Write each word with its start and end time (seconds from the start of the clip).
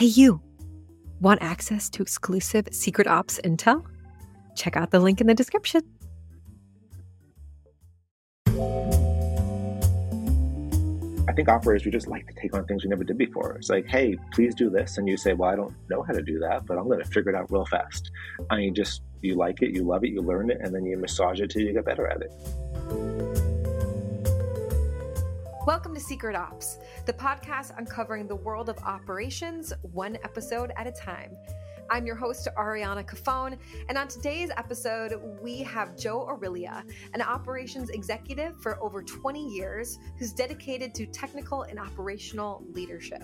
Hey, 0.00 0.06
you! 0.06 0.40
Want 1.20 1.42
access 1.42 1.90
to 1.90 2.00
exclusive 2.00 2.68
Secret 2.72 3.06
Ops 3.06 3.38
intel? 3.44 3.84
Check 4.56 4.74
out 4.74 4.90
the 4.90 4.98
link 4.98 5.20
in 5.20 5.26
the 5.26 5.34
description. 5.34 5.82
I 11.28 11.32
think 11.34 11.50
operators 11.50 11.84
we 11.84 11.90
just 11.90 12.08
like 12.08 12.26
to 12.28 12.32
take 12.40 12.54
on 12.54 12.64
things 12.64 12.82
we 12.82 12.88
never 12.88 13.04
did 13.04 13.18
before. 13.18 13.56
It's 13.56 13.68
like, 13.68 13.84
hey, 13.88 14.16
please 14.32 14.54
do 14.54 14.70
this, 14.70 14.96
and 14.96 15.06
you 15.06 15.18
say, 15.18 15.34
well, 15.34 15.50
I 15.50 15.56
don't 15.56 15.74
know 15.90 16.02
how 16.02 16.14
to 16.14 16.22
do 16.22 16.38
that, 16.38 16.64
but 16.64 16.78
I'm 16.78 16.86
going 16.86 17.00
to 17.00 17.10
figure 17.10 17.32
it 17.32 17.36
out 17.36 17.52
real 17.52 17.66
fast. 17.66 18.10
I 18.48 18.56
mean, 18.56 18.74
just 18.74 19.02
you 19.20 19.34
like 19.34 19.60
it, 19.60 19.74
you 19.74 19.82
love 19.82 20.02
it, 20.02 20.12
you 20.12 20.22
learn 20.22 20.50
it, 20.50 20.62
and 20.62 20.74
then 20.74 20.86
you 20.86 20.96
massage 20.96 21.42
it 21.42 21.50
till 21.50 21.60
you 21.60 21.74
get 21.74 21.84
better 21.84 22.06
at 22.06 22.22
it. 22.22 22.32
Welcome 25.70 25.94
to 25.94 26.00
Secret 26.00 26.34
Ops, 26.34 26.78
the 27.06 27.12
podcast 27.12 27.78
uncovering 27.78 28.26
the 28.26 28.34
world 28.34 28.68
of 28.68 28.76
operations 28.78 29.72
one 29.82 30.18
episode 30.24 30.72
at 30.76 30.88
a 30.88 30.90
time. 30.90 31.36
I'm 31.88 32.04
your 32.04 32.16
host, 32.16 32.48
Ariana 32.58 33.08
Cofone, 33.08 33.56
and 33.88 33.96
on 33.96 34.08
today's 34.08 34.50
episode, 34.56 35.20
we 35.40 35.58
have 35.58 35.96
Joe 35.96 36.26
Aurilia, 36.28 36.82
an 37.14 37.22
operations 37.22 37.90
executive 37.90 38.60
for 38.60 38.82
over 38.82 39.00
20 39.00 39.46
years 39.46 40.00
who's 40.18 40.32
dedicated 40.32 40.92
to 40.96 41.06
technical 41.06 41.62
and 41.62 41.78
operational 41.78 42.64
leadership. 42.72 43.22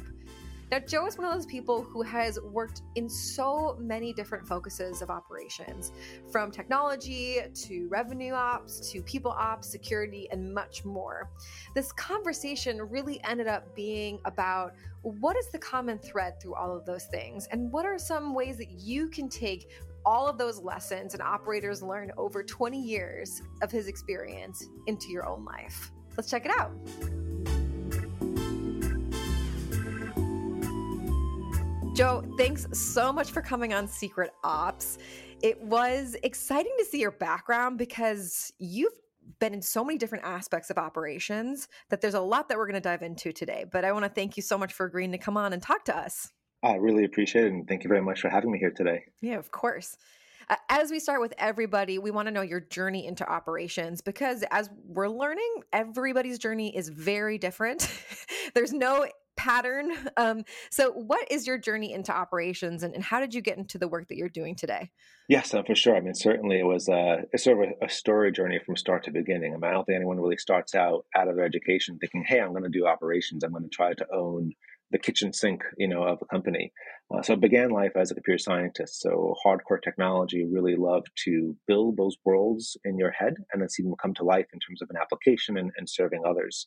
Now, 0.71 0.81
Joe 0.81 1.07
is 1.07 1.17
one 1.17 1.27
of 1.27 1.33
those 1.33 1.47
people 1.47 1.83
who 1.83 2.03
has 2.03 2.41
worked 2.41 2.83
in 2.97 3.09
so 3.09 3.77
many 3.81 4.13
different 4.13 4.47
focuses 4.47 5.01
of 5.01 5.11
operations, 5.11 5.93
from 6.31 6.51
technology 6.51 7.39
to 7.55 7.89
revenue 7.89 8.33
ops 8.33 8.91
to 8.91 9.01
people 9.03 9.31
ops, 9.31 9.69
security, 9.69 10.29
and 10.33 10.53
much 10.53 10.85
more. 10.85 11.31
This 11.75 11.93
conversation 11.93 12.83
really 12.83 13.23
ended 13.23 13.47
up 13.47 13.77
being 13.77 14.19
about 14.25 14.75
what 15.03 15.37
is 15.37 15.49
the 15.49 15.59
common 15.59 15.99
thread 15.99 16.41
through 16.41 16.57
all 16.57 16.77
of 16.77 16.85
those 16.85 17.05
things, 17.05 17.47
and 17.53 17.71
what 17.71 17.87
are 17.87 17.97
some 17.97 18.35
ways 18.35 18.57
that 18.59 18.71
you 18.73 19.09
can 19.09 19.29
take 19.29 19.71
all 20.05 20.27
of 20.29 20.39
those 20.39 20.61
lessons 20.61 21.15
and 21.15 21.23
operators 21.23 21.83
learn 21.83 22.13
over 22.17 22.43
20 22.43 22.81
years 22.81 23.43
of 23.63 23.71
his 23.71 23.89
experience 23.89 24.69
into 24.87 25.09
your 25.11 25.29
own 25.29 25.45
life. 25.45 25.93
Let's 26.17 26.31
check 26.31 26.45
it 26.45 26.53
out. 26.57 26.73
Joe, 31.97 32.23
thanks 32.37 32.67
so 32.79 33.11
much 33.11 33.31
for 33.31 33.41
coming 33.41 33.73
on 33.73 33.89
Secret 33.89 34.31
Ops. 34.45 34.99
It 35.41 35.59
was 35.63 36.15
exciting 36.23 36.75
to 36.79 36.85
see 36.85 37.01
your 37.01 37.11
background 37.11 37.79
because 37.79 38.53
you've 38.59 38.93
been 39.39 39.55
in 39.55 39.63
so 39.63 39.83
many 39.83 39.97
different 39.97 40.23
aspects 40.23 40.69
of 40.69 40.77
operations 40.77 41.69
that 41.89 42.03
there's 42.03 42.13
a 42.13 42.21
lot 42.21 42.51
that 42.51 42.59
we're 42.59 42.67
going 42.67 42.75
to 42.75 42.87
dive 42.87 43.01
into 43.01 43.33
today. 43.33 43.65
But 43.73 43.87
I 43.87 43.93
want 43.93 44.05
to 44.05 44.11
thank 44.11 44.37
you 44.37 44.43
so 44.43 44.59
much 44.59 44.75
for 44.75 44.85
agreeing 44.85 45.11
to 45.13 45.17
come 45.17 45.39
on 45.39 45.55
and 45.55 45.63
talk 45.63 45.87
to 45.87 45.97
us. 45.97 46.33
I 46.63 46.75
really 46.75 47.05
appreciate 47.05 47.47
it. 47.47 47.53
And 47.53 47.67
thank 47.67 47.83
you 47.83 47.89
very 47.89 48.03
much 48.03 48.21
for 48.21 48.29
having 48.29 48.53
me 48.53 48.59
here 48.59 48.73
today. 48.73 49.05
Yeah, 49.23 49.39
of 49.39 49.51
course. 49.51 49.97
As 50.69 50.91
we 50.91 51.01
start 51.01 51.23
with 51.23 51.33
everybody, 51.39 51.99
we 51.99 52.11
want 52.11 52.29
to 52.29 52.31
know 52.31 52.43
your 52.43 52.61
journey 52.61 53.07
into 53.07 53.27
operations 53.27 54.03
because 54.03 54.45
as 54.51 54.69
we're 54.87 55.09
learning, 55.09 55.63
everybody's 55.73 56.39
journey 56.39 56.77
is 56.77 56.91
very 56.91 57.39
different. 57.39 57.91
There's 58.55 58.75
no 58.75 59.07
pattern. 59.47 59.93
Um, 60.19 60.45
so, 60.71 60.93
what 60.93 61.31
is 61.31 61.47
your 61.47 61.59
journey 61.59 61.93
into 61.93 62.11
operations, 62.11 62.83
and, 62.83 62.95
and, 62.95 63.05
how 63.05 63.21
did 63.21 63.35
you 63.35 63.43
get 63.43 63.59
into 63.59 63.77
the 63.77 63.87
work 63.87 64.09
that 64.09 64.17
you're 64.17 64.31
doing 64.31 64.55
today? 64.55 64.91
Yes, 65.29 65.53
uh, 65.53 65.63
for 65.63 65.75
sure. 65.75 65.95
I 65.95 66.01
mean, 66.01 66.15
certainly 66.15 66.59
it 66.59 66.65
was 66.65 66.89
uh, 66.89 67.23
a, 67.35 67.39
sort 67.39 67.59
of 67.59 67.75
a, 67.83 67.85
a, 67.85 67.89
story 67.89 68.33
journey 68.33 68.59
from 68.65 68.77
start 68.77 69.05
to 69.05 69.11
beginning. 69.11 69.53
I, 69.53 69.57
mean, 69.57 69.65
I 69.65 69.73
don't 69.73 69.85
think 69.85 69.97
anyone 69.97 70.19
really 70.19 70.39
starts 70.39 70.75
out 70.75 71.05
out 71.15 71.29
of 71.29 71.37
their 71.37 71.45
education 71.45 71.99
thinking, 71.99 72.25
"Hey, 72.27 72.41
I'm 72.41 72.53
going 72.53 72.63
to 72.63 72.71
do 72.71 72.87
operations. 72.87 73.45
I'm 73.45 73.53
going 73.53 73.65
to 73.65 73.69
try 73.69 73.93
to 73.93 74.07
own 74.11 74.53
the 74.91 74.99
kitchen 74.99 75.33
sink, 75.33 75.63
you 75.77 75.89
know, 75.89 76.05
of 76.05 76.19
a 76.23 76.27
company. 76.27 76.73
Uh, 77.13 77.23
so 77.23 77.35
I 77.35 77.37
began 77.37 77.71
life 77.71 77.93
as 77.97 78.11
a 78.11 78.15
computer 78.15 78.39
scientist. 78.39 79.01
So 79.01 79.35
hardcore 79.45 79.83
technology, 79.83 80.45
really 80.45 80.77
loved 80.77 81.09
to 81.25 81.57
build 81.67 81.97
those 81.97 82.17
worlds 82.25 82.77
in 82.85 82.99
your 82.99 83.11
head 83.11 83.35
and 83.53 83.61
then 83.61 83.69
see 83.69 83.83
them 83.83 83.95
come 84.01 84.15
to 84.15 84.25
life 84.25 84.47
in 84.53 84.61
terms 84.61 84.83
of 84.83 84.91
an 84.91 84.97
application 85.01 85.57
and, 85.57 85.71
and 85.77 85.89
serving 85.89 86.23
others. 86.27 86.67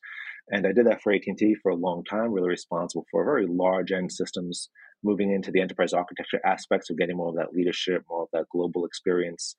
And 0.49 0.65
I 0.65 0.71
did 0.71 0.87
that 0.87 1.01
for 1.01 1.13
AT&T 1.13 1.55
for 1.61 1.71
a 1.71 1.75
long 1.75 2.03
time, 2.03 2.31
really 2.31 2.49
responsible 2.49 3.05
for 3.11 3.23
very 3.23 3.45
large 3.47 3.91
end 3.91 4.11
systems, 4.11 4.69
moving 5.03 5.31
into 5.31 5.51
the 5.51 5.61
enterprise 5.61 5.93
architecture 5.93 6.41
aspects 6.45 6.89
of 6.89 6.97
getting 6.97 7.17
more 7.17 7.29
of 7.29 7.35
that 7.35 7.53
leadership, 7.53 8.03
more 8.09 8.23
of 8.23 8.29
that 8.33 8.47
global 8.51 8.85
experience. 8.85 9.55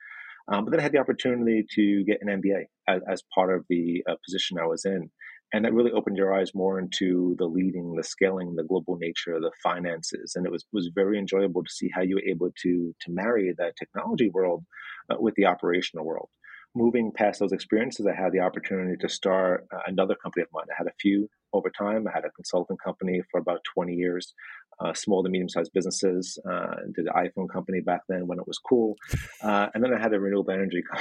Um, 0.53 0.65
but 0.65 0.73
then 0.73 0.81
I 0.81 0.83
had 0.83 0.93
the 0.93 0.99
opportunity 0.99 1.65
to 1.77 2.05
get 2.05 2.19
an 2.21 2.43
MBA 2.43 2.65
as, 2.89 3.03
as 3.09 3.23
part 3.35 3.55
of 3.55 3.65
the 3.69 4.03
uh, 4.09 4.15
position 4.25 4.59
I 4.59 4.67
was 4.67 4.85
in 4.85 5.11
and 5.53 5.65
that 5.65 5.73
really 5.73 5.93
opened 5.93 6.17
your 6.17 6.33
eyes 6.33 6.55
more 6.55 6.79
into 6.79 7.35
the 7.39 7.47
leading, 7.47 7.95
the 7.95 8.05
scaling, 8.05 8.55
the 8.55 8.65
global 8.65 8.97
nature, 8.97 9.39
the 9.41 9.51
finances, 9.63 10.35
and 10.37 10.47
it 10.47 10.53
was 10.53 10.65
was 10.73 10.91
very 10.95 11.19
enjoyable 11.19 11.63
to 11.63 11.71
see 11.71 11.91
how 11.93 12.03
you 12.03 12.17
were 12.17 12.31
able 12.31 12.51
to 12.63 12.95
to 13.01 13.13
marry 13.13 13.53
that 13.57 13.77
technology 13.77 14.31
world 14.31 14.65
uh, 15.11 15.17
with 15.19 15.35
the 15.35 15.47
operational 15.47 16.05
world. 16.05 16.29
Moving 16.75 17.11
past 17.13 17.41
those 17.41 17.53
experiences, 17.53 18.07
I 18.07 18.15
had 18.15 18.33
the 18.33 18.41
opportunity 18.41 18.97
to 19.01 19.09
start 19.09 19.67
uh, 19.75 19.81
another 19.87 20.15
company 20.15 20.43
of 20.43 20.49
mine. 20.53 20.67
I 20.71 20.75
had 20.79 20.87
a 20.87 20.95
few 21.01 21.29
over 21.53 21.69
time. 21.69 22.07
I 22.07 22.13
had 22.15 22.25
a 22.25 22.31
consulting 22.31 22.77
company 22.77 23.21
for 23.33 23.41
about 23.41 23.61
20 23.75 23.95
years 23.95 24.33
uh, 24.81 24.95
small 24.95 25.23
to 25.23 25.29
medium 25.29 25.49
sized 25.49 25.73
businesses. 25.75 26.39
Uh, 26.49 26.77
did 26.95 27.07
an 27.07 27.13
iPhone 27.15 27.49
company 27.51 27.81
back 27.81 28.01
then 28.09 28.27
when 28.27 28.39
it 28.39 28.47
was 28.47 28.59
cool, 28.59 28.97
uh, 29.43 29.69
and 29.75 29.83
then 29.83 29.93
I 29.93 30.01
had 30.01 30.13
a 30.15 30.21
renewable 30.21 30.53
energy. 30.53 30.83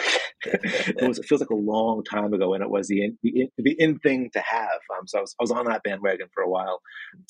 it 0.46 1.08
was 1.08 1.20
it 1.20 1.26
feels 1.26 1.42
like 1.42 1.50
a 1.50 1.56
long 1.56 2.04
time 2.04 2.34
ago, 2.34 2.54
and 2.54 2.64
it 2.64 2.70
was 2.70 2.88
the 2.88 3.04
in, 3.04 3.18
the 3.24 3.42
in, 3.42 3.50
the 3.58 3.76
in 3.80 4.00
thing 4.00 4.30
to 4.34 4.40
have. 4.40 4.80
Um, 4.98 5.08
so 5.08 5.20
I 5.20 5.22
was, 5.22 5.36
I 5.40 5.44
was 5.44 5.52
on 5.52 5.66
that 5.66 5.84
bandwagon 5.84 6.28
for 6.34 6.44
a 6.44 6.50
while. 6.50 6.82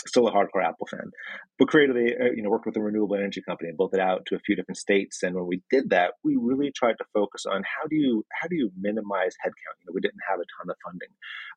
Still 0.07 0.27
a 0.27 0.31
hardcore 0.31 0.63
Apple 0.63 0.87
fan, 0.89 1.11
but 1.57 1.67
creatively, 1.67 2.15
uh, 2.15 2.31
you 2.35 2.43
know 2.43 2.49
worked 2.49 2.65
with 2.65 2.77
a 2.77 2.81
renewable 2.81 3.15
energy 3.15 3.41
company 3.41 3.69
and 3.69 3.77
built 3.77 3.93
it 3.93 3.99
out 3.99 4.25
to 4.27 4.35
a 4.35 4.39
few 4.39 4.55
different 4.55 4.77
states. 4.77 5.23
And 5.23 5.35
when 5.35 5.47
we 5.47 5.61
did 5.69 5.89
that, 5.89 6.13
we 6.23 6.37
really 6.39 6.71
tried 6.75 6.97
to 6.99 7.05
focus 7.13 7.45
on 7.45 7.63
how 7.63 7.87
do 7.89 7.95
you 7.95 8.25
how 8.41 8.47
do 8.47 8.55
you 8.55 8.71
minimize 8.79 9.35
headcount. 9.45 9.77
You 9.81 9.87
know, 9.87 9.93
we 9.93 10.01
didn't 10.01 10.21
have 10.29 10.39
a 10.39 10.43
ton 10.59 10.69
of 10.69 10.75
funding. 10.83 11.09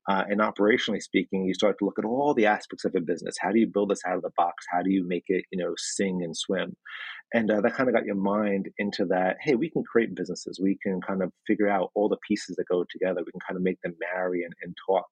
Uh, 0.08 0.24
and 0.28 0.40
operationally 0.40 1.00
speaking, 1.00 1.44
you 1.44 1.54
start 1.54 1.78
to 1.78 1.84
look 1.84 1.98
at 1.98 2.04
all 2.04 2.34
the 2.34 2.46
aspects 2.46 2.84
of 2.84 2.94
a 2.96 3.00
business. 3.00 3.36
How 3.40 3.52
do 3.52 3.60
you 3.60 3.66
build 3.66 3.90
this 3.90 4.02
out 4.06 4.16
of 4.16 4.22
the 4.22 4.32
box? 4.36 4.64
How 4.70 4.82
do 4.82 4.90
you 4.90 5.06
make 5.06 5.24
it, 5.28 5.44
you 5.52 5.62
know, 5.62 5.74
sing 5.76 6.22
and 6.24 6.36
swim? 6.36 6.76
And 7.34 7.50
uh, 7.50 7.60
that 7.62 7.74
kind 7.74 7.88
of 7.88 7.94
got 7.94 8.04
your 8.04 8.14
mind 8.14 8.68
into 8.78 9.06
that. 9.06 9.36
Hey, 9.40 9.54
we 9.54 9.70
can 9.70 9.82
create 9.84 10.14
businesses. 10.14 10.60
We 10.62 10.78
can 10.82 11.00
kind 11.00 11.22
of 11.22 11.32
figure 11.46 11.68
out 11.68 11.90
all 11.94 12.08
the 12.08 12.18
pieces 12.28 12.56
that 12.56 12.68
go 12.70 12.84
together. 12.90 13.22
We 13.24 13.32
can 13.32 13.40
kind 13.46 13.56
of 13.56 13.62
make 13.62 13.80
them 13.82 13.94
marry 14.14 14.42
and, 14.44 14.52
and 14.62 14.76
talk. 14.86 15.06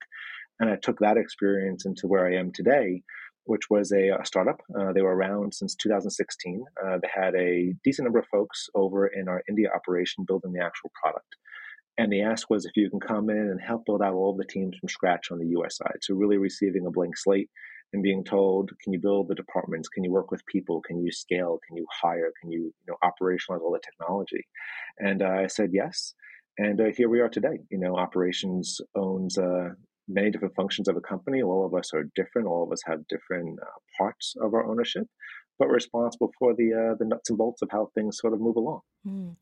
And 0.59 0.69
I 0.69 0.77
took 0.77 0.99
that 0.99 1.17
experience 1.17 1.87
into 1.87 2.07
where 2.07 2.27
I 2.27 2.37
am 2.37 2.53
today, 2.53 3.03
which 3.45 3.71
was 3.71 3.91
a, 3.93 4.11
a 4.11 4.27
startup. 4.27 4.61
Uh, 4.79 4.93
they 4.93 5.01
were 5.01 5.17
around 5.17 5.55
since 5.55 5.75
2016. 5.77 6.63
Uh, 6.85 6.99
they 7.01 7.09
had 7.13 7.35
a 7.35 7.73
decent 7.85 8.05
number 8.05 8.19
of 8.19 8.27
folks 8.27 8.69
over 8.75 9.07
in 9.07 9.27
our 9.27 9.43
India 9.49 9.69
operation 9.75 10.25
building 10.27 10.53
the 10.53 10.63
actual 10.63 10.91
product. 11.03 11.37
And 11.97 12.13
the 12.13 12.23
ask 12.23 12.51
was 12.51 12.67
if 12.67 12.73
you 12.77 12.91
can 12.91 13.01
come 13.01 13.31
in 13.31 13.37
and 13.37 13.61
help 13.61 13.87
build 13.87 14.03
out 14.03 14.15
all 14.15 14.37
the 14.37 14.45
teams 14.45 14.77
from 14.79 14.89
scratch 14.89 15.31
on 15.31 15.39
the 15.39 15.49
US 15.59 15.79
side. 15.79 15.99
So 16.03 16.15
really 16.15 16.37
receiving 16.39 16.87
a 16.87 16.91
blank 16.91 17.17
slate 17.17 17.49
and 17.93 18.03
being 18.03 18.25
told, 18.25 18.71
can 18.83 18.93
you 18.93 19.01
build 19.01 19.29
the 19.29 19.35
departments? 19.35 19.89
Can 19.89 20.05
you 20.05 20.11
work 20.11 20.31
with 20.31 20.47
people? 20.47 20.81
Can 20.81 20.99
you 21.05 21.11
scale? 21.11 21.59
Can 21.67 21.77
you 21.77 21.87
hire? 21.91 22.33
Can 22.41 22.51
you, 22.51 22.73
you 22.87 22.87
know, 22.87 22.97
operationalize 23.03 23.61
all 23.61 23.73
the 23.73 23.81
technology? 23.81 24.47
And 24.99 25.23
uh, 25.23 25.29
I 25.29 25.47
said 25.49 25.71
yes. 25.73 26.15
And 26.59 26.81
uh, 26.81 26.93
here 26.97 27.09
we 27.09 27.21
are 27.21 27.29
today. 27.29 27.59
You 27.71 27.79
know, 27.79 27.97
operations 27.97 28.81
owns 28.95 29.39
uh, 29.39 29.71
many 30.09 30.31
different 30.31 30.55
functions 30.55 30.89
of 30.89 30.97
a 30.97 31.01
company. 31.01 31.43
All 31.43 31.65
of 31.65 31.75
us 31.75 31.93
are 31.95 32.05
different. 32.15 32.47
All 32.49 32.65
of 32.65 32.73
us 32.73 32.83
have 32.87 33.07
different 33.09 33.59
uh, 33.61 33.67
parts 33.97 34.35
of 34.41 34.55
our 34.55 34.65
ownership, 34.71 35.07
but 35.59 35.69
responsible 35.69 36.33
for 36.39 36.55
the 36.55 36.73
uh, 36.73 36.95
the 36.99 37.07
nuts 37.07 37.31
and 37.31 37.39
bolts 37.39 37.63
of 37.63 37.71
how 37.71 37.91
things 37.95 38.19
sort 38.19 38.35
of 38.35 38.41
move 38.41 38.57
along. 38.57 38.81
Mm. 39.07 39.37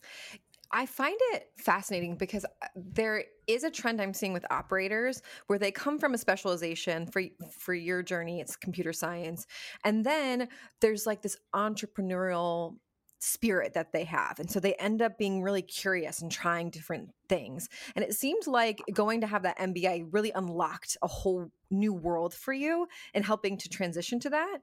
I 0.70 0.86
find 0.86 1.16
it 1.32 1.50
fascinating 1.56 2.16
because 2.16 2.44
uh, 2.44 2.66
there 2.76 3.24
is 3.46 3.64
a 3.64 3.70
trend 3.70 4.00
I'm 4.00 4.12
seeing 4.12 4.32
with 4.32 4.44
operators 4.50 5.22
where 5.46 5.58
they 5.58 5.70
come 5.70 5.98
from 5.98 6.14
a 6.14 6.18
specialization 6.18 7.06
for 7.06 7.22
for 7.58 7.74
your 7.74 8.02
journey 8.02 8.40
it's 8.40 8.56
computer 8.56 8.92
science 8.92 9.46
and 9.84 10.04
then 10.04 10.48
there's 10.80 11.06
like 11.06 11.22
this 11.22 11.36
entrepreneurial 11.54 12.76
spirit 13.20 13.74
that 13.74 13.92
they 13.92 14.04
have 14.04 14.38
and 14.38 14.50
so 14.50 14.60
they 14.60 14.74
end 14.74 15.02
up 15.02 15.18
being 15.18 15.42
really 15.42 15.62
curious 15.62 16.22
and 16.22 16.30
trying 16.30 16.70
different 16.70 17.08
things 17.28 17.68
and 17.96 18.04
it 18.04 18.14
seems 18.14 18.46
like 18.46 18.80
going 18.92 19.20
to 19.22 19.26
have 19.26 19.42
that 19.42 19.58
MBA 19.58 20.08
really 20.12 20.30
unlocked 20.34 20.96
a 21.02 21.08
whole 21.08 21.50
new 21.70 21.92
world 21.92 22.32
for 22.32 22.52
you 22.52 22.86
and 23.14 23.24
helping 23.24 23.58
to 23.58 23.68
transition 23.68 24.20
to 24.20 24.30
that. 24.30 24.58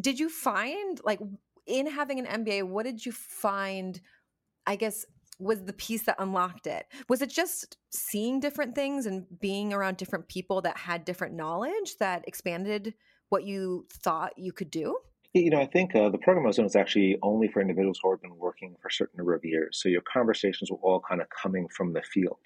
Did 0.00 0.20
you 0.20 0.28
find 0.28 1.00
like 1.04 1.18
in 1.66 1.86
having 1.88 2.24
an 2.24 2.44
MBA 2.44 2.62
what 2.62 2.84
did 2.84 3.04
you 3.04 3.10
find 3.10 4.00
I 4.66 4.76
guess 4.76 5.04
was 5.40 5.64
the 5.64 5.72
piece 5.72 6.02
that 6.02 6.16
unlocked 6.18 6.66
it? 6.66 6.86
Was 7.08 7.22
it 7.22 7.30
just 7.30 7.76
seeing 7.90 8.40
different 8.40 8.74
things 8.74 9.06
and 9.06 9.26
being 9.40 9.72
around 9.72 9.96
different 9.96 10.28
people 10.28 10.60
that 10.62 10.76
had 10.76 11.04
different 11.04 11.34
knowledge 11.34 11.96
that 11.98 12.24
expanded 12.28 12.94
what 13.30 13.44
you 13.44 13.86
thought 13.90 14.32
you 14.36 14.52
could 14.52 14.70
do? 14.70 14.96
You 15.32 15.50
know, 15.50 15.60
I 15.60 15.66
think 15.66 15.94
uh, 15.94 16.08
the 16.10 16.18
program 16.18 16.44
I 16.44 16.48
was 16.48 16.58
in 16.58 16.64
was 16.64 16.74
actually 16.74 17.16
only 17.22 17.46
for 17.46 17.60
individuals 17.60 18.00
who 18.02 18.10
had 18.10 18.20
been 18.20 18.36
working 18.36 18.74
for 18.82 18.88
a 18.88 18.92
certain 18.92 19.16
number 19.18 19.34
of 19.34 19.44
years. 19.44 19.78
So 19.80 19.88
your 19.88 20.02
conversations 20.02 20.70
were 20.70 20.78
all 20.78 21.00
kind 21.08 21.20
of 21.20 21.28
coming 21.30 21.68
from 21.68 21.92
the 21.92 22.02
field. 22.02 22.40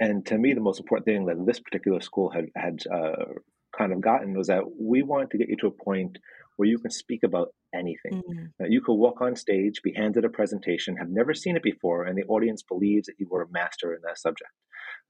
And 0.00 0.26
to 0.26 0.36
me, 0.36 0.52
the 0.52 0.60
most 0.60 0.80
important 0.80 1.06
thing 1.06 1.26
that 1.26 1.46
this 1.46 1.60
particular 1.60 2.00
school 2.00 2.30
had 2.30 2.46
had 2.56 2.80
uh, 2.92 3.34
kind 3.76 3.92
of 3.92 4.00
gotten 4.00 4.36
was 4.36 4.48
that 4.48 4.62
we 4.80 5.02
wanted 5.02 5.30
to 5.30 5.38
get 5.38 5.48
you 5.48 5.56
to 5.56 5.66
a 5.68 5.84
point 5.84 6.18
where 6.56 6.68
you 6.68 6.78
can 6.78 6.90
speak 6.90 7.22
about 7.24 7.48
anything. 7.74 8.22
Mm-hmm. 8.22 8.66
you 8.70 8.80
could 8.80 8.94
walk 8.94 9.20
on 9.20 9.34
stage, 9.34 9.82
be 9.82 9.92
handed 9.94 10.24
a 10.24 10.28
presentation, 10.28 10.96
have 10.96 11.10
never 11.10 11.34
seen 11.34 11.56
it 11.56 11.62
before, 11.62 12.04
and 12.04 12.16
the 12.16 12.24
audience 12.24 12.62
believes 12.62 13.06
that 13.06 13.14
you 13.18 13.26
were 13.28 13.42
a 13.42 13.50
master 13.50 13.92
in 13.92 14.00
that 14.06 14.18
subject. 14.18 14.50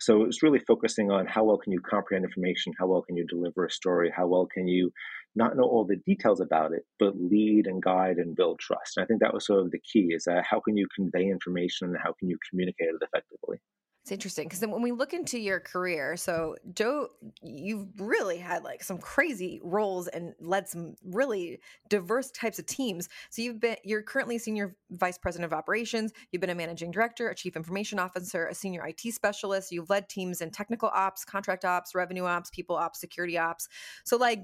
So 0.00 0.24
it's 0.24 0.42
really 0.42 0.58
focusing 0.58 1.10
on 1.10 1.26
how 1.26 1.44
well 1.44 1.58
can 1.58 1.72
you 1.72 1.80
comprehend 1.80 2.24
information, 2.24 2.72
how 2.78 2.86
well 2.86 3.02
can 3.02 3.16
you 3.16 3.26
deliver 3.26 3.64
a 3.64 3.70
story, 3.70 4.12
how 4.14 4.26
well 4.26 4.46
can 4.46 4.66
you 4.66 4.90
not 5.36 5.56
know 5.56 5.64
all 5.64 5.84
the 5.84 6.00
details 6.06 6.40
about 6.40 6.72
it, 6.72 6.84
but 6.98 7.14
lead 7.16 7.66
and 7.66 7.82
guide 7.82 8.16
and 8.16 8.36
build 8.36 8.58
trust. 8.60 8.96
And 8.96 9.04
I 9.04 9.06
think 9.06 9.20
that 9.20 9.34
was 9.34 9.46
sort 9.46 9.60
of 9.60 9.70
the 9.70 9.80
key 9.80 10.08
is 10.14 10.24
that 10.24 10.44
how 10.48 10.60
can 10.60 10.76
you 10.76 10.86
convey 10.94 11.24
information 11.24 11.88
and 11.88 11.98
how 12.02 12.14
can 12.18 12.28
you 12.28 12.38
communicate 12.50 12.88
it 12.88 13.02
effectively? 13.02 13.58
It's 14.04 14.12
interesting 14.12 14.44
because 14.46 14.60
then 14.60 14.70
when 14.70 14.82
we 14.82 14.92
look 14.92 15.14
into 15.14 15.38
your 15.38 15.60
career, 15.60 16.14
so 16.18 16.56
Joe, 16.74 17.08
you've 17.42 17.88
really 17.98 18.36
had 18.36 18.62
like 18.62 18.82
some 18.82 18.98
crazy 18.98 19.62
roles 19.64 20.08
and 20.08 20.34
led 20.40 20.68
some 20.68 20.96
really 21.02 21.60
diverse 21.88 22.30
types 22.30 22.58
of 22.58 22.66
teams. 22.66 23.08
So 23.30 23.40
you've 23.40 23.60
been, 23.60 23.76
you're 23.82 24.02
currently 24.02 24.36
senior 24.36 24.76
vice 24.90 25.16
president 25.16 25.50
of 25.50 25.56
operations. 25.56 26.12
You've 26.30 26.42
been 26.42 26.50
a 26.50 26.54
managing 26.54 26.90
director, 26.90 27.30
a 27.30 27.34
chief 27.34 27.56
information 27.56 27.98
officer, 27.98 28.46
a 28.46 28.54
senior 28.54 28.86
IT 28.86 29.00
specialist. 29.14 29.72
You've 29.72 29.88
led 29.88 30.10
teams 30.10 30.42
in 30.42 30.50
technical 30.50 30.90
ops, 30.92 31.24
contract 31.24 31.64
ops, 31.64 31.94
revenue 31.94 32.24
ops, 32.24 32.50
people 32.50 32.76
ops, 32.76 33.00
security 33.00 33.38
ops. 33.38 33.70
So 34.04 34.18
like 34.18 34.42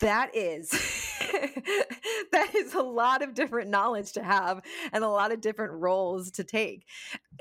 that 0.00 0.34
is 0.34 0.70
that 2.32 2.54
is 2.54 2.74
a 2.74 2.82
lot 2.82 3.22
of 3.22 3.34
different 3.34 3.68
knowledge 3.68 4.12
to 4.12 4.22
have 4.22 4.62
and 4.92 5.02
a 5.02 5.08
lot 5.08 5.32
of 5.32 5.40
different 5.40 5.72
roles 5.72 6.30
to 6.30 6.44
take 6.44 6.84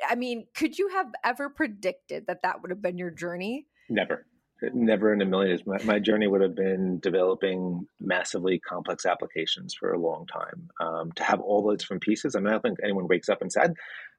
i 0.10 0.16
mean 0.16 0.45
could 0.56 0.77
you 0.77 0.89
have 0.89 1.07
ever 1.24 1.50
predicted 1.50 2.25
that 2.27 2.42
that 2.42 2.62
would 2.62 2.72
have 2.72 2.81
been 2.81 2.98
your 2.98 3.12
journey 3.12 3.68
never 3.89 4.25
never 4.74 5.13
in 5.13 5.22
a 5.22 5.25
million 5.25 5.50
years 5.50 5.62
my, 5.66 5.77
my 5.83 6.00
journey 6.00 6.27
would 6.27 6.42
have 6.42 6.56
been 6.56 7.00
developing 7.00 7.86
massively 8.00 8.60
complex 8.60 9.06
applications 9.06 9.75
for 9.80 9.92
a 9.94 10.00
long 10.00 10.25
time 10.25 10.69
um, 10.80 11.12
to 11.12 11.24
have 11.24 11.39
all 11.39 11.62
those 11.62 11.80
different 11.80 12.01
pieces 12.01 12.36
i 12.36 12.39
mean 12.39 12.48
i 12.48 12.51
don't 12.51 12.63
think 12.63 12.80
anyone 12.83 13.07
wakes 13.07 13.30
up 13.30 13.42
and 13.42 13.51
said 13.51 13.74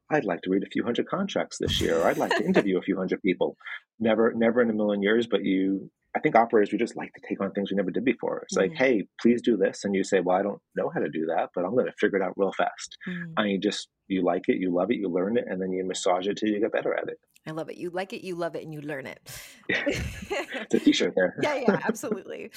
I'd 0.09 0.25
like 0.25 0.43
to 0.43 0.51
read 0.51 0.63
a 0.63 0.71
few 0.71 0.85
hundred 0.85 1.09
contracts 1.09 1.59
this 1.59 1.81
year. 1.81 1.99
Or 1.99 2.07
I'd 2.07 2.17
like 2.17 2.31
to 2.37 2.45
interview 2.45 2.79
a 2.79 2.81
few 2.83 2.97
hundred 2.97 3.23
people. 3.23 3.57
Never, 3.99 4.33
never 4.37 4.63
in 4.63 4.71
a 4.71 4.73
million 4.73 5.03
years. 5.03 5.27
But 5.27 5.45
you 5.45 5.91
I 6.17 6.19
think 6.19 6.35
operators 6.35 6.73
we 6.73 6.79
just 6.79 6.97
like 6.97 7.13
to 7.13 7.21
take 7.29 7.43
on 7.43 7.53
things 7.53 7.71
we 7.71 7.77
never 7.77 7.91
did 7.91 8.05
before. 8.05 8.41
It's 8.45 8.57
mm-hmm. 8.57 8.71
like, 8.71 8.79
hey, 8.79 9.07
please 9.21 9.43
do 9.43 9.57
this, 9.59 9.85
and 9.85 9.95
you 9.95 10.03
say, 10.03 10.21
well, 10.21 10.37
I 10.37 10.43
don't 10.43 10.61
know 10.75 10.91
how 10.93 11.01
to 11.01 11.11
do 11.11 11.27
that, 11.27 11.51
but 11.55 11.65
I'm 11.65 11.75
going 11.75 11.87
to 11.87 11.93
figure 12.01 12.19
it 12.19 12.25
out 12.25 12.33
real 12.37 12.53
fast. 12.53 12.97
Mm-hmm. 13.07 13.33
And 13.37 13.51
you 13.51 13.61
just 13.61 13.89
you 14.09 14.25
like 14.25 14.45
it, 14.49 14.57
you 14.59 14.75
love 14.75 14.91
it, 14.91 14.97
you 14.97 15.09
learn 15.11 15.37
it, 15.37 15.45
and 15.47 15.61
then 15.61 15.73
you 15.73 15.85
massage 15.87 16.27
it 16.27 16.39
till 16.39 16.49
you 16.49 16.61
get 16.61 16.73
better 16.73 16.95
at 16.95 17.09
it. 17.09 17.19
I 17.47 17.53
love 17.53 17.69
it. 17.71 17.77
You 17.77 17.91
like 17.91 18.13
it, 18.13 18.25
you 18.25 18.35
love 18.35 18.57
it, 18.57 18.65
and 18.65 18.73
you 18.75 18.81
learn 18.81 19.07
it. 19.07 19.21
it's 19.69 20.75
a 20.75 20.81
t-shirt 20.81 21.15
there. 21.15 21.37
yeah, 21.41 21.55
yeah, 21.55 21.81
absolutely. 21.85 22.51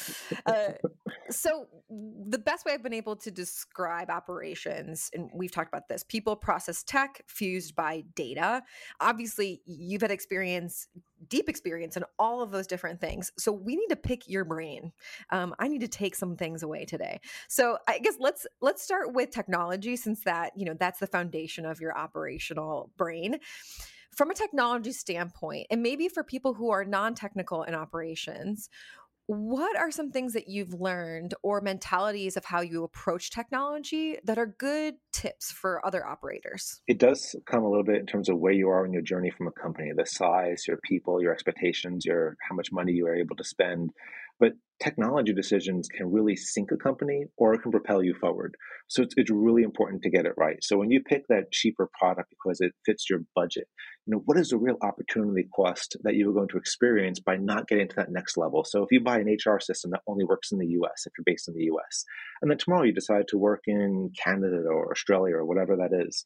Uh, 0.45 0.69
so 1.29 1.67
the 1.89 2.39
best 2.39 2.65
way 2.65 2.73
I've 2.73 2.81
been 2.81 2.93
able 2.93 3.15
to 3.17 3.29
describe 3.29 4.09
operations, 4.09 5.11
and 5.13 5.29
we've 5.31 5.51
talked 5.51 5.69
about 5.69 5.87
this: 5.87 6.03
people, 6.03 6.35
process, 6.35 6.83
tech, 6.83 7.21
fused 7.27 7.75
by 7.75 8.03
data. 8.15 8.63
Obviously, 8.99 9.61
you've 9.65 10.01
had 10.01 10.09
experience, 10.09 10.87
deep 11.27 11.49
experience 11.49 11.95
in 11.95 12.03
all 12.17 12.41
of 12.41 12.49
those 12.49 12.65
different 12.65 12.99
things. 12.99 13.31
So 13.37 13.51
we 13.51 13.75
need 13.75 13.89
to 13.89 13.95
pick 13.95 14.27
your 14.27 14.43
brain. 14.43 14.91
Um, 15.29 15.53
I 15.59 15.67
need 15.67 15.81
to 15.81 15.87
take 15.87 16.15
some 16.15 16.35
things 16.35 16.63
away 16.63 16.85
today. 16.85 17.19
So 17.47 17.77
I 17.87 17.99
guess 17.99 18.15
let's 18.19 18.47
let's 18.59 18.81
start 18.81 19.13
with 19.13 19.29
technology, 19.29 19.95
since 19.95 20.21
that 20.23 20.53
you 20.55 20.65
know 20.65 20.73
that's 20.73 20.99
the 20.99 21.07
foundation 21.07 21.67
of 21.67 21.79
your 21.79 21.95
operational 21.95 22.89
brain 22.97 23.39
from 24.15 24.31
a 24.31 24.35
technology 24.35 24.91
standpoint, 24.91 25.67
and 25.69 25.81
maybe 25.81 26.07
for 26.07 26.23
people 26.23 26.53
who 26.53 26.69
are 26.71 26.83
non 26.85 27.15
technical 27.15 27.63
in 27.63 27.75
operations, 27.75 28.69
what 29.29 29.77
are 29.77 29.91
some 29.91 30.09
things 30.09 30.33
that 30.33 30.47
you've 30.47 30.73
learned 30.73 31.35
or 31.43 31.61
mentalities 31.61 32.35
of 32.35 32.45
how 32.45 32.61
you 32.61 32.83
approach 32.83 33.29
technology 33.29 34.17
that 34.23 34.39
are 34.39 34.47
good 34.47 34.95
tips 35.13 35.51
for 35.51 35.85
other 35.85 36.03
operators? 36.03 36.81
It 36.87 36.97
does 36.97 37.35
come 37.45 37.63
a 37.63 37.69
little 37.69 37.83
bit 37.83 37.99
in 37.99 38.07
terms 38.07 38.27
of 38.27 38.39
where 38.39 38.53
you 38.53 38.69
are 38.69 38.83
in 38.87 38.91
your 38.91 39.03
journey 39.03 39.29
from 39.29 39.45
a 39.45 39.51
company, 39.51 39.91
the 39.95 40.07
size, 40.07 40.63
your 40.67 40.79
people, 40.83 41.21
your 41.21 41.31
expectations, 41.31 42.05
your 42.07 42.37
how 42.49 42.55
much 42.55 42.71
money 42.71 42.93
you 42.93 43.05
are 43.05 43.13
able 43.13 43.35
to 43.35 43.43
spend. 43.43 43.91
But 44.39 44.53
technology 44.81 45.33
decisions 45.33 45.89
can 45.89 46.11
really 46.11 46.35
sink 46.35 46.69
a 46.71 46.77
company 46.77 47.25
or 47.37 47.53
it 47.53 47.61
can 47.61 47.71
propel 47.71 48.01
you 48.01 48.15
forward. 48.19 48.55
So 48.87 49.03
it's, 49.03 49.13
it's 49.17 49.29
really 49.29 49.63
important 49.63 50.01
to 50.03 50.09
get 50.09 50.25
it 50.25 50.33
right. 50.37 50.57
So 50.61 50.77
when 50.77 50.89
you 50.89 51.01
pick 51.01 51.27
that 51.27 51.51
cheaper 51.51 51.89
product 51.99 52.29
because 52.29 52.61
it 52.61 52.71
fits 52.85 53.09
your 53.09 53.19
budget, 53.35 53.67
you 54.05 54.15
know, 54.15 54.21
what 54.25 54.37
is 54.37 54.49
the 54.49 54.57
real 54.57 54.77
opportunity 54.81 55.47
cost 55.53 55.97
that 56.03 56.15
you 56.15 56.29
are 56.29 56.33
going 56.33 56.47
to 56.49 56.57
experience 56.57 57.19
by 57.19 57.35
not 57.35 57.67
getting 57.67 57.89
to 57.89 57.95
that 57.97 58.11
next 58.11 58.37
level? 58.37 58.63
So 58.63 58.83
if 58.83 58.87
you 58.91 59.01
buy 59.03 59.19
an 59.19 59.27
HR 59.27 59.59
system 59.59 59.91
that 59.91 60.01
only 60.07 60.23
works 60.23 60.51
in 60.51 60.59
the 60.59 60.67
US, 60.67 61.05
if 61.05 61.13
you're 61.17 61.23
based 61.25 61.49
in 61.49 61.55
the 61.55 61.65
US, 61.65 62.05
and 62.41 62.49
then 62.49 62.57
tomorrow 62.57 62.83
you 62.83 62.93
decide 62.93 63.27
to 63.29 63.37
work 63.37 63.63
in 63.67 64.11
Canada 64.23 64.63
or 64.71 64.91
Australia 64.91 65.35
or 65.35 65.45
whatever 65.45 65.75
that 65.75 65.91
is, 66.07 66.23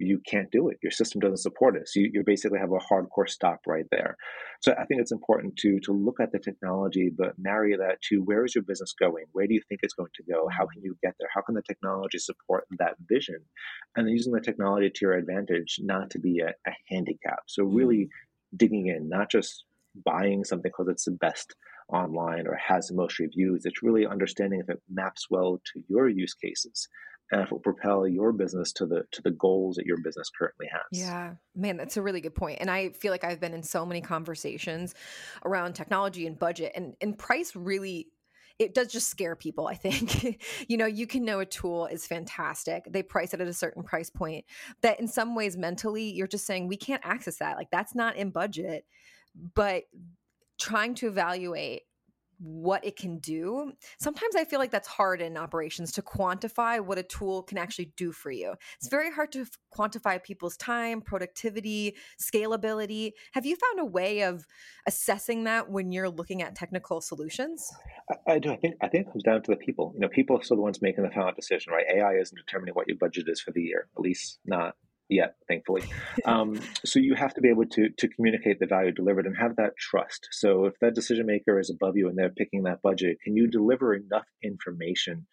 you 0.00 0.20
can't 0.26 0.50
do 0.50 0.68
it. 0.68 0.78
Your 0.82 0.90
system 0.90 1.20
doesn't 1.20 1.38
support 1.38 1.76
it. 1.76 1.88
So 1.88 2.00
you, 2.00 2.10
you, 2.14 2.22
basically 2.24 2.58
have 2.58 2.72
a 2.72 2.78
hardcore 2.78 3.28
stop 3.28 3.60
right 3.66 3.84
there. 3.90 4.16
So 4.60 4.72
I 4.72 4.84
think 4.84 5.00
it's 5.00 5.12
important 5.12 5.56
to 5.58 5.78
to 5.80 5.92
look 5.92 6.20
at 6.20 6.32
the 6.32 6.38
technology, 6.38 7.10
but 7.16 7.38
marry 7.38 7.76
that 7.76 8.00
to 8.08 8.18
where 8.18 8.44
is 8.44 8.54
your 8.54 8.64
business 8.64 8.94
going? 8.98 9.24
Where 9.32 9.46
do 9.46 9.54
you 9.54 9.60
think 9.68 9.80
it's 9.82 9.94
going 9.94 10.10
to 10.14 10.22
go? 10.22 10.48
How 10.48 10.66
can 10.66 10.82
you 10.82 10.96
get 11.02 11.14
there? 11.18 11.28
How 11.34 11.42
can 11.42 11.54
the 11.54 11.62
technology 11.62 12.18
support 12.18 12.66
that 12.78 12.96
vision? 13.08 13.40
And 13.94 14.06
then 14.06 14.12
using 14.12 14.32
the 14.32 14.40
technology 14.40 14.90
to 14.90 14.98
your 15.02 15.14
advantage, 15.14 15.78
not 15.80 16.10
to 16.10 16.18
be 16.18 16.40
a, 16.40 16.48
a 16.48 16.72
handicap. 16.88 17.40
So 17.46 17.64
mm-hmm. 17.64 17.76
really 17.76 18.08
digging 18.56 18.86
in, 18.86 19.08
not 19.08 19.30
just 19.30 19.64
buying 20.04 20.44
something 20.44 20.70
because 20.70 20.88
it's 20.88 21.04
the 21.04 21.12
best 21.12 21.54
online 21.88 22.46
or 22.46 22.54
has 22.54 22.86
the 22.86 22.94
most 22.94 23.18
reviews. 23.18 23.66
It's 23.66 23.82
really 23.82 24.06
understanding 24.06 24.60
if 24.60 24.70
it 24.70 24.80
maps 24.88 25.26
well 25.28 25.60
to 25.72 25.82
your 25.88 26.08
use 26.08 26.34
cases 26.34 26.88
and 27.30 27.40
if 27.40 27.46
it 27.46 27.52
will 27.52 27.60
propel 27.60 28.06
your 28.06 28.32
business 28.32 28.72
to 28.72 28.86
the 28.86 29.04
to 29.12 29.22
the 29.22 29.30
goals 29.30 29.76
that 29.76 29.86
your 29.86 29.98
business 29.98 30.30
currently 30.36 30.66
has. 30.70 30.82
Yeah, 30.92 31.34
man, 31.54 31.76
that's 31.76 31.96
a 31.96 32.02
really 32.02 32.20
good. 32.20 32.32
And 32.58 32.70
I 32.70 32.90
feel 32.90 33.12
like 33.12 33.24
I've 33.24 33.40
been 33.40 33.54
in 33.54 33.62
so 33.62 33.86
many 33.86 34.00
conversations 34.00 34.94
around 35.44 35.74
technology 35.74 36.26
and 36.26 36.38
budget, 36.38 36.72
and 36.74 36.94
and 37.00 37.18
price 37.18 37.54
really 37.54 38.08
it 38.58 38.74
does 38.74 38.88
just 38.88 39.08
scare 39.08 39.34
people 39.34 39.66
i 39.66 39.74
think 39.74 40.38
you 40.68 40.76
know 40.76 40.84
you 40.84 41.06
can 41.06 41.24
know 41.24 41.40
a 41.40 41.46
tool 41.46 41.86
is 41.86 42.06
fantastic 42.06 42.84
they 42.90 43.02
price 43.02 43.32
it 43.32 43.40
at 43.40 43.48
a 43.48 43.54
certain 43.54 43.82
price 43.82 44.10
point 44.10 44.44
that 44.82 45.00
in 45.00 45.08
some 45.08 45.34
ways 45.34 45.56
mentally 45.56 46.12
you're 46.12 46.26
just 46.26 46.46
saying 46.46 46.68
we 46.68 46.76
can't 46.76 47.00
access 47.02 47.38
that 47.38 47.56
like 47.56 47.70
that's 47.70 47.94
not 47.94 48.16
in 48.16 48.28
budget 48.28 48.84
but 49.54 49.84
trying 50.58 50.94
to 50.94 51.08
evaluate 51.08 51.82
what 52.40 52.84
it 52.84 52.96
can 52.96 53.18
do. 53.18 53.72
Sometimes 53.98 54.34
I 54.34 54.44
feel 54.44 54.58
like 54.58 54.70
that's 54.70 54.88
hard 54.88 55.20
in 55.20 55.36
operations 55.36 55.92
to 55.92 56.02
quantify 56.02 56.80
what 56.80 56.98
a 56.98 57.02
tool 57.02 57.42
can 57.42 57.58
actually 57.58 57.92
do 57.96 58.12
for 58.12 58.30
you. 58.30 58.54
It's 58.78 58.88
very 58.88 59.10
hard 59.10 59.30
to 59.32 59.42
f- 59.42 59.58
quantify 59.76 60.22
people's 60.22 60.56
time, 60.56 61.02
productivity, 61.02 61.96
scalability. 62.20 63.12
Have 63.32 63.44
you 63.44 63.56
found 63.56 63.80
a 63.80 63.84
way 63.84 64.22
of 64.22 64.46
assessing 64.86 65.44
that 65.44 65.70
when 65.70 65.92
you're 65.92 66.08
looking 66.08 66.40
at 66.42 66.54
technical 66.54 67.00
solutions? 67.00 67.70
I, 68.10 68.34
I 68.34 68.38
do. 68.38 68.52
I 68.52 68.56
think 68.56 68.76
I 68.80 68.88
think 68.88 69.06
it 69.06 69.12
comes 69.12 69.22
down 69.22 69.42
to 69.42 69.50
the 69.50 69.56
people. 69.56 69.92
You 69.94 70.00
know, 70.00 70.08
people 70.08 70.38
are 70.38 70.42
still 70.42 70.56
the 70.56 70.62
ones 70.62 70.80
making 70.80 71.04
the 71.04 71.10
final 71.10 71.32
decision, 71.32 71.72
right? 71.72 71.84
AI 71.94 72.14
isn't 72.14 72.36
determining 72.36 72.74
what 72.74 72.88
your 72.88 72.96
budget 72.96 73.28
is 73.28 73.40
for 73.40 73.50
the 73.50 73.62
year, 73.62 73.88
at 73.96 74.00
least 74.00 74.38
not 74.46 74.76
yet, 75.10 75.34
thankfully. 75.48 75.82
Um, 76.24 76.60
so 76.84 76.98
you 76.98 77.14
have 77.14 77.34
to 77.34 77.40
be 77.40 77.48
able 77.48 77.66
to 77.66 77.88
to 77.90 78.08
communicate 78.08 78.60
the 78.60 78.66
value 78.66 78.92
delivered 78.92 79.26
and 79.26 79.36
have 79.36 79.56
that 79.56 79.76
trust. 79.76 80.28
So 80.30 80.66
if 80.66 80.78
that 80.80 80.94
decision 80.94 81.26
maker 81.26 81.58
is 81.58 81.70
above 81.70 81.96
you 81.96 82.08
and 82.08 82.16
they're 82.16 82.30
picking 82.30 82.62
that 82.64 82.82
budget, 82.82 83.18
can 83.22 83.36
you 83.36 83.46
deliver 83.46 83.94
enough 83.94 84.26
information 84.42 85.26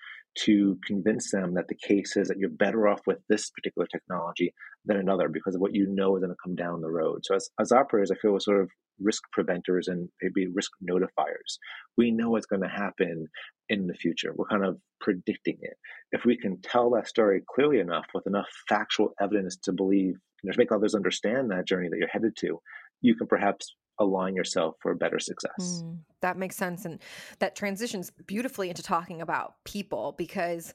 to 0.46 0.78
convince 0.86 1.32
them 1.32 1.54
that 1.56 1.68
the 1.68 1.76
case 1.76 2.16
is 2.16 2.28
that 2.28 2.38
you're 2.38 2.50
better 2.50 2.88
off 2.88 3.02
with 3.06 3.18
this 3.30 3.50
particular 3.50 3.88
technology 3.88 4.54
than 4.86 4.98
another 4.98 5.30
because 5.30 5.56
of 5.56 5.62
what 5.62 5.74
you 5.74 5.88
know 5.88 6.16
is 6.16 6.22
going 6.22 6.32
to 6.32 6.44
come 6.44 6.56
down 6.56 6.82
the 6.82 6.90
road. 6.90 7.22
So 7.24 7.36
as, 7.36 7.50
as 7.60 7.72
operators, 7.72 8.12
I 8.12 8.16
feel 8.16 8.32
we're 8.32 8.40
sort 8.40 8.62
of 8.62 8.70
risk 9.00 9.24
preventers 9.32 9.88
and 9.88 10.10
maybe 10.22 10.48
risk 10.54 10.72
notifiers. 10.88 11.58
We 11.98 12.12
know 12.12 12.32
what's 12.32 12.46
going 12.46 12.62
to 12.62 12.68
happen 12.68 13.28
in 13.70 13.88
the 13.88 13.94
future. 13.94 14.34
We're 14.36 14.48
kind 14.48 14.66
of 14.66 14.78
predicting 15.02 15.58
it. 15.62 15.78
If 16.12 16.26
we 16.26 16.38
can 16.38 16.62
tell 16.62 16.92
that 16.92 17.08
story 17.08 17.42
clearly 17.54 17.80
enough 17.80 18.06
with 18.14 18.28
enough 18.28 18.48
factual 18.68 19.14
evidence 19.22 19.58
to 19.64 19.74
believe, 19.74 20.16
you 20.44 20.50
know, 20.50 20.52
to 20.52 20.60
make 20.60 20.72
others 20.72 20.96
understand 20.96 21.52
that 21.52 21.68
journey 21.68 21.90
that 21.90 21.98
you're 21.98 22.08
headed 22.08 22.36
to, 22.40 22.60
you 23.02 23.16
can 23.16 23.28
perhaps 23.28 23.76
align 24.00 24.36
yourself 24.36 24.76
for 24.82 24.94
better 24.94 25.20
success. 25.20 25.84
Mm, 25.84 25.98
that 26.22 26.38
makes 26.38 26.56
sense. 26.56 26.86
And 26.86 27.00
that 27.40 27.56
transitions 27.56 28.12
beautifully 28.26 28.70
into 28.70 28.84
talking 28.84 29.22
about 29.22 29.56
people 29.64 30.16
because 30.18 30.74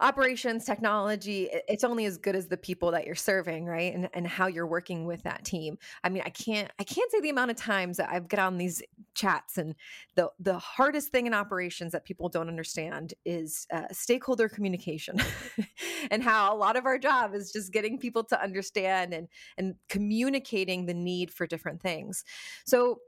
operations 0.00 0.64
technology 0.64 1.48
it's 1.68 1.84
only 1.84 2.04
as 2.06 2.16
good 2.16 2.34
as 2.34 2.48
the 2.48 2.56
people 2.56 2.90
that 2.90 3.06
you're 3.06 3.14
serving 3.14 3.66
right? 3.66 3.94
And, 3.94 4.08
and 4.14 4.26
how 4.26 4.46
you're 4.46 4.66
working 4.66 5.04
with 5.04 5.22
that 5.24 5.44
team. 5.44 5.78
I 6.04 6.08
mean 6.08 6.22
i 6.24 6.30
can't 6.30 6.70
i 6.78 6.84
can't 6.84 7.10
say 7.10 7.20
the 7.20 7.30
amount 7.30 7.50
of 7.50 7.56
times 7.56 7.96
that 7.98 8.10
i've 8.10 8.28
got 8.28 8.40
on 8.40 8.58
these 8.58 8.82
chats 9.14 9.58
and 9.58 9.74
the 10.16 10.30
the 10.38 10.58
hardest 10.58 11.10
thing 11.10 11.26
in 11.26 11.34
operations 11.34 11.92
that 11.92 12.04
people 12.04 12.28
don't 12.28 12.48
understand 12.48 13.14
is 13.24 13.66
uh, 13.72 13.86
stakeholder 13.92 14.48
communication 14.48 15.16
and 16.10 16.22
how 16.22 16.54
a 16.54 16.56
lot 16.56 16.76
of 16.76 16.86
our 16.86 16.98
job 16.98 17.34
is 17.34 17.52
just 17.52 17.72
getting 17.72 17.98
people 17.98 18.24
to 18.24 18.42
understand 18.42 19.12
and 19.12 19.28
and 19.56 19.74
communicating 19.88 20.86
the 20.86 20.94
need 20.94 21.30
for 21.30 21.46
different 21.46 21.82
things. 21.82 22.24
So 22.64 23.00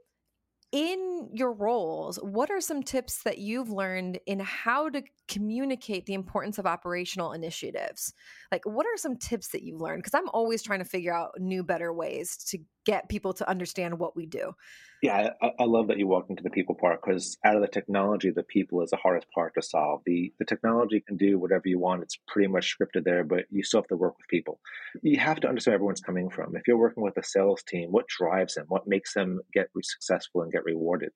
in 0.73 1.29
your 1.31 1.53
roles, 1.53 2.17
what 2.17 2.49
are 2.49 2.59
some 2.59 2.81
tips 2.81 3.21
that 3.23 3.37
you've 3.37 3.69
learned 3.69 4.19
in 4.25 4.39
how 4.39 4.89
to 4.89 5.03
communicate 5.27 6.07
the 6.07 6.15
importance 6.15 6.57
of 6.57 6.65
operational 6.65 7.31
initiatives? 7.31 8.11
Like, 8.51 8.65
what 8.65 8.87
are 8.87 8.97
some 8.97 9.15
tips 9.15 9.49
that 9.49 9.61
you've 9.61 9.79
learned? 9.79 10.01
Because 10.01 10.15
I'm 10.15 10.29
always 10.29 10.63
trying 10.63 10.79
to 10.79 10.85
figure 10.85 11.13
out 11.13 11.33
new, 11.37 11.63
better 11.63 11.93
ways 11.93 12.35
to 12.47 12.57
get 12.85 13.09
people 13.09 13.33
to 13.33 13.49
understand 13.49 13.99
what 13.99 14.15
we 14.15 14.25
do. 14.25 14.55
Yeah, 15.01 15.31
I, 15.41 15.51
I 15.59 15.63
love 15.65 15.87
that 15.87 15.97
you 15.97 16.07
walked 16.07 16.29
into 16.29 16.43
the 16.43 16.49
people 16.49 16.75
part 16.75 17.01
because 17.03 17.37
out 17.43 17.55
of 17.55 17.61
the 17.61 17.67
technology, 17.67 18.29
the 18.29 18.43
people 18.43 18.81
is 18.81 18.91
the 18.91 18.97
hardest 18.97 19.27
part 19.31 19.53
to 19.55 19.61
solve. 19.61 20.01
The 20.05 20.33
the 20.39 20.45
technology 20.45 21.03
can 21.05 21.17
do 21.17 21.37
whatever 21.37 21.63
you 21.65 21.79
want; 21.79 22.03
it's 22.03 22.17
pretty 22.27 22.47
much 22.47 22.75
scripted 22.75 23.03
there, 23.03 23.23
but 23.23 23.45
you 23.51 23.63
still 23.63 23.81
have 23.81 23.87
to 23.87 23.97
work 23.97 24.17
with 24.17 24.27
people. 24.27 24.59
You 25.01 25.19
have 25.19 25.41
to 25.41 25.49
understand 25.49 25.75
everyone's 25.75 26.01
coming 26.01 26.29
from. 26.29 26.55
If 26.55 26.67
you're 26.67 26.77
working 26.77 27.03
with 27.03 27.17
a 27.17 27.23
sales 27.23 27.63
team, 27.63 27.91
what 27.91 28.07
drives 28.07 28.53
them? 28.55 28.65
What 28.69 28.87
makes 28.87 29.13
them 29.13 29.41
get 29.53 29.67
successful 29.83 30.41
and 30.41 30.51
get 30.51 30.63
rewarded? 30.63 31.11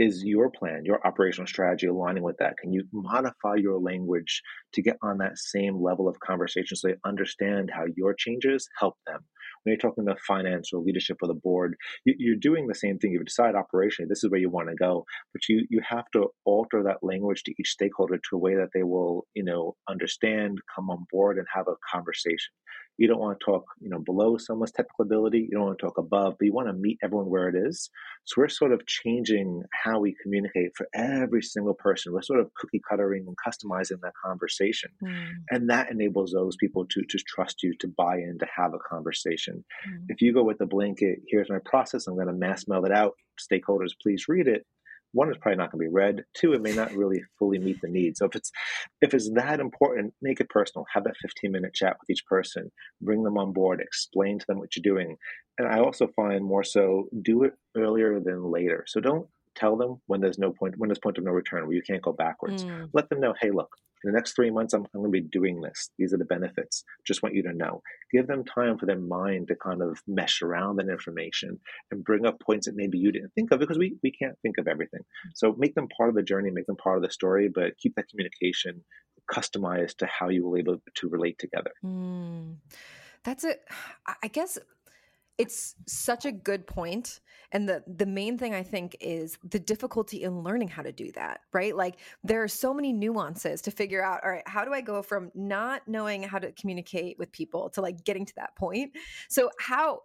is 0.00 0.24
your 0.24 0.50
plan, 0.50 0.82
your 0.86 1.06
operational 1.06 1.46
strategy 1.46 1.86
aligning 1.86 2.22
with 2.22 2.38
that? 2.38 2.56
Can 2.56 2.72
you 2.72 2.84
modify 2.90 3.56
your 3.56 3.78
language 3.78 4.42
to 4.72 4.80
get 4.80 4.96
on 5.02 5.18
that 5.18 5.36
same 5.36 5.80
level 5.80 6.08
of 6.08 6.18
conversation 6.20 6.74
so 6.74 6.88
they 6.88 6.94
understand 7.04 7.70
how 7.70 7.84
your 7.96 8.14
changes 8.14 8.66
help 8.78 8.96
them? 9.06 9.20
When 9.62 9.72
you're 9.72 9.90
talking 9.90 10.06
to 10.06 10.16
finance 10.26 10.70
or 10.72 10.80
leadership 10.80 11.18
or 11.22 11.28
the 11.28 11.34
board, 11.34 11.76
you, 12.04 12.32
are 12.32 12.40
doing 12.40 12.66
the 12.66 12.74
same 12.74 12.98
thing. 12.98 13.12
You 13.12 13.22
decide 13.22 13.54
operationally 13.54 14.08
this 14.08 14.24
is 14.24 14.30
where 14.30 14.40
you 14.40 14.50
want 14.50 14.68
to 14.68 14.74
go, 14.74 15.04
but 15.32 15.48
you 15.48 15.66
you 15.70 15.80
have 15.88 16.04
to 16.14 16.28
alter 16.44 16.82
that 16.84 17.02
language 17.02 17.42
to 17.44 17.52
each 17.58 17.70
stakeholder 17.70 18.16
to 18.16 18.36
a 18.36 18.38
way 18.38 18.54
that 18.54 18.70
they 18.74 18.82
will, 18.82 19.26
you 19.34 19.44
know, 19.44 19.76
understand, 19.88 20.58
come 20.74 20.90
on 20.90 21.06
board, 21.10 21.38
and 21.38 21.46
have 21.54 21.68
a 21.68 21.76
conversation. 21.92 22.52
You 22.98 23.08
don't 23.08 23.20
want 23.20 23.38
to 23.38 23.44
talk, 23.44 23.64
you 23.80 23.88
know, 23.88 23.98
below 23.98 24.36
someone's 24.36 24.72
technical 24.72 25.04
ability. 25.04 25.48
You 25.50 25.56
don't 25.56 25.66
want 25.66 25.78
to 25.78 25.86
talk 25.86 25.98
above, 25.98 26.34
but 26.38 26.44
you 26.44 26.52
want 26.52 26.68
to 26.68 26.74
meet 26.74 26.98
everyone 27.02 27.30
where 27.30 27.48
it 27.48 27.54
is. 27.56 27.88
So 28.24 28.34
we're 28.38 28.48
sort 28.48 28.72
of 28.72 28.86
changing 28.86 29.62
how 29.72 30.00
we 30.00 30.14
communicate 30.22 30.72
for 30.76 30.86
every 30.94 31.42
single 31.42 31.74
person. 31.74 32.12
We're 32.12 32.22
sort 32.22 32.40
of 32.40 32.52
cookie 32.54 32.82
cuttering 32.88 33.24
and 33.26 33.36
customizing 33.36 34.00
that 34.02 34.12
conversation. 34.24 34.90
Mm. 35.02 35.28
And 35.50 35.70
that 35.70 35.90
enables 35.90 36.32
those 36.32 36.56
people 36.56 36.86
to 36.86 37.02
to 37.08 37.18
trust 37.26 37.62
you, 37.62 37.74
to 37.80 37.88
buy 37.88 38.16
in, 38.16 38.38
to 38.40 38.46
have 38.54 38.74
a 38.74 38.78
conversation. 38.78 39.64
Mm. 39.88 40.04
If 40.08 40.20
you 40.20 40.34
go 40.34 40.44
with 40.44 40.58
the 40.58 40.66
blanket, 40.66 41.20
here's 41.28 41.50
my 41.50 41.60
process, 41.64 42.06
I'm 42.06 42.14
going 42.14 42.26
to 42.26 42.32
mass 42.32 42.68
mail 42.68 42.84
it 42.84 42.92
out, 42.92 43.14
stakeholders, 43.40 43.92
please 44.02 44.26
read 44.28 44.46
it 44.46 44.66
one 45.12 45.30
is 45.30 45.36
probably 45.40 45.56
not 45.56 45.72
going 45.72 45.84
to 45.84 45.90
be 45.90 45.94
read. 45.94 46.24
Two 46.34 46.52
it 46.52 46.62
may 46.62 46.72
not 46.72 46.92
really 46.92 47.22
fully 47.38 47.58
meet 47.58 47.80
the 47.80 47.88
need. 47.88 48.16
So 48.16 48.26
if 48.26 48.36
it's 48.36 48.50
if 49.00 49.14
it's 49.14 49.30
that 49.34 49.60
important 49.60 50.14
make 50.22 50.40
it 50.40 50.48
personal. 50.48 50.86
Have 50.92 51.04
that 51.04 51.16
15 51.20 51.52
minute 51.52 51.74
chat 51.74 51.96
with 52.00 52.10
each 52.10 52.24
person. 52.26 52.70
Bring 53.00 53.22
them 53.22 53.38
on 53.38 53.52
board. 53.52 53.80
Explain 53.80 54.38
to 54.38 54.44
them 54.46 54.58
what 54.58 54.76
you're 54.76 54.82
doing. 54.82 55.16
And 55.58 55.68
i 55.68 55.78
also 55.78 56.08
find 56.16 56.44
more 56.44 56.64
so 56.64 57.08
do 57.22 57.44
it 57.44 57.54
earlier 57.76 58.20
than 58.20 58.50
later. 58.50 58.84
So 58.86 59.00
don't 59.00 59.28
tell 59.60 59.76
them 59.76 60.00
when 60.06 60.20
there's 60.20 60.38
no 60.38 60.52
point 60.52 60.74
when 60.78 60.88
there's 60.88 60.98
point 60.98 61.18
of 61.18 61.24
no 61.24 61.32
return 61.32 61.66
where 61.66 61.76
you 61.76 61.82
can't 61.82 62.02
go 62.02 62.12
backwards. 62.12 62.64
Mm. 62.64 62.88
let 62.92 63.08
them 63.08 63.20
know 63.20 63.34
hey 63.40 63.50
look 63.50 63.70
in 64.02 64.10
the 64.10 64.16
next 64.16 64.34
three 64.34 64.50
months 64.50 64.72
I'm, 64.72 64.86
going 64.94 65.04
to 65.04 65.10
be 65.10 65.20
doing 65.20 65.60
this. 65.60 65.90
These 65.98 66.14
are 66.14 66.18
the 66.18 66.24
benefits. 66.24 66.84
Just 67.06 67.22
want 67.22 67.34
you 67.34 67.42
to 67.42 67.52
know. 67.52 67.82
Give 68.12 68.26
them 68.26 68.44
time 68.44 68.78
for 68.78 68.86
their 68.86 68.98
mind 68.98 69.48
to 69.48 69.56
kind 69.56 69.82
of 69.82 70.00
mesh 70.06 70.42
around 70.42 70.76
that 70.76 70.88
information 70.88 71.58
and 71.90 72.04
bring 72.04 72.26
up 72.26 72.40
points 72.40 72.66
that 72.66 72.76
maybe 72.76 72.98
you 72.98 73.12
didn't 73.12 73.32
think 73.34 73.52
of 73.52 73.60
because 73.60 73.78
we, 73.78 73.96
we 74.02 74.10
can't 74.10 74.38
think 74.42 74.56
of 74.58 74.68
everything. 74.68 75.00
So 75.34 75.54
make 75.58 75.74
them 75.74 75.88
part 75.94 76.08
of 76.08 76.14
the 76.14 76.22
journey 76.22 76.50
make 76.50 76.66
them 76.66 76.76
part 76.76 76.96
of 76.96 77.02
the 77.02 77.10
story 77.10 77.50
but 77.54 77.76
keep 77.78 77.94
that 77.96 78.08
communication 78.08 78.82
customized 79.30 79.98
to 79.98 80.06
how 80.06 80.28
you 80.28 80.46
will 80.46 80.56
able 80.56 80.78
to 80.96 81.08
relate 81.08 81.38
together. 81.38 81.70
Mm. 81.84 82.56
that's 83.22 83.44
it 83.44 83.60
i 84.22 84.28
guess 84.28 84.58
it's 85.40 85.74
such 85.86 86.26
a 86.26 86.32
good 86.32 86.66
point 86.66 87.20
and 87.52 87.68
the 87.68 87.82
the 87.86 88.06
main 88.06 88.36
thing 88.36 88.54
i 88.54 88.62
think 88.62 88.94
is 89.00 89.38
the 89.42 89.58
difficulty 89.58 90.22
in 90.22 90.42
learning 90.42 90.68
how 90.68 90.82
to 90.82 90.92
do 90.92 91.10
that 91.12 91.40
right 91.52 91.74
like 91.74 91.96
there 92.22 92.42
are 92.42 92.48
so 92.48 92.74
many 92.74 92.92
nuances 92.92 93.62
to 93.62 93.70
figure 93.70 94.02
out 94.04 94.20
all 94.22 94.30
right 94.30 94.46
how 94.46 94.64
do 94.64 94.72
i 94.72 94.80
go 94.80 95.02
from 95.02 95.30
not 95.34 95.82
knowing 95.88 96.22
how 96.22 96.38
to 96.38 96.52
communicate 96.52 97.18
with 97.18 97.32
people 97.32 97.70
to 97.70 97.80
like 97.80 98.04
getting 98.04 98.26
to 98.26 98.34
that 98.36 98.54
point 98.54 98.92
so 99.28 99.50
how 99.58 100.02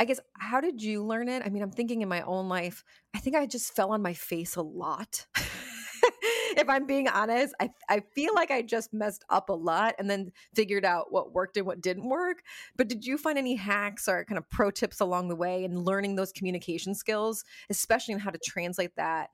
I 0.00 0.04
guess 0.04 0.20
how 0.34 0.60
did 0.60 0.80
you 0.80 1.04
learn 1.04 1.28
it? 1.28 1.42
I 1.44 1.48
mean, 1.48 1.60
I'm 1.60 1.72
thinking 1.72 2.02
in 2.02 2.08
my 2.08 2.20
own 2.20 2.48
life, 2.48 2.84
I 3.16 3.18
think 3.18 3.34
I 3.34 3.46
just 3.46 3.74
fell 3.74 3.90
on 3.90 4.00
my 4.00 4.14
face 4.14 4.54
a 4.54 4.62
lot. 4.62 5.26
if 6.56 6.68
I'm 6.68 6.86
being 6.86 7.08
honest, 7.08 7.54
I, 7.60 7.70
I 7.88 8.00
feel 8.00 8.34
like 8.34 8.50
I 8.50 8.62
just 8.62 8.92
messed 8.92 9.24
up 9.30 9.48
a 9.48 9.54
lot 9.54 9.94
and 9.98 10.08
then 10.08 10.32
figured 10.54 10.84
out 10.84 11.12
what 11.12 11.32
worked 11.32 11.56
and 11.56 11.66
what 11.66 11.80
didn't 11.80 12.08
work. 12.08 12.42
But 12.76 12.88
did 12.88 13.04
you 13.04 13.18
find 13.18 13.38
any 13.38 13.56
hacks 13.56 14.08
or 14.08 14.24
kind 14.24 14.38
of 14.38 14.48
pro 14.50 14.70
tips 14.70 15.00
along 15.00 15.28
the 15.28 15.36
way 15.36 15.64
in 15.64 15.80
learning 15.80 16.16
those 16.16 16.32
communication 16.32 16.94
skills, 16.94 17.44
especially 17.70 18.14
in 18.14 18.20
how 18.20 18.30
to 18.30 18.38
translate 18.38 18.96
that 18.96 19.30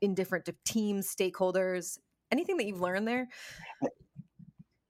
in 0.00 0.14
different 0.14 0.48
teams, 0.64 1.14
stakeholders? 1.14 1.98
Anything 2.30 2.56
that 2.56 2.66
you've 2.66 2.80
learned 2.80 3.06
there? 3.06 3.28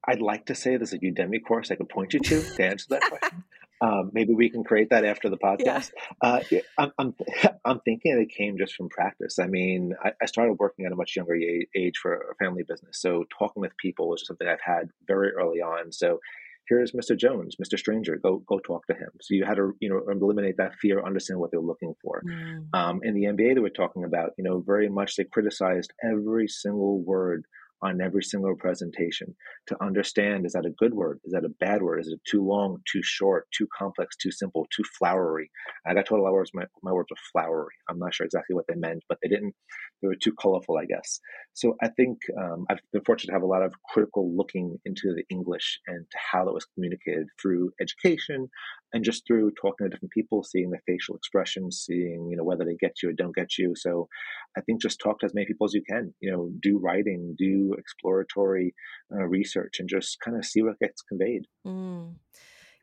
I'd 0.06 0.20
like 0.20 0.46
to 0.46 0.54
say 0.54 0.76
there's 0.76 0.92
a 0.92 0.98
Udemy 0.98 1.44
course 1.46 1.70
I 1.70 1.76
could 1.76 1.88
point 1.88 2.12
you 2.12 2.20
to 2.20 2.42
to 2.42 2.64
answer 2.64 2.86
that 2.90 3.02
question. 3.02 3.44
Um, 3.82 4.10
maybe 4.12 4.32
we 4.32 4.48
can 4.48 4.62
create 4.62 4.90
that 4.90 5.04
after 5.04 5.28
the 5.28 5.36
podcast. 5.36 5.90
Yeah. 6.22 6.28
Uh, 6.28 6.40
I'm, 6.78 6.92
I'm, 6.98 7.14
I'm, 7.64 7.80
thinking 7.80 8.16
it 8.16 8.32
came 8.32 8.56
just 8.56 8.74
from 8.74 8.88
practice. 8.88 9.40
I 9.40 9.48
mean, 9.48 9.94
I, 10.02 10.12
I, 10.22 10.26
started 10.26 10.52
working 10.52 10.86
at 10.86 10.92
a 10.92 10.96
much 10.96 11.16
younger 11.16 11.34
age 11.34 11.98
for 12.00 12.14
a 12.14 12.34
family 12.36 12.62
business. 12.62 13.00
So 13.00 13.24
talking 13.36 13.60
with 13.60 13.76
people 13.78 14.08
was 14.08 14.24
something 14.24 14.46
I've 14.46 14.60
had 14.64 14.90
very 15.08 15.32
early 15.32 15.60
on. 15.62 15.90
So 15.90 16.20
here's 16.68 16.92
Mr. 16.92 17.16
Jones, 17.16 17.56
Mr. 17.56 17.76
Stranger, 17.76 18.16
go 18.22 18.42
go 18.46 18.58
talk 18.60 18.86
to 18.86 18.94
him. 18.94 19.10
So 19.20 19.34
you 19.34 19.44
had 19.44 19.56
to 19.56 19.72
you 19.80 19.88
know 19.88 20.02
eliminate 20.08 20.58
that 20.58 20.76
fear, 20.76 21.04
understand 21.04 21.40
what 21.40 21.50
they're 21.50 21.60
looking 21.60 21.94
for. 22.02 22.22
Mm. 22.24 22.68
Um, 22.72 23.00
in 23.02 23.14
the 23.14 23.24
MBA 23.24 23.54
they 23.54 23.60
we're 23.60 23.68
talking 23.68 24.04
about, 24.04 24.30
you 24.38 24.44
know, 24.44 24.60
very 24.60 24.88
much 24.88 25.16
they 25.16 25.24
criticized 25.24 25.92
every 26.04 26.48
single 26.48 27.00
word 27.00 27.44
on 27.82 28.00
every 28.00 28.22
single 28.22 28.54
presentation 28.56 29.34
to 29.66 29.82
understand 29.82 30.46
is 30.46 30.52
that 30.52 30.66
a 30.66 30.70
good 30.70 30.94
word? 30.94 31.20
Is 31.24 31.32
that 31.32 31.44
a 31.44 31.48
bad 31.60 31.82
word? 31.82 32.00
Is 32.00 32.08
it 32.08 32.20
too 32.28 32.44
long, 32.44 32.78
too 32.90 33.02
short, 33.02 33.46
too 33.56 33.66
complex, 33.76 34.16
too 34.16 34.30
simple, 34.30 34.66
too 34.74 34.84
flowery? 34.98 35.50
I 35.86 35.94
got 35.94 36.06
told 36.06 36.20
a 36.20 36.22
lot 36.22 36.30
of 36.30 36.34
words, 36.34 36.50
my, 36.54 36.64
my 36.82 36.92
words 36.92 37.08
were 37.10 37.16
flowery. 37.32 37.74
I'm 37.88 37.98
not 37.98 38.14
sure 38.14 38.24
exactly 38.24 38.54
what 38.54 38.66
they 38.68 38.76
meant, 38.76 39.02
but 39.08 39.18
they 39.22 39.28
didn't, 39.28 39.54
they 40.02 40.08
were 40.08 40.16
too 40.20 40.34
colorful, 40.40 40.76
I 40.76 40.84
guess. 40.84 41.20
So 41.54 41.76
I 41.80 41.88
think 41.88 42.18
um, 42.36 42.66
I've 42.68 42.80
been 42.92 43.04
fortunate 43.04 43.30
to 43.30 43.34
have 43.34 43.42
a 43.42 43.46
lot 43.46 43.62
of 43.62 43.72
critical 43.88 44.34
looking 44.36 44.78
into 44.84 45.14
the 45.14 45.22
English 45.30 45.80
and 45.86 46.04
to 46.10 46.18
how 46.32 46.44
that 46.44 46.52
was 46.52 46.66
communicated 46.74 47.28
through 47.40 47.70
education 47.80 48.48
and 48.92 49.04
just 49.04 49.26
through 49.26 49.52
talking 49.52 49.86
to 49.86 49.90
different 49.90 50.12
people, 50.12 50.42
seeing 50.42 50.70
the 50.70 50.78
facial 50.86 51.14
expressions, 51.14 51.84
seeing, 51.86 52.28
you 52.30 52.36
know, 52.36 52.44
whether 52.44 52.64
they 52.64 52.76
get 52.80 52.96
you 53.02 53.10
or 53.10 53.12
don't 53.12 53.34
get 53.34 53.56
you. 53.58 53.74
So 53.76 54.08
I 54.56 54.60
think 54.62 54.82
just 54.82 55.00
talk 55.00 55.20
to 55.20 55.26
as 55.26 55.34
many 55.34 55.46
people 55.46 55.66
as 55.66 55.74
you 55.74 55.82
can, 55.88 56.12
you 56.20 56.30
know, 56.30 56.50
do 56.60 56.78
writing, 56.78 57.34
do 57.38 57.74
exploratory 57.78 58.74
uh, 59.14 59.24
research 59.24 59.76
and 59.78 59.88
just 59.88 60.18
kind 60.24 60.36
of 60.36 60.44
see 60.44 60.62
what 60.62 60.78
gets 60.78 61.02
conveyed. 61.02 61.42
Mm. 61.66 62.14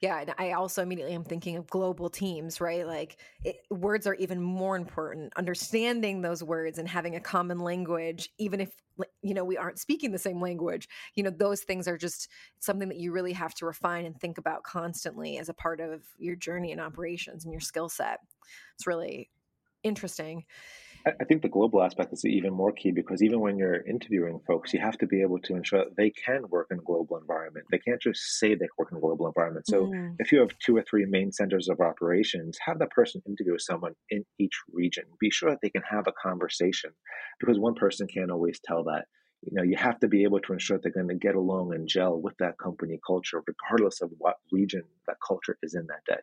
Yeah, 0.02 0.22
and 0.22 0.34
I 0.38 0.54
also 0.54 0.82
immediately 0.82 1.14
am 1.14 1.26
thinking 1.26 1.58
of 1.58 1.68
global 1.68 2.10
teams, 2.10 2.62
right? 2.62 2.88
Like 2.88 3.18
it, 3.44 3.58
words 3.70 4.08
are 4.08 4.14
even 4.14 4.42
more 4.42 4.78
important. 4.78 5.34
Understanding 5.36 6.22
those 6.22 6.42
words 6.42 6.78
and 6.80 6.88
having 6.88 7.16
a 7.16 7.20
common 7.20 7.60
language, 7.60 8.30
even 8.38 8.62
if 8.62 8.72
you 9.22 9.34
know 9.34 9.44
we 9.44 9.58
aren't 9.58 9.78
speaking 9.80 10.12
the 10.12 10.18
same 10.18 10.40
language, 10.40 10.88
you 11.16 11.24
know 11.24 11.30
those 11.30 11.62
things 11.64 11.86
are 11.86 11.98
just 11.98 12.30
something 12.60 12.88
that 12.88 12.98
you 12.98 13.12
really 13.12 13.34
have 13.34 13.54
to 13.56 13.66
refine 13.66 14.06
and 14.06 14.18
think 14.20 14.38
about 14.38 14.64
constantly 14.64 15.38
as 15.38 15.50
a 15.50 15.54
part 15.54 15.82
of 15.82 16.04
your 16.18 16.36
journey 16.38 16.72
and 16.72 16.80
operations 16.80 17.44
and 17.44 17.52
your 17.52 17.60
skill 17.62 17.90
set. 17.90 18.20
It's 18.76 18.88
really 18.88 19.30
interesting. 19.84 20.46
I 21.20 21.24
think 21.24 21.42
the 21.42 21.50
global 21.50 21.82
aspect 21.82 22.14
is 22.14 22.26
even 22.26 22.54
more 22.54 22.72
key 22.72 22.92
because 22.92 23.22
even 23.22 23.40
when 23.40 23.58
you're 23.58 23.82
interviewing 23.86 24.40
folks, 24.46 24.74
you 24.74 24.80
have 24.80 24.98
to 25.00 25.08
be 25.08 25.22
able 25.22 25.40
to 25.40 25.56
ensure 25.56 25.86
that 25.86 25.98
they 25.98 26.10
can 26.10 26.50
work 26.50 26.68
in 26.72 26.80
a 26.80 26.82
global 26.82 27.18
environment. 27.18 27.66
They 27.72 27.80
can't 27.80 28.02
just 28.02 28.40
say 28.40 28.56
they 28.56 28.68
work 28.78 28.90
in 28.92 28.98
a 28.98 29.02
global 29.02 29.28
environment. 29.28 29.68
So 29.68 29.88
mm. 29.88 30.16
if 30.20 30.32
you 30.32 30.40
have 30.40 30.58
two 30.60 30.78
or 30.78 30.84
three 30.84 31.06
main 31.06 31.32
centers 31.32 31.70
of 31.70 31.80
operations, 31.80 32.58
have 32.66 32.80
that 32.80 32.92
person 32.92 33.22
interview 33.28 33.58
someone 33.58 33.94
in 34.10 34.26
each 34.40 34.60
region. 34.72 35.06
Be 35.20 35.32
sure 35.32 35.52
that 35.52 35.60
they 35.62 35.70
can 35.70 35.84
have 35.90 36.08
a 36.08 36.14
conversation 36.14 36.92
because 37.40 37.60
one 37.60 37.76
person 37.76 38.08
can't 38.08 38.32
always 38.32 38.60
tell 38.64 38.84
that. 38.86 39.06
You 39.42 39.54
know, 39.54 39.64
you 39.64 39.78
have 39.78 40.00
to 40.02 40.08
be 40.08 40.24
able 40.24 40.42
to 40.42 40.54
ensure 40.54 40.78
that 40.78 40.84
they're 40.84 40.92
going 40.92 41.08
to 41.08 41.16
get 41.16 41.36
along 41.36 41.74
and 41.74 41.88
gel 41.88 42.20
with 42.20 42.36
that 42.40 42.58
company 42.58 43.00
culture, 43.06 43.42
regardless 43.48 44.02
of 44.02 44.12
what 44.18 44.36
region 44.52 44.84
that 45.08 45.18
culture 45.26 45.58
is 45.64 45.76
in 45.76 45.88
that 45.88 46.04
day. 46.06 46.22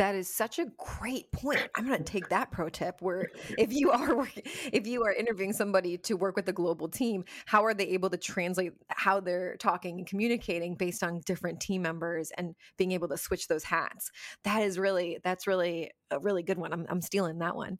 That 0.00 0.14
is 0.14 0.34
such 0.34 0.58
a 0.58 0.64
great 0.78 1.30
point. 1.30 1.60
I'm 1.76 1.86
going 1.86 1.98
to 1.98 2.02
take 2.02 2.30
that 2.30 2.50
pro 2.50 2.70
tip 2.70 3.02
where 3.02 3.28
if 3.58 3.70
you 3.70 3.90
are 3.90 4.16
working, 4.16 4.44
if 4.72 4.86
you 4.86 5.04
are 5.04 5.12
interviewing 5.12 5.52
somebody 5.52 5.98
to 5.98 6.14
work 6.14 6.36
with 6.36 6.48
a 6.48 6.54
global 6.54 6.88
team, 6.88 7.26
how 7.44 7.66
are 7.66 7.74
they 7.74 7.88
able 7.88 8.08
to 8.08 8.16
translate 8.16 8.72
how 8.88 9.20
they're 9.20 9.56
talking 9.58 9.98
and 9.98 10.06
communicating 10.06 10.74
based 10.74 11.02
on 11.02 11.20
different 11.26 11.60
team 11.60 11.82
members 11.82 12.32
and 12.38 12.54
being 12.78 12.92
able 12.92 13.08
to 13.08 13.18
switch 13.18 13.46
those 13.46 13.62
hats? 13.62 14.10
That 14.44 14.62
is 14.62 14.78
really 14.78 15.18
that's 15.22 15.46
really 15.46 15.90
a 16.10 16.18
really 16.18 16.44
good 16.44 16.56
one. 16.56 16.72
I'm 16.72 16.86
I'm 16.88 17.02
stealing 17.02 17.38
that 17.40 17.54
one. 17.54 17.76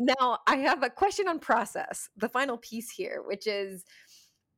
Now, 0.00 0.40
I 0.48 0.56
have 0.56 0.82
a 0.82 0.90
question 0.90 1.28
on 1.28 1.38
process. 1.38 2.08
The 2.16 2.28
final 2.28 2.58
piece 2.58 2.90
here, 2.90 3.22
which 3.24 3.46
is 3.46 3.84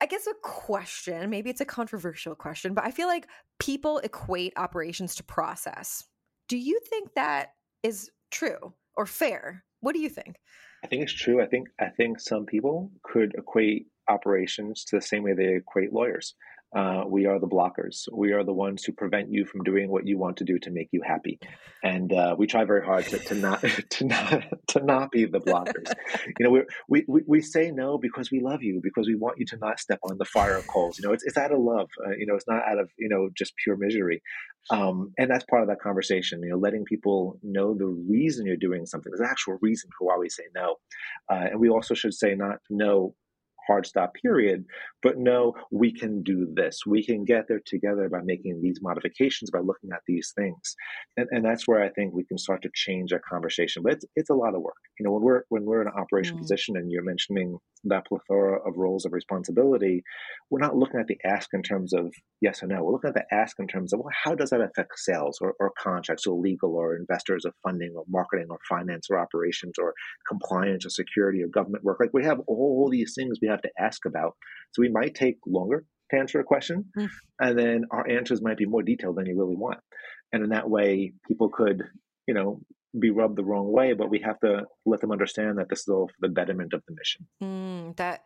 I 0.00 0.06
guess 0.06 0.26
a 0.26 0.32
question, 0.40 1.28
maybe 1.28 1.50
it's 1.50 1.60
a 1.60 1.66
controversial 1.66 2.34
question, 2.34 2.72
but 2.72 2.86
I 2.86 2.92
feel 2.92 3.08
like 3.08 3.26
people 3.58 3.98
equate 3.98 4.54
operations 4.56 5.16
to 5.16 5.22
process 5.22 6.02
do 6.48 6.56
you 6.56 6.80
think 6.88 7.10
that 7.14 7.52
is 7.82 8.10
true 8.30 8.72
or 8.96 9.06
fair? 9.06 9.64
What 9.80 9.94
do 9.94 10.00
you 10.00 10.08
think? 10.08 10.36
I 10.84 10.86
think 10.86 11.02
it's 11.02 11.12
true. 11.12 11.42
I 11.42 11.46
think 11.46 11.68
I 11.80 11.88
think 11.88 12.20
some 12.20 12.46
people 12.46 12.90
could 13.02 13.34
equate 13.36 13.86
operations 14.08 14.84
to 14.84 14.96
the 14.96 15.02
same 15.02 15.22
way 15.22 15.32
they 15.32 15.54
equate 15.54 15.92
lawyers. 15.92 16.34
Uh, 16.74 17.04
we 17.06 17.26
are 17.26 17.38
the 17.38 17.46
blockers. 17.46 18.08
We 18.12 18.32
are 18.32 18.42
the 18.42 18.52
ones 18.52 18.84
who 18.84 18.92
prevent 18.92 19.30
you 19.30 19.44
from 19.46 19.62
doing 19.62 19.88
what 19.88 20.06
you 20.06 20.18
want 20.18 20.38
to 20.38 20.44
do 20.44 20.58
to 20.58 20.70
make 20.70 20.88
you 20.90 21.00
happy, 21.00 21.38
and 21.82 22.12
uh, 22.12 22.34
we 22.36 22.46
try 22.46 22.64
very 22.64 22.84
hard 22.84 23.06
to, 23.06 23.18
to 23.18 23.34
not 23.34 23.60
to 23.90 24.04
not 24.04 24.42
to 24.68 24.82
not 24.82 25.10
be 25.10 25.26
the 25.26 25.40
blockers. 25.40 25.92
you 26.38 26.44
know, 26.44 26.64
we 26.88 27.04
we 27.08 27.22
we 27.26 27.40
say 27.40 27.70
no 27.70 27.98
because 27.98 28.30
we 28.30 28.40
love 28.40 28.62
you, 28.62 28.80
because 28.82 29.06
we 29.06 29.14
want 29.14 29.38
you 29.38 29.46
to 29.46 29.56
not 29.58 29.78
step 29.78 30.00
on 30.02 30.18
the 30.18 30.24
fire 30.24 30.60
coals. 30.62 30.98
You 30.98 31.06
know, 31.06 31.14
it's 31.14 31.24
it's 31.24 31.36
out 31.36 31.52
of 31.52 31.60
love. 31.60 31.88
Uh, 32.04 32.16
you 32.18 32.26
know, 32.26 32.34
it's 32.34 32.48
not 32.48 32.66
out 32.68 32.78
of 32.78 32.90
you 32.98 33.08
know 33.08 33.28
just 33.36 33.54
pure 33.62 33.76
misery. 33.76 34.20
Um, 34.70 35.12
and 35.16 35.30
that's 35.30 35.44
part 35.44 35.62
of 35.62 35.68
that 35.68 35.80
conversation. 35.80 36.42
You 36.42 36.50
know, 36.50 36.58
letting 36.58 36.84
people 36.84 37.38
know 37.42 37.74
the 37.74 37.86
reason 37.86 38.44
you're 38.44 38.56
doing 38.56 38.86
something. 38.86 39.12
There's 39.16 39.30
actual 39.30 39.58
reason 39.62 39.90
for 39.96 40.08
why 40.08 40.16
we 40.18 40.28
say 40.28 40.44
no, 40.54 40.76
uh, 41.30 41.46
and 41.52 41.60
we 41.60 41.68
also 41.68 41.94
should 41.94 42.14
say 42.14 42.34
not 42.34 42.58
no 42.68 43.14
hard 43.66 43.86
stop 43.86 44.14
period, 44.14 44.64
but 45.02 45.18
no, 45.18 45.54
we 45.70 45.92
can 45.92 46.22
do 46.22 46.48
this. 46.54 46.80
We 46.86 47.04
can 47.04 47.24
get 47.24 47.46
there 47.48 47.60
together 47.64 48.08
by 48.08 48.20
making 48.24 48.60
these 48.62 48.80
modifications, 48.82 49.50
by 49.50 49.60
looking 49.60 49.90
at 49.92 50.00
these 50.06 50.32
things. 50.36 50.76
And, 51.16 51.26
and 51.30 51.44
that's 51.44 51.66
where 51.66 51.82
I 51.82 51.90
think 51.90 52.14
we 52.14 52.24
can 52.24 52.38
start 52.38 52.62
to 52.62 52.70
change 52.74 53.12
our 53.12 53.22
conversation. 53.28 53.82
But 53.82 53.94
it's, 53.94 54.04
it's 54.16 54.30
a 54.30 54.34
lot 54.34 54.54
of 54.54 54.62
work. 54.62 54.74
You 54.98 55.04
know, 55.04 55.12
when 55.12 55.22
we're 55.22 55.42
when 55.48 55.64
we're 55.64 55.82
in 55.82 55.88
an 55.88 55.94
operation 55.96 56.36
mm. 56.36 56.40
position 56.40 56.76
and 56.76 56.90
you're 56.90 57.02
mentioning 57.02 57.58
that 57.88 58.06
plethora 58.06 58.58
of 58.66 58.76
roles 58.76 59.04
of 59.04 59.12
responsibility, 59.12 60.02
we're 60.50 60.60
not 60.60 60.76
looking 60.76 61.00
at 61.00 61.06
the 61.06 61.18
ask 61.24 61.50
in 61.52 61.62
terms 61.62 61.92
of 61.92 62.12
yes 62.40 62.62
or 62.62 62.66
no. 62.66 62.82
We're 62.82 62.92
looking 62.92 63.08
at 63.08 63.14
the 63.14 63.34
ask 63.34 63.58
in 63.58 63.66
terms 63.66 63.92
of 63.92 64.00
well, 64.00 64.12
how 64.24 64.34
does 64.34 64.50
that 64.50 64.60
affect 64.60 64.98
sales 64.98 65.38
or, 65.40 65.54
or 65.60 65.72
contracts 65.78 66.26
or 66.26 66.38
legal 66.38 66.74
or 66.74 66.96
investors 66.96 67.44
or 67.44 67.52
funding 67.62 67.92
or 67.96 68.04
marketing 68.08 68.46
or 68.50 68.58
finance 68.68 69.08
or 69.10 69.18
operations 69.18 69.74
or 69.78 69.94
compliance 70.28 70.86
or 70.86 70.90
security 70.90 71.42
or 71.42 71.48
government 71.48 71.84
work. 71.84 71.98
Like 72.00 72.12
we 72.12 72.24
have 72.24 72.40
all 72.46 72.88
these 72.90 73.14
things 73.14 73.38
we 73.40 73.48
have 73.48 73.62
to 73.62 73.70
ask 73.78 74.04
about. 74.04 74.34
So 74.72 74.82
we 74.82 74.90
might 74.90 75.14
take 75.14 75.38
longer 75.46 75.84
to 76.10 76.16
answer 76.16 76.38
a 76.38 76.44
question, 76.44 76.84
mm. 76.96 77.08
and 77.40 77.58
then 77.58 77.84
our 77.90 78.08
answers 78.08 78.42
might 78.42 78.58
be 78.58 78.66
more 78.66 78.82
detailed 78.82 79.16
than 79.16 79.26
you 79.26 79.36
really 79.36 79.56
want. 79.56 79.78
And 80.32 80.44
in 80.44 80.50
that 80.50 80.68
way, 80.68 81.12
people 81.26 81.48
could, 81.48 81.82
you 82.28 82.34
know, 82.34 82.60
be 82.98 83.10
rubbed 83.10 83.36
the 83.36 83.44
wrong 83.44 83.70
way, 83.72 83.92
but 83.92 84.10
we 84.10 84.20
have 84.20 84.38
to 84.40 84.64
let 84.84 85.00
them 85.00 85.12
understand 85.12 85.58
that 85.58 85.68
this 85.68 85.80
is 85.80 85.88
all 85.88 86.08
for 86.08 86.14
the 86.20 86.28
betterment 86.28 86.72
of 86.72 86.82
the 86.86 86.94
mission. 86.94 87.26
Mm, 87.42 87.96
that 87.96 88.22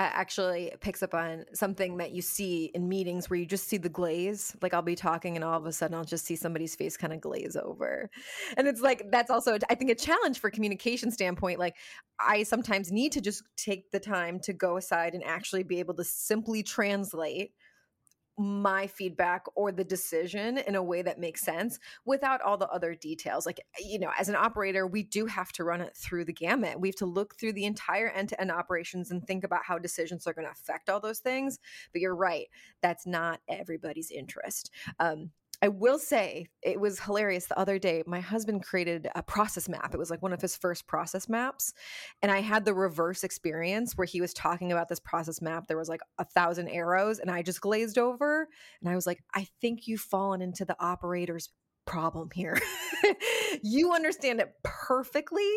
actually 0.00 0.72
picks 0.80 1.02
up 1.02 1.14
on 1.14 1.44
something 1.52 1.98
that 1.98 2.12
you 2.12 2.22
see 2.22 2.70
in 2.74 2.88
meetings 2.88 3.28
where 3.28 3.38
you 3.38 3.44
just 3.44 3.68
see 3.68 3.76
the 3.76 3.88
glaze. 3.88 4.56
Like 4.62 4.72
I'll 4.72 4.80
be 4.80 4.96
talking 4.96 5.36
and 5.36 5.44
all 5.44 5.58
of 5.58 5.66
a 5.66 5.72
sudden 5.72 5.94
I'll 5.94 6.04
just 6.04 6.24
see 6.24 6.36
somebody's 6.36 6.74
face 6.74 6.96
kind 6.96 7.12
of 7.12 7.20
glaze 7.20 7.56
over. 7.62 8.08
And 8.56 8.66
it's 8.66 8.80
like 8.80 9.10
that's 9.10 9.30
also 9.30 9.58
I 9.68 9.74
think 9.74 9.90
a 9.90 9.94
challenge 9.94 10.38
for 10.38 10.50
communication 10.50 11.10
standpoint. 11.10 11.58
Like 11.58 11.76
I 12.18 12.44
sometimes 12.44 12.90
need 12.90 13.12
to 13.12 13.20
just 13.20 13.42
take 13.56 13.90
the 13.90 14.00
time 14.00 14.40
to 14.40 14.54
go 14.54 14.78
aside 14.78 15.14
and 15.14 15.22
actually 15.22 15.64
be 15.64 15.80
able 15.80 15.94
to 15.94 16.04
simply 16.04 16.62
translate 16.62 17.52
my 18.40 18.86
feedback 18.86 19.44
or 19.54 19.70
the 19.70 19.84
decision 19.84 20.56
in 20.56 20.74
a 20.74 20.82
way 20.82 21.02
that 21.02 21.20
makes 21.20 21.42
sense 21.42 21.78
without 22.06 22.40
all 22.40 22.56
the 22.56 22.68
other 22.70 22.94
details. 22.94 23.44
Like, 23.44 23.60
you 23.78 23.98
know, 23.98 24.10
as 24.18 24.30
an 24.30 24.34
operator, 24.34 24.86
we 24.86 25.02
do 25.02 25.26
have 25.26 25.52
to 25.52 25.64
run 25.64 25.82
it 25.82 25.94
through 25.94 26.24
the 26.24 26.32
gamut. 26.32 26.80
We 26.80 26.88
have 26.88 26.96
to 26.96 27.06
look 27.06 27.36
through 27.36 27.52
the 27.52 27.66
entire 27.66 28.08
end 28.08 28.30
to 28.30 28.40
end 28.40 28.50
operations 28.50 29.10
and 29.10 29.22
think 29.26 29.44
about 29.44 29.64
how 29.64 29.78
decisions 29.78 30.26
are 30.26 30.32
going 30.32 30.46
to 30.46 30.52
affect 30.52 30.88
all 30.88 31.00
those 31.00 31.18
things. 31.18 31.58
But 31.92 32.00
you're 32.00 32.16
right, 32.16 32.46
that's 32.80 33.06
not 33.06 33.40
everybody's 33.46 34.10
interest. 34.10 34.70
Um, 34.98 35.32
I 35.62 35.68
will 35.68 35.98
say 35.98 36.46
it 36.62 36.80
was 36.80 37.00
hilarious 37.00 37.46
the 37.46 37.58
other 37.58 37.78
day. 37.78 38.02
My 38.06 38.20
husband 38.20 38.64
created 38.64 39.08
a 39.14 39.22
process 39.22 39.68
map. 39.68 39.92
It 39.92 39.98
was 39.98 40.10
like 40.10 40.22
one 40.22 40.32
of 40.32 40.40
his 40.40 40.56
first 40.56 40.86
process 40.86 41.28
maps. 41.28 41.74
And 42.22 42.32
I 42.32 42.40
had 42.40 42.64
the 42.64 42.72
reverse 42.72 43.24
experience 43.24 43.92
where 43.94 44.06
he 44.06 44.22
was 44.22 44.32
talking 44.32 44.72
about 44.72 44.88
this 44.88 45.00
process 45.00 45.42
map. 45.42 45.66
There 45.66 45.76
was 45.76 45.88
like 45.88 46.00
a 46.18 46.24
thousand 46.24 46.68
arrows, 46.68 47.18
and 47.18 47.30
I 47.30 47.42
just 47.42 47.60
glazed 47.60 47.98
over. 47.98 48.48
And 48.80 48.90
I 48.90 48.94
was 48.94 49.06
like, 49.06 49.22
I 49.34 49.46
think 49.60 49.86
you've 49.86 50.00
fallen 50.00 50.40
into 50.40 50.64
the 50.64 50.76
operator's 50.80 51.50
problem 51.86 52.30
here. 52.32 52.58
you 53.62 53.92
understand 53.92 54.40
it 54.40 54.54
perfectly, 54.62 55.50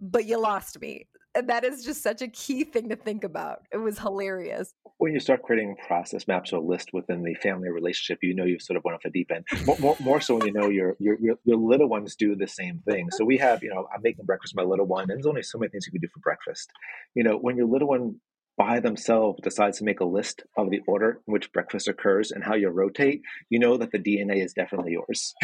but 0.00 0.24
you 0.24 0.38
lost 0.38 0.80
me. 0.80 1.06
And 1.34 1.48
that 1.48 1.64
is 1.64 1.84
just 1.84 2.02
such 2.02 2.20
a 2.20 2.28
key 2.28 2.64
thing 2.64 2.90
to 2.90 2.96
think 2.96 3.24
about. 3.24 3.62
It 3.72 3.78
was 3.78 3.98
hilarious. 3.98 4.74
When 4.98 5.14
you 5.14 5.20
start 5.20 5.42
creating 5.42 5.76
process 5.86 6.28
maps 6.28 6.52
or 6.52 6.60
list 6.60 6.90
within 6.92 7.22
the 7.22 7.34
family 7.34 7.70
relationship, 7.70 8.18
you 8.22 8.34
know 8.34 8.44
you've 8.44 8.62
sort 8.62 8.76
of 8.76 8.84
went 8.84 8.96
off 8.96 9.02
the 9.02 9.10
deep 9.10 9.30
end. 9.34 9.46
More, 9.64 9.78
more, 9.78 9.96
more 10.00 10.20
so 10.20 10.36
when 10.36 10.46
you 10.46 10.52
know 10.52 10.68
your, 10.68 10.94
your, 10.98 11.16
your 11.20 11.36
your 11.44 11.56
little 11.56 11.88
ones 11.88 12.16
do 12.16 12.36
the 12.36 12.46
same 12.46 12.82
thing. 12.86 13.10
So 13.10 13.24
we 13.24 13.38
have, 13.38 13.62
you 13.62 13.70
know, 13.70 13.88
I'm 13.94 14.02
making 14.02 14.26
breakfast 14.26 14.54
for 14.54 14.62
my 14.62 14.68
little 14.68 14.86
one, 14.86 15.04
and 15.04 15.10
there's 15.10 15.26
only 15.26 15.42
so 15.42 15.58
many 15.58 15.70
things 15.70 15.86
you 15.86 15.92
can 15.92 16.02
do 16.02 16.08
for 16.12 16.20
breakfast. 16.20 16.70
You 17.14 17.24
know, 17.24 17.38
when 17.38 17.56
your 17.56 17.66
little 17.66 17.88
one 17.88 18.16
by 18.58 18.80
themselves 18.80 19.40
decides 19.42 19.78
to 19.78 19.84
make 19.84 20.00
a 20.00 20.04
list 20.04 20.42
of 20.56 20.70
the 20.70 20.80
order 20.86 21.20
in 21.26 21.32
which 21.32 21.52
breakfast 21.52 21.88
occurs 21.88 22.30
and 22.30 22.44
how 22.44 22.54
you 22.54 22.68
rotate, 22.68 23.22
you 23.48 23.58
know 23.58 23.78
that 23.78 23.90
the 23.90 23.98
DNA 23.98 24.44
is 24.44 24.52
definitely 24.52 24.92
yours. 24.92 25.34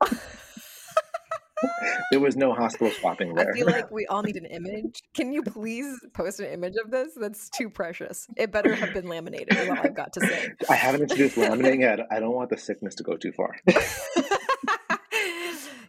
there 2.10 2.20
was 2.20 2.36
no 2.36 2.52
hospital 2.52 2.90
swapping 2.90 3.34
there. 3.34 3.50
I 3.50 3.54
feel 3.54 3.66
like 3.66 3.90
we 3.92 4.06
all 4.06 4.22
need 4.22 4.36
an 4.36 4.46
image. 4.46 5.02
Can 5.14 5.32
you 5.32 5.42
please 5.42 5.98
post 6.12 6.40
an 6.40 6.46
image 6.46 6.74
of 6.84 6.90
this? 6.90 7.12
That's 7.16 7.48
too 7.50 7.70
precious. 7.70 8.26
It 8.36 8.52
better 8.52 8.74
have 8.74 8.92
been 8.94 9.08
laminated, 9.08 9.56
is 9.56 9.68
all 9.68 9.78
I've 9.78 9.94
got 9.94 10.12
to 10.14 10.20
say. 10.20 10.50
I 10.68 10.74
haven't 10.74 11.02
introduced 11.02 11.36
laminating 11.36 11.80
yet. 11.80 12.00
I 12.10 12.20
don't 12.20 12.34
want 12.34 12.50
the 12.50 12.58
sickness 12.58 12.94
to 12.96 13.02
go 13.02 13.16
too 13.16 13.32
far. 13.32 13.56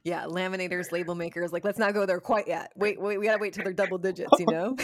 yeah, 0.03 0.25
laminators, 0.25 0.91
label 0.91 1.15
makers, 1.15 1.51
like 1.51 1.63
let's 1.63 1.79
not 1.79 1.93
go 1.93 2.05
there 2.05 2.19
quite 2.19 2.47
yet. 2.47 2.71
Wait, 2.75 3.01
wait, 3.01 3.19
we 3.19 3.25
gotta 3.25 3.39
wait 3.39 3.53
till 3.53 3.63
they're 3.63 3.73
double 3.73 3.97
digits, 3.97 4.31
you 4.39 4.45
know? 4.47 4.75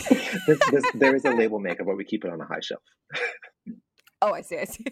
there's, 0.48 0.60
there's, 0.72 0.84
there 0.94 1.16
is 1.16 1.26
a 1.26 1.32
label 1.32 1.60
maker, 1.60 1.84
but 1.84 1.98
we 1.98 2.06
keep 2.06 2.24
it 2.26 2.32
on 2.32 2.40
a 2.40 2.46
high 2.46 2.60
shelf. 2.62 2.82
oh, 4.22 4.34
I 4.34 4.42
see, 4.42 4.58
I 4.58 4.66
see. 4.66 4.86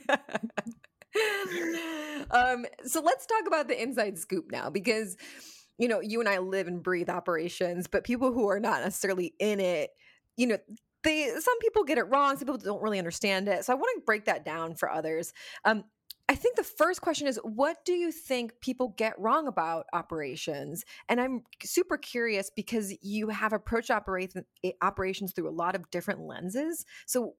um, 2.31 2.65
so 2.85 3.01
let's 3.01 3.25
talk 3.25 3.47
about 3.47 3.67
the 3.67 3.81
inside 3.81 4.17
scoop 4.17 4.51
now 4.51 4.69
because 4.69 5.15
you 5.77 5.87
know, 5.87 5.99
you 5.99 6.19
and 6.19 6.29
I 6.29 6.39
live 6.39 6.67
and 6.67 6.81
breathe 6.81 7.09
operations, 7.09 7.87
but 7.87 8.03
people 8.03 8.31
who 8.31 8.47
are 8.47 8.59
not 8.59 8.83
necessarily 8.83 9.33
in 9.39 9.59
it, 9.59 9.91
you 10.37 10.47
know, 10.47 10.57
they 11.03 11.29
some 11.39 11.59
people 11.59 11.83
get 11.83 11.97
it 11.97 12.03
wrong, 12.03 12.37
some 12.37 12.47
people 12.47 12.57
don't 12.57 12.81
really 12.81 12.99
understand 12.99 13.47
it. 13.47 13.63
So 13.65 13.73
I 13.73 13.75
want 13.75 13.99
to 13.99 14.05
break 14.05 14.25
that 14.25 14.43
down 14.43 14.75
for 14.75 14.89
others. 14.91 15.33
Um, 15.63 15.83
I 16.27 16.33
think 16.33 16.55
the 16.55 16.63
first 16.63 17.01
question 17.01 17.27
is 17.27 17.39
what 17.43 17.85
do 17.85 17.93
you 17.93 18.11
think 18.11 18.59
people 18.59 18.95
get 18.97 19.19
wrong 19.19 19.47
about 19.47 19.85
operations? 19.93 20.83
And 21.07 21.21
I'm 21.21 21.43
super 21.63 21.97
curious 21.97 22.49
because 22.49 22.95
you 23.03 23.29
have 23.29 23.53
approached 23.53 23.91
eh, 23.91 24.71
operations 24.81 25.33
through 25.33 25.49
a 25.49 25.51
lot 25.51 25.75
of 25.75 25.89
different 25.91 26.21
lenses. 26.21 26.85
So 27.05 27.35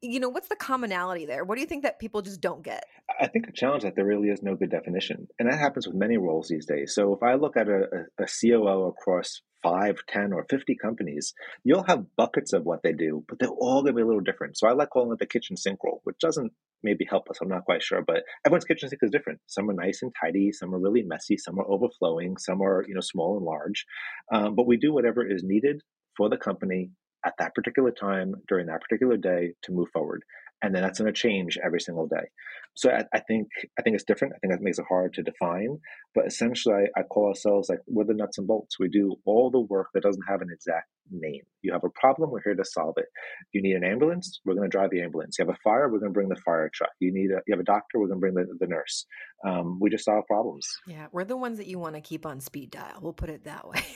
you 0.00 0.20
know 0.20 0.28
what's 0.28 0.48
the 0.48 0.56
commonality 0.56 1.26
there? 1.26 1.44
What 1.44 1.56
do 1.56 1.60
you 1.60 1.66
think 1.66 1.82
that 1.82 1.98
people 1.98 2.22
just 2.22 2.40
don't 2.40 2.62
get? 2.62 2.84
I 3.20 3.28
think 3.28 3.46
a 3.48 3.52
challenge 3.52 3.82
that 3.82 3.94
there 3.94 4.04
really 4.04 4.28
is 4.28 4.42
no 4.42 4.54
good 4.54 4.70
definition 4.70 5.28
and 5.38 5.50
that 5.50 5.58
happens 5.58 5.86
with 5.86 5.96
many 5.96 6.16
roles 6.16 6.48
these 6.48 6.66
days. 6.66 6.94
So 6.94 7.14
if 7.14 7.22
i 7.22 7.34
look 7.34 7.56
at 7.56 7.68
a, 7.68 8.06
a, 8.18 8.24
a 8.24 8.26
coo 8.26 8.86
across 8.86 9.42
5 9.62 9.96
10 10.08 10.32
or 10.32 10.44
50 10.50 10.76
companies 10.76 11.34
you'll 11.62 11.84
have 11.84 12.16
buckets 12.16 12.52
of 12.52 12.64
what 12.64 12.82
they 12.82 12.92
do 12.92 13.24
but 13.28 13.38
they're 13.38 13.48
all 13.48 13.82
going 13.82 13.94
to 13.94 13.96
be 13.96 14.02
a 14.02 14.06
little 14.06 14.20
different. 14.20 14.58
So 14.58 14.68
i 14.68 14.72
like 14.72 14.90
calling 14.90 15.12
it 15.12 15.18
the 15.18 15.26
kitchen 15.26 15.56
sink 15.56 15.78
role 15.84 16.00
which 16.04 16.18
doesn't 16.18 16.52
maybe 16.82 17.06
help 17.08 17.30
us 17.30 17.38
i'm 17.40 17.48
not 17.48 17.64
quite 17.64 17.82
sure 17.82 18.02
but 18.04 18.24
everyone's 18.44 18.64
kitchen 18.64 18.88
sink 18.88 19.00
is 19.02 19.10
different. 19.10 19.40
Some 19.46 19.70
are 19.70 19.74
nice 19.74 20.00
and 20.02 20.12
tidy 20.20 20.52
some 20.52 20.74
are 20.74 20.80
really 20.80 21.02
messy 21.02 21.36
some 21.36 21.58
are 21.58 21.70
overflowing 21.70 22.36
some 22.38 22.62
are 22.62 22.84
you 22.88 22.94
know 22.94 23.00
small 23.00 23.36
and 23.36 23.46
large. 23.46 23.86
Um, 24.32 24.54
but 24.56 24.66
we 24.66 24.76
do 24.76 24.92
whatever 24.92 25.26
is 25.26 25.42
needed 25.44 25.82
for 26.16 26.28
the 26.28 26.36
company 26.36 26.90
at 27.24 27.34
that 27.38 27.54
particular 27.54 27.90
time 27.90 28.34
during 28.48 28.66
that 28.66 28.80
particular 28.80 29.16
day 29.16 29.52
to 29.62 29.72
move 29.72 29.88
forward 29.90 30.24
and 30.62 30.74
then 30.74 30.82
that's 30.82 30.98
going 30.98 31.12
to 31.12 31.18
change 31.18 31.58
every 31.64 31.80
single 31.80 32.06
day. 32.06 32.28
So 32.74 32.90
I, 32.90 33.04
I, 33.12 33.20
think 33.20 33.48
i 33.78 33.82
think 33.82 33.94
it's 33.94 34.04
different. 34.04 34.34
I 34.34 34.38
think 34.38 34.52
that 34.52 34.62
makes 34.62 34.78
it 34.78 34.86
hard 34.88 35.12
to 35.14 35.22
define 35.22 35.78
but 36.14 36.26
essentially 36.26 36.74
I, 36.74 37.00
I, 37.00 37.02
call 37.04 37.28
ourselves 37.28 37.68
like 37.68 37.80
we're 37.86 38.04
the 38.04 38.14
nuts 38.14 38.38
and 38.38 38.46
bolts. 38.46 38.78
We 38.78 38.88
do 38.88 39.16
all 39.24 39.50
the 39.50 39.60
work 39.60 39.88
that 39.94 40.02
doesn't 40.02 40.24
have 40.28 40.40
an 40.42 40.48
exact 40.52 40.88
name. 41.10 41.42
You 41.62 41.72
have 41.72 41.84
a 41.84 41.90
problem 41.90 42.30
we're 42.30 42.42
here 42.42 42.54
to 42.54 42.64
solve 42.64 42.94
it. 42.96 43.06
You 43.52 43.62
need 43.62 43.74
an 43.74 43.84
ambulance 43.84 44.40
we're 44.44 44.54
going 44.54 44.70
to 44.70 44.74
drive 44.76 44.90
the 44.90 45.02
ambulance. 45.02 45.36
You 45.38 45.46
have 45.46 45.54
a 45.54 45.58
fire 45.62 45.88
we're 45.90 45.98
going 45.98 46.10
to 46.12 46.14
bring 46.14 46.28
the 46.28 46.40
fire 46.44 46.70
truck. 46.72 46.90
You 47.00 47.12
need 47.12 47.30
a 47.30 47.40
you 47.46 47.52
have 47.52 47.60
a 47.60 47.64
doctor 47.64 47.98
we're 47.98 48.08
going 48.08 48.20
to 48.20 48.32
bring 48.32 48.34
the, 48.34 48.46
the 48.58 48.66
nurse. 48.66 49.06
Um, 49.46 49.78
we 49.80 49.90
just 49.90 50.04
solve 50.04 50.24
problems. 50.26 50.66
Yeah 50.86 51.06
we're 51.12 51.24
the 51.24 51.36
ones 51.36 51.58
that 51.58 51.66
you 51.66 51.78
want 51.78 51.94
to 51.94 52.00
keep 52.00 52.26
on 52.26 52.40
speed 52.40 52.70
dial 52.70 52.98
we'll 53.00 53.12
put 53.12 53.30
it 53.30 53.44
that 53.44 53.68
way. 53.68 53.84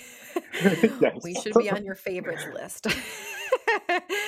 Yes. 0.63 1.19
we 1.23 1.35
should 1.35 1.55
be 1.55 1.71
on 1.71 1.85
your 1.85 1.95
favorites 1.95 2.47
list 2.53 2.87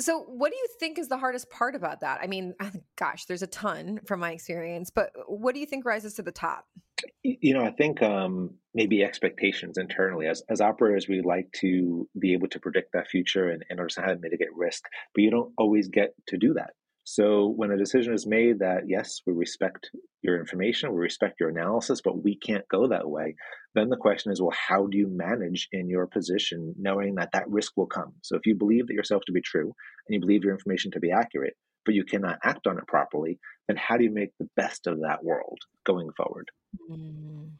so, 0.00 0.20
what 0.20 0.50
do 0.50 0.56
you 0.56 0.66
think 0.78 0.98
is 0.98 1.08
the 1.08 1.18
hardest 1.18 1.50
part 1.50 1.74
about 1.74 2.00
that? 2.00 2.20
I 2.22 2.26
mean, 2.26 2.54
gosh, 2.98 3.26
there's 3.26 3.42
a 3.42 3.46
ton 3.46 4.00
from 4.06 4.20
my 4.20 4.32
experience, 4.32 4.90
but 4.90 5.12
what 5.26 5.54
do 5.54 5.60
you 5.60 5.66
think 5.66 5.84
rises 5.84 6.14
to 6.14 6.22
the 6.22 6.32
top? 6.32 6.66
You 7.22 7.54
know, 7.54 7.64
I 7.64 7.70
think 7.70 8.02
um, 8.02 8.54
maybe 8.74 9.02
expectations 9.02 9.78
internally. 9.78 10.26
As, 10.26 10.42
as 10.48 10.60
operators, 10.60 11.08
we 11.08 11.22
like 11.22 11.50
to 11.60 12.08
be 12.18 12.32
able 12.32 12.48
to 12.48 12.60
predict 12.60 12.92
that 12.92 13.08
future 13.08 13.48
and, 13.48 13.64
and 13.70 13.78
understand 13.78 14.06
how 14.08 14.14
to 14.14 14.20
mitigate 14.20 14.54
risk, 14.54 14.84
but 15.14 15.22
you 15.22 15.30
don't 15.30 15.52
always 15.56 15.88
get 15.88 16.14
to 16.28 16.36
do 16.36 16.54
that. 16.54 16.70
So 17.04 17.48
when 17.48 17.70
a 17.70 17.78
decision 17.78 18.14
is 18.14 18.26
made 18.26 18.60
that, 18.60 18.82
yes, 18.86 19.20
we 19.26 19.32
respect 19.32 19.90
your 20.22 20.38
information, 20.38 20.92
we 20.92 21.00
respect 21.00 21.40
your 21.40 21.48
analysis, 21.48 22.00
but 22.02 22.22
we 22.22 22.36
can't 22.36 22.68
go 22.68 22.88
that 22.88 23.08
way, 23.08 23.36
then 23.74 23.88
the 23.88 23.96
question 23.96 24.32
is, 24.32 24.40
well, 24.40 24.54
how 24.68 24.86
do 24.86 24.98
you 24.98 25.06
manage 25.06 25.68
in 25.72 25.88
your 25.88 26.06
position 26.06 26.74
knowing 26.78 27.14
that 27.16 27.30
that 27.32 27.48
risk 27.48 27.76
will 27.76 27.86
come? 27.86 28.14
So 28.22 28.36
if 28.36 28.46
you 28.46 28.54
believe 28.54 28.88
that 28.88 28.94
yourself 28.94 29.22
to 29.26 29.32
be 29.32 29.40
true 29.40 29.74
and 30.06 30.14
you 30.14 30.20
believe 30.20 30.44
your 30.44 30.54
information 30.54 30.90
to 30.92 31.00
be 31.00 31.12
accurate, 31.12 31.54
but 31.84 31.94
you 31.94 32.04
cannot 32.04 32.38
act 32.42 32.66
on 32.66 32.78
it 32.78 32.86
properly, 32.86 33.38
then 33.68 33.76
how 33.76 33.96
do 33.96 34.04
you 34.04 34.10
make 34.10 34.30
the 34.38 34.48
best 34.56 34.86
of 34.86 35.00
that 35.00 35.22
world 35.22 35.58
going 35.84 36.10
forward? 36.16 36.50
Mm. 36.90 37.50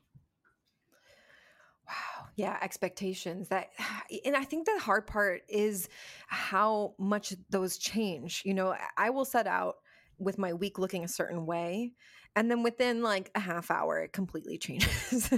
Wow. 1.87 2.27
Yeah, 2.37 2.57
expectations 2.61 3.49
that 3.49 3.69
and 4.25 4.37
I 4.37 4.45
think 4.45 4.67
the 4.67 4.79
hard 4.81 5.07
part 5.07 5.43
is 5.49 5.89
how 6.27 6.95
much 6.99 7.35
those 7.51 7.79
change. 7.79 8.43
You 8.45 8.55
know, 8.55 8.75
I 8.97 9.11
will 9.11 9.25
set 9.25 9.47
out 9.47 9.77
with 10.19 10.39
my 10.39 10.53
week 10.53 10.79
looking 10.79 11.05
a 11.05 11.09
certain 11.09 11.47
way 11.47 11.93
and 12.37 12.51
then 12.51 12.63
within 12.63 13.03
like 13.03 13.31
a 13.35 13.41
half 13.41 13.71
hour 13.71 14.03
it 14.03 14.13
completely 14.13 14.59
changes. 14.67 15.31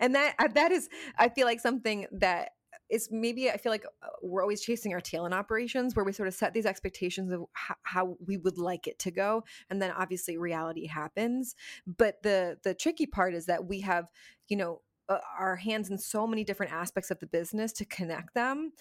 and 0.00 0.14
that 0.14 0.34
that 0.54 0.72
is 0.72 0.88
I 1.18 1.28
feel 1.28 1.46
like 1.46 1.60
something 1.60 2.06
that 2.12 2.50
is 2.90 3.08
maybe 3.10 3.50
I 3.50 3.56
feel 3.56 3.72
like 3.72 3.84
uh, 4.02 4.08
we're 4.22 4.42
always 4.42 4.62
chasing 4.62 4.94
our 4.94 5.00
tail 5.00 5.26
in 5.26 5.32
operations 5.32 5.94
where 5.94 6.04
we 6.04 6.12
sort 6.12 6.28
of 6.28 6.34
set 6.34 6.54
these 6.54 6.66
expectations 6.66 7.32
of 7.32 7.44
how, 7.52 7.74
how, 7.82 8.16
we 8.26 8.36
would 8.38 8.58
like 8.58 8.86
it 8.86 8.98
to 9.00 9.10
go 9.10 9.44
and 9.70 9.80
then 9.80 9.90
obviously 9.90 10.38
reality 10.38 10.86
happens 10.86 11.54
but 11.86 12.22
the 12.22 12.56
the 12.62 12.74
tricky 12.74 13.06
part 13.06 13.34
is 13.34 13.46
that 13.46 13.66
we 13.66 13.80
have 13.80 14.06
you 14.48 14.56
know 14.56 14.80
uh, 15.08 15.18
our 15.38 15.56
hands 15.56 15.90
in 15.90 15.98
so 15.98 16.26
many 16.26 16.44
different 16.44 16.72
aspects 16.72 17.10
of 17.10 17.18
the 17.18 17.26
business 17.26 17.72
to 17.72 17.84
connect 17.84 18.34
them 18.34 18.72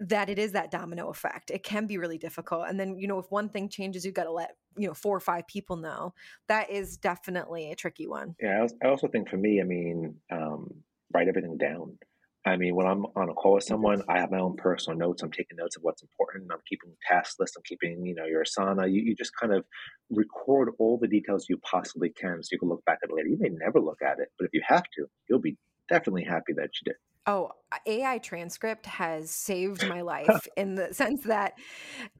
that 0.00 0.28
it 0.28 0.38
is 0.38 0.52
that 0.52 0.70
domino 0.70 1.08
effect. 1.08 1.50
It 1.50 1.62
can 1.62 1.86
be 1.86 1.98
really 1.98 2.18
difficult. 2.18 2.66
And 2.68 2.78
then, 2.78 2.98
you 2.98 3.08
know, 3.08 3.18
if 3.18 3.26
one 3.30 3.48
thing 3.48 3.68
changes, 3.68 4.04
you've 4.04 4.14
got 4.14 4.24
to 4.24 4.32
let, 4.32 4.56
you 4.76 4.86
know, 4.86 4.94
four 4.94 5.16
or 5.16 5.20
five 5.20 5.46
people 5.46 5.76
know. 5.76 6.12
That 6.48 6.70
is 6.70 6.96
definitely 6.98 7.70
a 7.70 7.76
tricky 7.76 8.06
one. 8.06 8.34
Yeah. 8.40 8.66
I 8.84 8.88
also 8.88 9.08
think 9.08 9.28
for 9.30 9.38
me, 9.38 9.60
I 9.60 9.64
mean, 9.64 10.16
um, 10.30 10.68
write 11.14 11.28
everything 11.28 11.56
down. 11.56 11.98
I 12.44 12.56
mean, 12.56 12.76
when 12.76 12.86
I'm 12.86 13.06
on 13.16 13.28
a 13.28 13.34
call 13.34 13.54
with 13.54 13.64
someone, 13.64 14.02
I 14.08 14.20
have 14.20 14.30
my 14.30 14.38
own 14.38 14.54
personal 14.56 14.96
notes. 14.96 15.22
I'm 15.22 15.32
taking 15.32 15.56
notes 15.56 15.76
of 15.76 15.82
what's 15.82 16.02
important. 16.02 16.52
I'm 16.52 16.60
keeping 16.68 16.92
task 17.08 17.36
lists. 17.40 17.56
I'm 17.56 17.64
keeping, 17.64 18.06
you 18.06 18.14
know, 18.14 18.24
your 18.24 18.44
Asana. 18.44 18.88
You, 18.88 19.02
you 19.02 19.16
just 19.16 19.32
kind 19.34 19.52
of 19.52 19.64
record 20.10 20.68
all 20.78 20.96
the 20.96 21.08
details 21.08 21.46
you 21.48 21.58
possibly 21.58 22.10
can 22.10 22.42
so 22.42 22.50
you 22.52 22.60
can 22.60 22.68
look 22.68 22.84
back 22.84 22.98
at 23.02 23.10
it 23.10 23.14
later. 23.16 23.28
You 23.28 23.38
may 23.40 23.48
never 23.48 23.80
look 23.80 24.00
at 24.00 24.20
it, 24.20 24.28
but 24.38 24.44
if 24.44 24.50
you 24.52 24.62
have 24.64 24.84
to, 24.96 25.06
you'll 25.28 25.40
be 25.40 25.56
definitely 25.88 26.22
happy 26.22 26.52
that 26.54 26.70
you 26.74 26.84
did. 26.84 26.96
Oh, 27.26 27.50
AI 27.86 28.18
transcript 28.18 28.86
has 28.86 29.30
saved 29.30 29.86
my 29.88 30.00
life 30.02 30.46
in 30.56 30.76
the 30.76 30.94
sense 30.94 31.24
that 31.24 31.54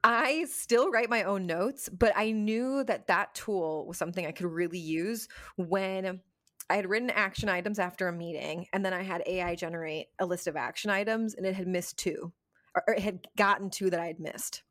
I 0.03 0.45
still 0.49 0.91
write 0.91 1.09
my 1.09 1.23
own 1.23 1.45
notes, 1.45 1.89
but 1.89 2.11
I 2.15 2.31
knew 2.31 2.83
that 2.83 3.07
that 3.07 3.33
tool 3.33 3.85
was 3.87 3.97
something 3.97 4.25
I 4.25 4.31
could 4.31 4.47
really 4.47 4.79
use 4.79 5.27
when 5.55 6.21
I 6.69 6.75
had 6.75 6.89
written 6.89 7.09
action 7.09 7.47
items 7.47 7.79
after 7.79 8.07
a 8.07 8.13
meeting, 8.13 8.67
and 8.73 8.83
then 8.83 8.93
I 8.93 9.01
had 9.01 9.23
AI 9.25 9.55
generate 9.55 10.07
a 10.19 10.25
list 10.25 10.47
of 10.47 10.57
action 10.57 10.91
items, 10.91 11.33
and 11.33 11.45
it 11.45 11.55
had 11.55 11.67
missed 11.67 11.97
two, 11.97 12.33
or 12.75 12.93
it 12.93 12.99
had 12.99 13.25
gotten 13.37 13.69
two 13.69 13.89
that 13.89 14.01
I 14.01 14.07
had 14.07 14.19
missed. 14.19 14.63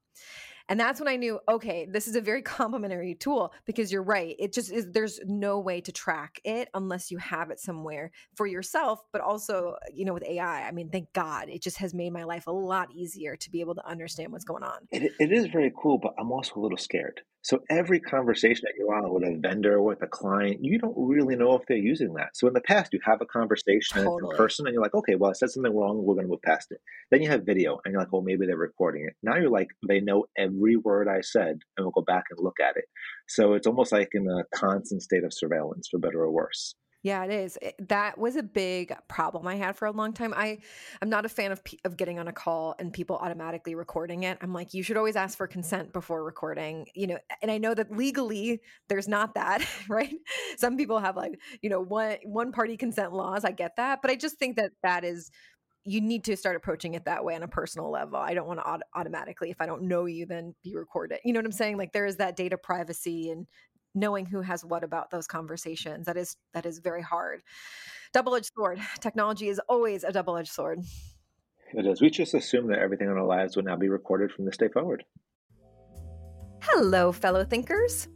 And 0.68 0.78
that's 0.80 1.00
when 1.00 1.08
I 1.08 1.16
knew, 1.16 1.38
okay, 1.48 1.86
this 1.86 2.08
is 2.08 2.16
a 2.16 2.20
very 2.20 2.42
complimentary 2.56 3.14
tool 3.14 3.52
because 3.64 3.92
you're 3.92 4.02
right. 4.02 4.34
It 4.38 4.52
just 4.52 4.72
is, 4.72 4.90
there's 4.90 5.20
no 5.24 5.58
way 5.60 5.80
to 5.80 5.92
track 5.92 6.40
it 6.44 6.68
unless 6.74 7.10
you 7.10 7.18
have 7.18 7.50
it 7.50 7.60
somewhere 7.60 8.10
for 8.34 8.46
yourself, 8.46 9.02
but 9.12 9.20
also, 9.20 9.76
uh, 9.82 9.86
you 9.92 10.04
know, 10.04 10.14
with 10.14 10.24
AI, 10.24 10.66
I 10.66 10.72
mean, 10.72 10.90
thank 10.90 11.12
God 11.12 11.48
it 11.48 11.62
just 11.62 11.78
has 11.78 11.94
made 11.94 12.12
my 12.12 12.24
life 12.24 12.46
a 12.46 12.52
lot 12.52 12.88
easier 12.92 13.36
to 13.36 13.50
be 13.50 13.60
able 13.60 13.74
to 13.76 13.86
understand 13.86 14.32
what's 14.32 14.44
going 14.44 14.62
on. 14.62 14.78
it, 14.90 15.12
it 15.18 15.32
is 15.32 15.46
very 15.46 15.72
cool, 15.76 15.98
but 15.98 16.14
I'm 16.18 16.32
also 16.32 16.54
a 16.56 16.60
little 16.60 16.78
scared 16.78 17.20
so 17.46 17.60
every 17.70 18.00
conversation 18.00 18.64
that 18.64 18.72
you're 18.76 18.92
on 18.92 19.08
with 19.14 19.22
a 19.22 19.38
vendor, 19.40 19.80
with 19.80 20.02
a 20.02 20.08
client, 20.08 20.64
you 20.64 20.80
don't 20.80 20.96
really 20.96 21.36
know 21.36 21.54
if 21.54 21.62
they're 21.68 21.76
using 21.76 22.12
that. 22.14 22.36
So 22.36 22.48
in 22.48 22.54
the 22.54 22.60
past, 22.60 22.92
you 22.92 22.98
have 23.04 23.20
a 23.20 23.24
conversation 23.24 24.02
totally. 24.02 24.32
in 24.32 24.36
person 24.36 24.66
and 24.66 24.74
you're 24.74 24.82
like, 24.82 24.96
okay, 24.96 25.14
well, 25.14 25.30
I 25.30 25.32
said 25.32 25.50
something 25.50 25.72
wrong. 25.72 26.02
We're 26.02 26.16
going 26.16 26.26
to 26.26 26.30
move 26.30 26.42
past 26.42 26.72
it. 26.72 26.80
Then 27.12 27.22
you 27.22 27.30
have 27.30 27.46
video 27.46 27.78
and 27.84 27.92
you're 27.92 28.00
like, 28.00 28.12
well, 28.12 28.22
maybe 28.22 28.46
they're 28.46 28.56
recording 28.56 29.06
it. 29.06 29.14
Now 29.22 29.36
you're 29.36 29.48
like, 29.48 29.68
they 29.86 30.00
know 30.00 30.24
every 30.36 30.74
word 30.74 31.06
I 31.06 31.20
said 31.20 31.60
and 31.76 31.84
we'll 31.84 31.92
go 31.92 32.02
back 32.02 32.24
and 32.30 32.40
look 32.42 32.58
at 32.58 32.76
it. 32.76 32.86
So 33.28 33.52
it's 33.52 33.68
almost 33.68 33.92
like 33.92 34.08
in 34.12 34.26
a 34.26 34.42
constant 34.52 35.02
state 35.02 35.22
of 35.22 35.32
surveillance 35.32 35.86
for 35.88 36.00
better 36.00 36.22
or 36.22 36.32
worse. 36.32 36.74
Yeah, 37.06 37.22
it 37.24 37.30
is. 37.30 37.56
It, 37.62 37.88
that 37.88 38.18
was 38.18 38.34
a 38.34 38.42
big 38.42 38.92
problem 39.06 39.46
I 39.46 39.54
had 39.54 39.76
for 39.76 39.86
a 39.86 39.92
long 39.92 40.12
time. 40.12 40.34
I 40.36 40.58
I'm 41.00 41.08
not 41.08 41.24
a 41.24 41.28
fan 41.28 41.52
of 41.52 41.62
of 41.84 41.96
getting 41.96 42.18
on 42.18 42.26
a 42.26 42.32
call 42.32 42.74
and 42.80 42.92
people 42.92 43.14
automatically 43.16 43.76
recording 43.76 44.24
it. 44.24 44.38
I'm 44.40 44.52
like, 44.52 44.74
you 44.74 44.82
should 44.82 44.96
always 44.96 45.14
ask 45.14 45.38
for 45.38 45.46
consent 45.46 45.92
before 45.92 46.24
recording, 46.24 46.88
you 46.96 47.06
know. 47.06 47.18
And 47.42 47.50
I 47.52 47.58
know 47.58 47.74
that 47.74 47.96
legally 47.96 48.60
there's 48.88 49.06
not 49.06 49.34
that, 49.34 49.64
right? 49.88 50.16
Some 50.58 50.76
people 50.76 50.98
have 50.98 51.16
like, 51.16 51.38
you 51.62 51.70
know, 51.70 51.80
one 51.80 52.16
one 52.24 52.50
party 52.50 52.76
consent 52.76 53.12
laws. 53.12 53.44
I 53.44 53.52
get 53.52 53.76
that, 53.76 54.02
but 54.02 54.10
I 54.10 54.16
just 54.16 54.36
think 54.40 54.56
that 54.56 54.72
that 54.82 55.04
is 55.04 55.30
you 55.84 56.00
need 56.00 56.24
to 56.24 56.36
start 56.36 56.56
approaching 56.56 56.94
it 56.94 57.04
that 57.04 57.24
way 57.24 57.36
on 57.36 57.44
a 57.44 57.48
personal 57.48 57.90
level. 57.90 58.16
I 58.18 58.34
don't 58.34 58.48
want 58.48 58.58
to 58.58 58.66
aut- 58.66 58.82
automatically, 58.94 59.50
if 59.50 59.60
I 59.60 59.66
don't 59.66 59.82
know 59.82 60.06
you, 60.06 60.26
then 60.26 60.52
be 60.64 60.74
recorded. 60.74 61.20
You 61.24 61.32
know 61.32 61.38
what 61.38 61.46
I'm 61.46 61.52
saying? 61.52 61.76
Like 61.76 61.92
there 61.92 62.06
is 62.06 62.16
that 62.16 62.34
data 62.36 62.58
privacy 62.58 63.30
and 63.30 63.46
knowing 63.96 64.26
who 64.26 64.42
has 64.42 64.64
what 64.64 64.84
about 64.84 65.10
those 65.10 65.26
conversations 65.26 66.06
that 66.06 66.16
is 66.16 66.36
that 66.52 66.66
is 66.66 66.78
very 66.78 67.02
hard. 67.02 67.42
Double-edged 68.12 68.52
sword. 68.54 68.80
Technology 69.00 69.48
is 69.48 69.60
always 69.68 70.04
a 70.04 70.12
double-edged 70.12 70.52
sword. 70.52 70.80
It 71.74 71.86
is. 71.86 72.00
We 72.00 72.10
just 72.10 72.34
assume 72.34 72.68
that 72.68 72.78
everything 72.78 73.08
in 73.08 73.14
our 73.14 73.26
lives 73.26 73.56
would 73.56 73.64
now 73.64 73.76
be 73.76 73.88
recorded 73.88 74.30
from 74.30 74.44
this 74.44 74.56
day 74.56 74.68
forward. 74.68 75.04
Hello 76.62 77.10
fellow 77.10 77.44
thinkers. 77.44 78.08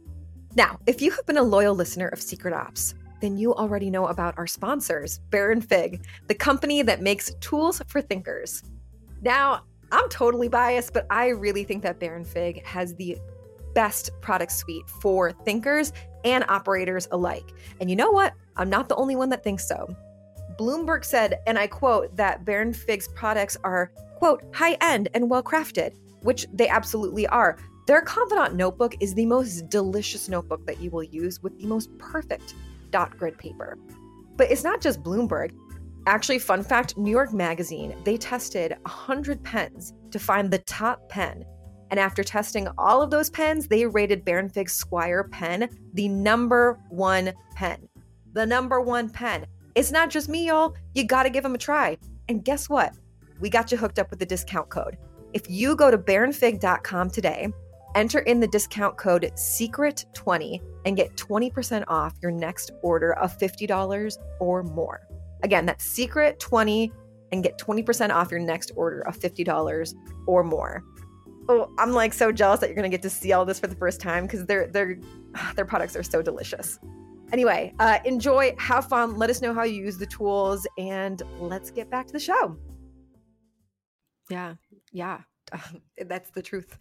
Now 0.55 0.79
if 0.85 1.01
you 1.01 1.11
have 1.11 1.25
been 1.25 1.37
a 1.37 1.43
loyal 1.43 1.75
listener 1.75 2.07
of 2.07 2.21
secret 2.21 2.53
ops 2.53 2.93
then 3.19 3.37
you 3.37 3.53
already 3.53 3.89
know 3.89 4.07
about 4.07 4.35
our 4.37 4.47
sponsors 4.47 5.19
baron 5.29 5.61
fig 5.61 6.03
the 6.27 6.33
company 6.33 6.81
that 6.81 7.01
makes 7.01 7.33
tools 7.35 7.81
for 7.87 8.01
thinkers. 8.01 8.63
Now 9.21 9.63
i'm 9.91 10.07
totally 10.09 10.47
biased 10.47 10.93
but 10.93 11.05
i 11.09 11.27
really 11.27 11.63
think 11.63 11.83
that 11.83 11.99
baron 11.99 12.23
fig 12.23 12.65
has 12.65 12.95
the 12.95 13.17
best 13.73 14.11
product 14.21 14.51
suite 14.51 14.87
for 15.01 15.31
thinkers 15.31 15.93
and 16.23 16.45
operators 16.47 17.07
alike. 17.11 17.53
And 17.79 17.89
you 17.89 17.95
know 17.95 18.11
what? 18.11 18.33
I'm 18.57 18.69
not 18.69 18.89
the 18.89 18.95
only 18.95 19.15
one 19.15 19.29
that 19.29 19.43
thinks 19.43 19.67
so. 19.67 19.95
Bloomberg 20.57 21.03
said, 21.03 21.39
and 21.47 21.57
I 21.57 21.67
quote, 21.67 22.15
that 22.17 22.45
Baron 22.45 22.73
Fig's 22.73 23.07
products 23.09 23.57
are, 23.63 23.91
quote, 24.15 24.43
high 24.53 24.77
end 24.81 25.09
and 25.13 25.29
well 25.29 25.43
crafted, 25.43 25.95
which 26.21 26.45
they 26.53 26.67
absolutely 26.67 27.25
are. 27.27 27.57
Their 27.87 28.01
Confidant 28.01 28.55
notebook 28.55 28.95
is 28.99 29.13
the 29.13 29.25
most 29.25 29.69
delicious 29.69 30.29
notebook 30.29 30.65
that 30.67 30.79
you 30.79 30.91
will 30.91 31.03
use 31.03 31.41
with 31.41 31.57
the 31.59 31.65
most 31.65 31.95
perfect 31.97 32.53
dot 32.91 33.17
grid 33.17 33.37
paper. 33.37 33.77
But 34.35 34.51
it's 34.51 34.63
not 34.63 34.81
just 34.81 35.01
Bloomberg. 35.01 35.51
Actually, 36.07 36.39
fun 36.39 36.63
fact 36.63 36.97
New 36.97 37.11
York 37.11 37.33
Magazine, 37.33 37.95
they 38.03 38.17
tested 38.17 38.71
100 38.83 39.43
pens 39.43 39.93
to 40.11 40.19
find 40.19 40.49
the 40.49 40.59
top 40.59 41.09
pen 41.09 41.45
and 41.91 41.99
after 41.99 42.23
testing 42.23 42.69
all 42.77 43.01
of 43.01 43.11
those 43.11 43.29
pens, 43.29 43.67
they 43.67 43.85
rated 43.85 44.23
Baron 44.23 44.49
Fig's 44.49 44.73
Squire 44.73 45.25
pen 45.25 45.69
the 45.93 46.07
number 46.07 46.79
one 46.89 47.33
pen. 47.53 47.87
The 48.31 48.45
number 48.45 48.79
one 48.79 49.09
pen. 49.09 49.45
It's 49.75 49.91
not 49.91 50.09
just 50.09 50.29
me, 50.29 50.47
y'all. 50.47 50.73
You 50.95 51.03
got 51.03 51.23
to 51.23 51.29
give 51.29 51.43
them 51.43 51.53
a 51.53 51.57
try. 51.57 51.97
And 52.29 52.45
guess 52.45 52.69
what? 52.69 52.95
We 53.41 53.49
got 53.49 53.71
you 53.71 53.77
hooked 53.77 53.99
up 53.99 54.09
with 54.09 54.19
the 54.19 54.25
discount 54.25 54.69
code. 54.69 54.97
If 55.33 55.49
you 55.49 55.75
go 55.75 55.91
to 55.91 55.97
baronfig.com 55.97 57.09
today, 57.09 57.49
enter 57.95 58.19
in 58.19 58.39
the 58.39 58.47
discount 58.47 58.97
code 58.97 59.29
SECRET20 59.35 60.61
and 60.85 60.95
get 60.95 61.17
20% 61.17 61.83
off 61.89 62.13
your 62.21 62.31
next 62.31 62.71
order 62.83 63.13
of 63.17 63.37
$50 63.37 64.17
or 64.39 64.63
more. 64.63 65.01
Again, 65.43 65.65
that's 65.65 65.85
SECRET20 65.97 66.89
and 67.33 67.43
get 67.43 67.57
20% 67.57 68.11
off 68.11 68.31
your 68.31 68.39
next 68.39 68.71
order 68.75 69.01
of 69.01 69.19
$50 69.19 69.93
or 70.25 70.43
more 70.43 70.83
oh, 71.49 71.69
I'm 71.77 71.91
like 71.91 72.13
so 72.13 72.31
jealous 72.31 72.59
that 72.59 72.67
you're 72.67 72.75
gonna 72.75 72.89
get 72.89 73.01
to 73.03 73.09
see 73.09 73.33
all 73.33 73.45
this 73.45 73.59
for 73.59 73.67
the 73.67 73.75
first 73.75 74.01
time 74.01 74.25
because 74.25 74.45
their 74.45 74.67
their 74.67 74.97
their 75.55 75.65
products 75.65 75.95
are 75.95 76.03
so 76.03 76.21
delicious. 76.21 76.79
Anyway, 77.31 77.73
uh, 77.79 77.99
enjoy, 78.03 78.53
have 78.59 78.89
fun. 78.89 79.15
Let 79.17 79.29
us 79.29 79.41
know 79.41 79.53
how 79.53 79.63
you 79.63 79.83
use 79.83 79.97
the 79.97 80.05
tools, 80.05 80.67
and 80.77 81.21
let's 81.39 81.71
get 81.71 81.89
back 81.89 82.07
to 82.07 82.13
the 82.13 82.19
show. 82.19 82.57
Yeah, 84.29 84.55
yeah, 84.91 85.21
that's 86.05 86.29
the 86.31 86.41
truth. 86.41 86.77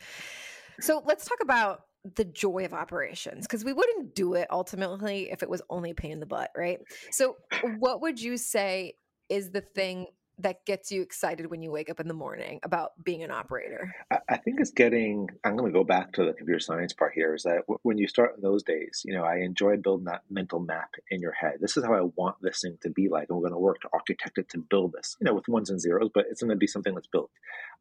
So 0.80 1.02
let's 1.04 1.24
talk 1.24 1.38
about 1.42 1.82
the 2.16 2.24
joy 2.24 2.64
of 2.64 2.72
operations 2.72 3.46
because 3.46 3.64
we 3.64 3.72
wouldn't 3.72 4.14
do 4.14 4.34
it 4.34 4.46
ultimately 4.50 5.30
if 5.30 5.42
it 5.42 5.50
was 5.50 5.60
only 5.68 5.92
pain 5.92 6.12
in 6.12 6.20
the 6.20 6.26
butt, 6.26 6.50
right? 6.56 6.80
So, 7.10 7.36
what 7.78 8.00
would 8.00 8.20
you 8.20 8.36
say 8.36 8.94
is 9.28 9.50
the 9.50 9.60
thing 9.60 10.06
that 10.42 10.64
gets 10.66 10.90
you 10.90 11.02
excited 11.02 11.50
when 11.50 11.62
you 11.62 11.70
wake 11.70 11.90
up 11.90 12.00
in 12.00 12.08
the 12.08 12.14
morning 12.14 12.60
about 12.62 12.92
being 13.02 13.22
an 13.22 13.30
operator? 13.30 13.94
I 14.28 14.36
think 14.36 14.60
it's 14.60 14.70
getting, 14.70 15.28
I'm 15.44 15.56
going 15.56 15.72
to 15.72 15.78
go 15.78 15.84
back 15.84 16.12
to 16.14 16.24
the 16.24 16.32
computer 16.32 16.60
science 16.60 16.92
part 16.92 17.12
here 17.14 17.34
is 17.34 17.42
that 17.44 17.62
when 17.82 17.98
you 17.98 18.08
start 18.08 18.34
in 18.36 18.42
those 18.42 18.62
days, 18.62 19.02
you 19.04 19.14
know, 19.14 19.24
I 19.24 19.36
enjoyed 19.38 19.82
building 19.82 20.06
that 20.06 20.22
mental 20.30 20.60
map 20.60 20.94
in 21.10 21.20
your 21.20 21.32
head. 21.32 21.54
This 21.60 21.76
is 21.76 21.84
how 21.84 21.94
I 21.94 22.02
want 22.16 22.36
this 22.40 22.60
thing 22.62 22.78
to 22.82 22.90
be 22.90 23.08
like. 23.08 23.28
And 23.28 23.36
we're 23.36 23.48
going 23.48 23.52
to 23.52 23.58
work 23.58 23.80
to 23.82 23.88
architect 23.92 24.38
it 24.38 24.48
to 24.50 24.58
build 24.58 24.92
this, 24.92 25.16
you 25.20 25.26
know, 25.26 25.34
with 25.34 25.48
ones 25.48 25.70
and 25.70 25.80
zeros, 25.80 26.10
but 26.12 26.26
it's 26.30 26.42
going 26.42 26.50
to 26.50 26.56
be 26.56 26.66
something 26.66 26.94
that's 26.94 27.06
built. 27.06 27.30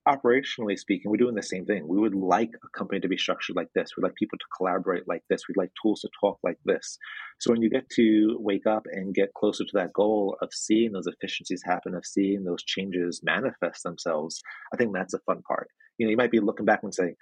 Operationally 0.08 0.78
speaking, 0.78 1.10
we're 1.10 1.18
doing 1.18 1.36
the 1.36 1.44
same 1.44 1.66
thing. 1.66 1.88
We 1.88 2.00
would 2.00 2.16
like 2.16 2.52
a 2.64 2.78
company 2.78 3.00
to 3.02 3.08
be 3.08 3.18
structured 3.18 3.56
like 3.56 3.70
this. 3.76 3.92
We'd 3.96 4.04
like 4.04 4.16
people 4.16 4.38
to 4.38 4.46
collaborate 4.56 5.08
like 5.08 5.24
this. 5.30 5.42
We'd 5.48 5.58
like 5.58 5.72
tools 5.82 6.02
to 6.02 6.10
talk 6.20 6.40
like 6.44 6.58
this. 6.66 6.98
So 7.40 7.52
when 7.52 7.62
you 7.62 7.70
get 7.70 7.90
to 7.96 8.38
wake 8.40 8.66
up 8.66 8.86
and 8.92 9.14
get 9.14 9.34
closer 9.34 9.64
to 9.66 9.72
that 9.74 9.94
goal 9.94 10.38
of 10.42 10.50
seeing 10.54 10.92
those 10.92 11.08
efficiencies 11.08 11.64
happen, 11.66 11.96
of 11.96 12.06
seeing 12.06 12.44
those 12.44 12.64
changes 12.64 13.22
manifest 13.24 13.84
themselves, 13.84 14.42
I 14.74 14.78
think 14.78 14.94
that's 14.94 15.14
a 15.14 15.20
fun 15.20 15.42
part. 15.48 15.68
You 15.98 16.06
know, 16.06 16.12
you 16.12 16.18
might 16.18 16.32
be 16.32 16.40
looking 16.40 16.66
back 16.66 16.82
and 16.84 16.94
say, 16.94 17.16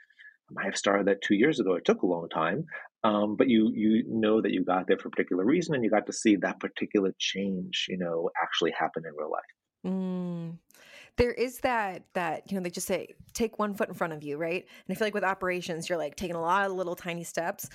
I 0.50 0.54
might 0.54 0.66
have 0.66 0.78
started 0.78 1.08
that 1.08 1.22
two 1.22 1.36
years 1.36 1.60
ago. 1.60 1.76
It 1.76 1.84
took 1.84 2.04
a 2.04 2.08
long 2.08 2.30
time, 2.30 2.66
um, 3.04 3.36
but 3.36 3.50
you 3.50 3.70
you 3.76 4.06
know 4.08 4.42
that 4.42 4.54
you 4.54 4.64
got 4.64 4.88
there 4.88 4.98
for 4.98 5.10
a 5.10 5.12
particular 5.12 5.44
reason, 5.44 5.76
and 5.76 5.84
you 5.84 5.90
got 5.90 6.06
to 6.06 6.14
see 6.14 6.38
that 6.38 6.62
particular 6.62 7.14
change, 7.20 7.88
you 7.90 7.98
know, 7.98 8.30
actually 8.42 8.72
happen 8.72 9.04
in 9.06 9.12
real 9.18 9.30
life. 9.30 9.42
Mm 9.86 10.58
there 11.18 11.32
is 11.32 11.60
that 11.60 12.04
that 12.14 12.50
you 12.50 12.56
know 12.58 12.64
they 12.64 12.70
just 12.70 12.88
say 12.88 13.16
take 13.34 13.60
one 13.60 13.74
foot 13.74 13.90
in 13.90 13.94
front 13.94 14.14
of 14.14 14.24
you 14.24 14.38
right? 14.38 14.66
And 14.88 14.96
i 14.96 14.98
feel 14.98 15.06
like 15.06 15.14
with 15.14 15.24
operations 15.24 15.90
you're 15.90 15.98
like 15.98 16.16
taking 16.16 16.36
a 16.36 16.42
lot 16.42 16.66
of 16.66 16.72
little 16.72 16.96
tiny 16.96 17.24
steps 17.24 17.70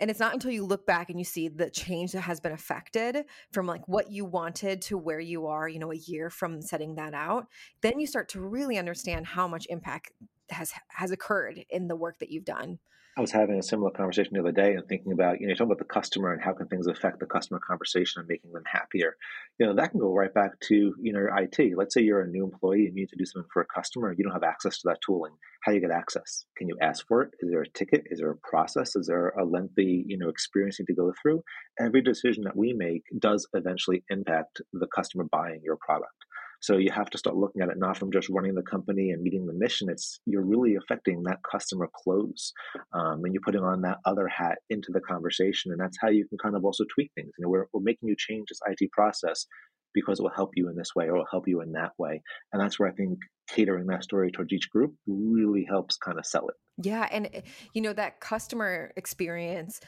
and 0.00 0.10
it's 0.10 0.20
not 0.20 0.32
until 0.32 0.50
you 0.50 0.64
look 0.64 0.86
back 0.86 1.10
and 1.10 1.18
you 1.18 1.24
see 1.24 1.48
the 1.48 1.70
change 1.70 2.12
that 2.12 2.22
has 2.22 2.40
been 2.40 2.52
affected 2.52 3.24
from 3.52 3.66
like 3.66 3.86
what 3.86 4.10
you 4.10 4.24
wanted 4.24 4.80
to 4.82 4.96
where 4.96 5.20
you 5.20 5.46
are 5.46 5.68
you 5.68 5.78
know 5.78 5.92
a 5.92 5.96
year 5.96 6.30
from 6.30 6.62
setting 6.62 6.94
that 6.94 7.14
out 7.14 7.46
then 7.82 7.98
you 7.98 8.06
start 8.06 8.28
to 8.30 8.40
really 8.40 8.78
understand 8.78 9.26
how 9.26 9.46
much 9.46 9.66
impact 9.68 10.12
has 10.50 10.72
has 10.88 11.10
occurred 11.10 11.64
in 11.70 11.88
the 11.88 11.96
work 11.96 12.18
that 12.18 12.30
you've 12.30 12.44
done 12.44 12.78
I 13.16 13.20
was 13.20 13.30
having 13.30 13.58
a 13.58 13.62
similar 13.62 13.92
conversation 13.92 14.32
the 14.34 14.40
other 14.40 14.50
day 14.50 14.74
and 14.74 14.84
thinking 14.88 15.12
about, 15.12 15.40
you 15.40 15.46
know, 15.46 15.54
talking 15.54 15.68
about 15.68 15.78
the 15.78 15.84
customer 15.84 16.32
and 16.32 16.42
how 16.42 16.52
can 16.52 16.66
things 16.66 16.88
affect 16.88 17.20
the 17.20 17.26
customer 17.26 17.60
conversation 17.60 18.18
and 18.18 18.28
making 18.28 18.52
them 18.52 18.64
happier. 18.66 19.16
You 19.58 19.66
know, 19.66 19.74
that 19.76 19.92
can 19.92 20.00
go 20.00 20.12
right 20.12 20.34
back 20.34 20.58
to, 20.68 20.94
you 21.00 21.12
know, 21.12 21.20
your 21.20 21.38
IT. 21.38 21.76
Let's 21.76 21.94
say 21.94 22.02
you're 22.02 22.22
a 22.22 22.26
new 22.26 22.42
employee 22.42 22.86
and 22.86 22.96
you 22.96 23.02
need 23.02 23.10
to 23.10 23.16
do 23.16 23.24
something 23.24 23.48
for 23.52 23.62
a 23.62 23.66
customer. 23.66 24.12
You 24.12 24.24
don't 24.24 24.32
have 24.32 24.42
access 24.42 24.78
to 24.78 24.88
that 24.88 24.98
tooling. 25.06 25.32
How 25.62 25.70
do 25.70 25.76
you 25.76 25.80
get 25.80 25.92
access? 25.92 26.44
Can 26.56 26.68
you 26.68 26.76
ask 26.82 27.06
for 27.06 27.22
it? 27.22 27.30
Is 27.38 27.50
there 27.52 27.62
a 27.62 27.68
ticket? 27.68 28.02
Is 28.06 28.18
there 28.18 28.30
a 28.30 28.36
process? 28.36 28.96
Is 28.96 29.06
there 29.06 29.28
a 29.28 29.44
lengthy, 29.44 30.04
you 30.08 30.18
know, 30.18 30.28
experience 30.28 30.80
you 30.80 30.84
need 30.88 30.94
to 30.94 31.00
go 31.00 31.12
through? 31.22 31.44
Every 31.78 32.02
decision 32.02 32.42
that 32.44 32.56
we 32.56 32.72
make 32.72 33.04
does 33.16 33.46
eventually 33.54 34.02
impact 34.10 34.60
the 34.72 34.88
customer 34.88 35.24
buying 35.30 35.60
your 35.62 35.76
product. 35.76 36.16
So 36.64 36.78
you 36.78 36.90
have 36.92 37.10
to 37.10 37.18
start 37.18 37.36
looking 37.36 37.60
at 37.60 37.68
it 37.68 37.76
not 37.76 37.98
from 37.98 38.10
just 38.10 38.30
running 38.30 38.54
the 38.54 38.62
company 38.62 39.10
and 39.10 39.22
meeting 39.22 39.44
the 39.44 39.52
mission. 39.52 39.90
It's 39.90 40.18
you're 40.24 40.40
really 40.40 40.76
affecting 40.76 41.22
that 41.24 41.40
customer 41.42 41.90
close, 41.94 42.54
um, 42.94 43.20
and 43.22 43.34
you're 43.34 43.42
putting 43.44 43.62
on 43.62 43.82
that 43.82 43.98
other 44.06 44.26
hat 44.28 44.60
into 44.70 44.90
the 44.90 45.02
conversation, 45.02 45.72
and 45.72 45.78
that's 45.78 45.98
how 46.00 46.08
you 46.08 46.26
can 46.26 46.38
kind 46.38 46.56
of 46.56 46.64
also 46.64 46.84
tweak 46.84 47.10
things. 47.14 47.32
You 47.36 47.42
know, 47.42 47.50
we're 47.50 47.66
we're 47.74 47.82
making 47.82 48.08
you 48.08 48.16
change 48.16 48.46
this 48.48 48.60
IT 48.66 48.90
process 48.92 49.44
because 49.92 50.18
it 50.18 50.22
will 50.22 50.30
help 50.34 50.52
you 50.56 50.70
in 50.70 50.74
this 50.74 50.94
way 50.96 51.04
or 51.04 51.16
it 51.16 51.18
will 51.18 51.26
help 51.30 51.46
you 51.46 51.60
in 51.60 51.72
that 51.72 51.92
way, 51.98 52.22
and 52.50 52.62
that's 52.62 52.78
where 52.78 52.88
I 52.88 52.92
think 52.92 53.18
catering 53.46 53.86
that 53.88 54.04
story 54.04 54.32
towards 54.32 54.54
each 54.54 54.70
group 54.70 54.94
really 55.06 55.66
helps 55.68 55.98
kind 55.98 56.18
of 56.18 56.24
sell 56.24 56.48
it. 56.48 56.56
Yeah, 56.76 57.08
and 57.10 57.28
eh, 57.32 57.40
you 57.72 57.82
know 57.82 57.92
that 57.92 58.20
customer 58.20 58.92
experience 58.96 59.80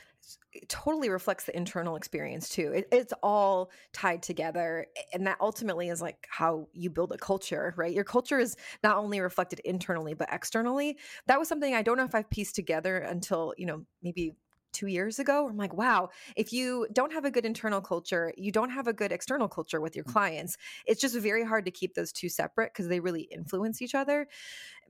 totally 0.69 1.09
reflects 1.11 1.45
the 1.45 1.57
internal 1.57 1.97
experience 1.97 2.49
too. 2.49 2.73
It, 2.75 2.89
it's 2.93 3.13
all 3.23 3.71
tied 3.93 4.23
together. 4.23 4.87
And 5.13 5.27
that 5.27 5.39
ultimately 5.41 5.89
is 5.89 6.03
like 6.03 6.27
how 6.29 6.69
you 6.73 6.91
build 6.91 7.13
a 7.13 7.19
culture, 7.19 7.75
right? 7.77 7.93
Your 7.95 8.05
culture 8.05 8.39
is 8.39 8.57
not 8.83 8.97
only 8.97 9.21
reflected 9.21 9.61
internally, 9.65 10.15
but 10.15 10.29
externally. 10.33 10.99
That 11.29 11.39
was 11.39 11.49
something 11.49 11.75
I 11.75 11.83
don't 11.83 11.97
know 11.97 12.05
if 12.05 12.15
I've 12.15 12.31
pieced 12.31 12.57
together 12.57 12.99
until, 12.99 13.55
you 13.59 13.67
know, 13.67 13.83
maybe 14.03 14.35
two 14.77 14.87
years 14.87 15.19
ago. 15.19 15.49
I'm 15.49 15.57
like, 15.57 15.73
wow, 15.73 16.11
if 16.37 16.53
you 16.53 16.87
don't 16.93 17.13
have 17.13 17.25
a 17.25 17.31
good 17.31 17.47
internal 17.47 17.81
culture, 17.81 18.33
you 18.37 18.53
don't 18.53 18.71
have 18.71 18.87
a 18.87 18.93
good 18.93 19.11
external 19.11 19.49
culture 19.49 19.81
with 19.81 19.97
your 19.97 20.05
mm. 20.05 20.13
clients. 20.13 20.59
It's 20.87 21.01
just 21.01 21.17
very 21.17 21.45
hard 21.45 21.65
to 21.65 21.71
keep 21.71 21.95
those 21.95 22.13
two 22.13 22.29
separate 22.29 22.73
because 22.73 22.89
they 22.89 23.01
really 23.01 23.23
influence 23.23 23.81
each 23.81 23.95
other. 23.95 24.29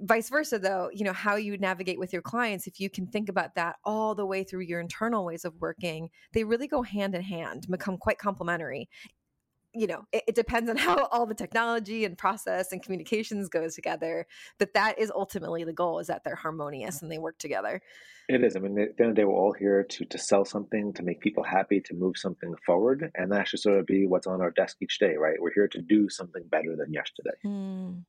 Vice 0.00 0.28
versa, 0.28 0.58
though, 0.58 0.90
you 0.92 1.04
know, 1.04 1.12
how 1.12 1.36
you 1.36 1.56
navigate 1.56 1.98
with 1.98 2.12
your 2.12 2.20
clients, 2.20 2.66
if 2.66 2.80
you 2.80 2.90
can 2.90 3.06
think 3.06 3.28
about 3.28 3.54
that 3.54 3.76
all 3.84 4.14
the 4.14 4.26
way 4.26 4.44
through 4.44 4.60
your 4.60 4.80
internal 4.80 5.24
ways 5.24 5.44
of 5.44 5.54
working, 5.60 6.10
they 6.32 6.44
really 6.44 6.66
go 6.66 6.82
hand 6.82 7.14
in 7.14 7.22
hand, 7.22 7.66
become 7.70 7.96
quite 7.96 8.18
complementary 8.18 8.88
you 9.76 9.86
know 9.86 10.06
it, 10.12 10.24
it, 10.28 10.34
depends 10.34 10.70
on 10.70 10.76
how 10.76 11.06
all 11.12 11.26
the 11.26 11.34
technology 11.34 12.04
and 12.04 12.16
process 12.16 12.72
and 12.72 12.82
communications 12.82 13.48
goes 13.48 13.74
together 13.74 14.26
but 14.58 14.72
that 14.74 14.98
is 14.98 15.12
ultimately 15.14 15.64
the 15.64 15.72
goal 15.72 15.98
is 15.98 16.06
that 16.06 16.24
they're 16.24 16.34
harmonious 16.34 17.02
and 17.02 17.10
they 17.10 17.18
work 17.18 17.38
together. 17.38 17.80
It 18.28 18.42
is. 18.42 18.56
I 18.56 18.60
mean 18.60 18.78
at 18.78 18.96
the 18.96 19.04
end 19.04 19.10
of 19.10 19.16
the 19.16 19.20
day 19.20 19.24
we're 19.24 19.34
all 19.34 19.52
here 19.52 19.84
to 19.84 20.04
to 20.04 20.18
sell 20.18 20.44
something 20.44 20.92
to 20.94 21.02
make 21.02 21.20
people 21.20 21.44
happy 21.44 21.80
to 21.82 21.94
move 21.94 22.16
something 22.16 22.54
forward 22.64 23.10
and 23.14 23.30
that 23.32 23.48
should 23.48 23.60
sort 23.60 23.78
of 23.78 23.86
be 23.86 24.06
what's 24.06 24.26
on 24.26 24.40
our 24.40 24.50
desk 24.50 24.78
each 24.80 24.98
day 24.98 25.16
right? 25.16 25.36
We're 25.40 25.52
here 25.54 25.68
to 25.68 25.80
do 25.80 26.08
something 26.08 26.42
better 26.50 26.74
than 26.76 26.92
yesterday. 26.92 27.36
Mm. 27.44 28.04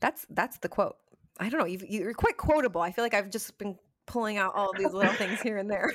that's 0.00 0.26
that's 0.30 0.58
the 0.58 0.68
quote. 0.68 0.96
I 1.38 1.48
don't 1.48 1.60
know 1.60 1.66
you 1.66 1.80
you're 1.88 2.14
quite 2.14 2.36
quotable. 2.36 2.80
I 2.80 2.92
feel 2.92 3.04
like 3.04 3.14
i've 3.14 3.30
just 3.30 3.56
been 3.58 3.76
pulling 4.06 4.38
out 4.38 4.54
all 4.54 4.72
these 4.76 4.92
little 4.92 5.12
things 5.12 5.40
here 5.40 5.58
and 5.58 5.70
there. 5.70 5.92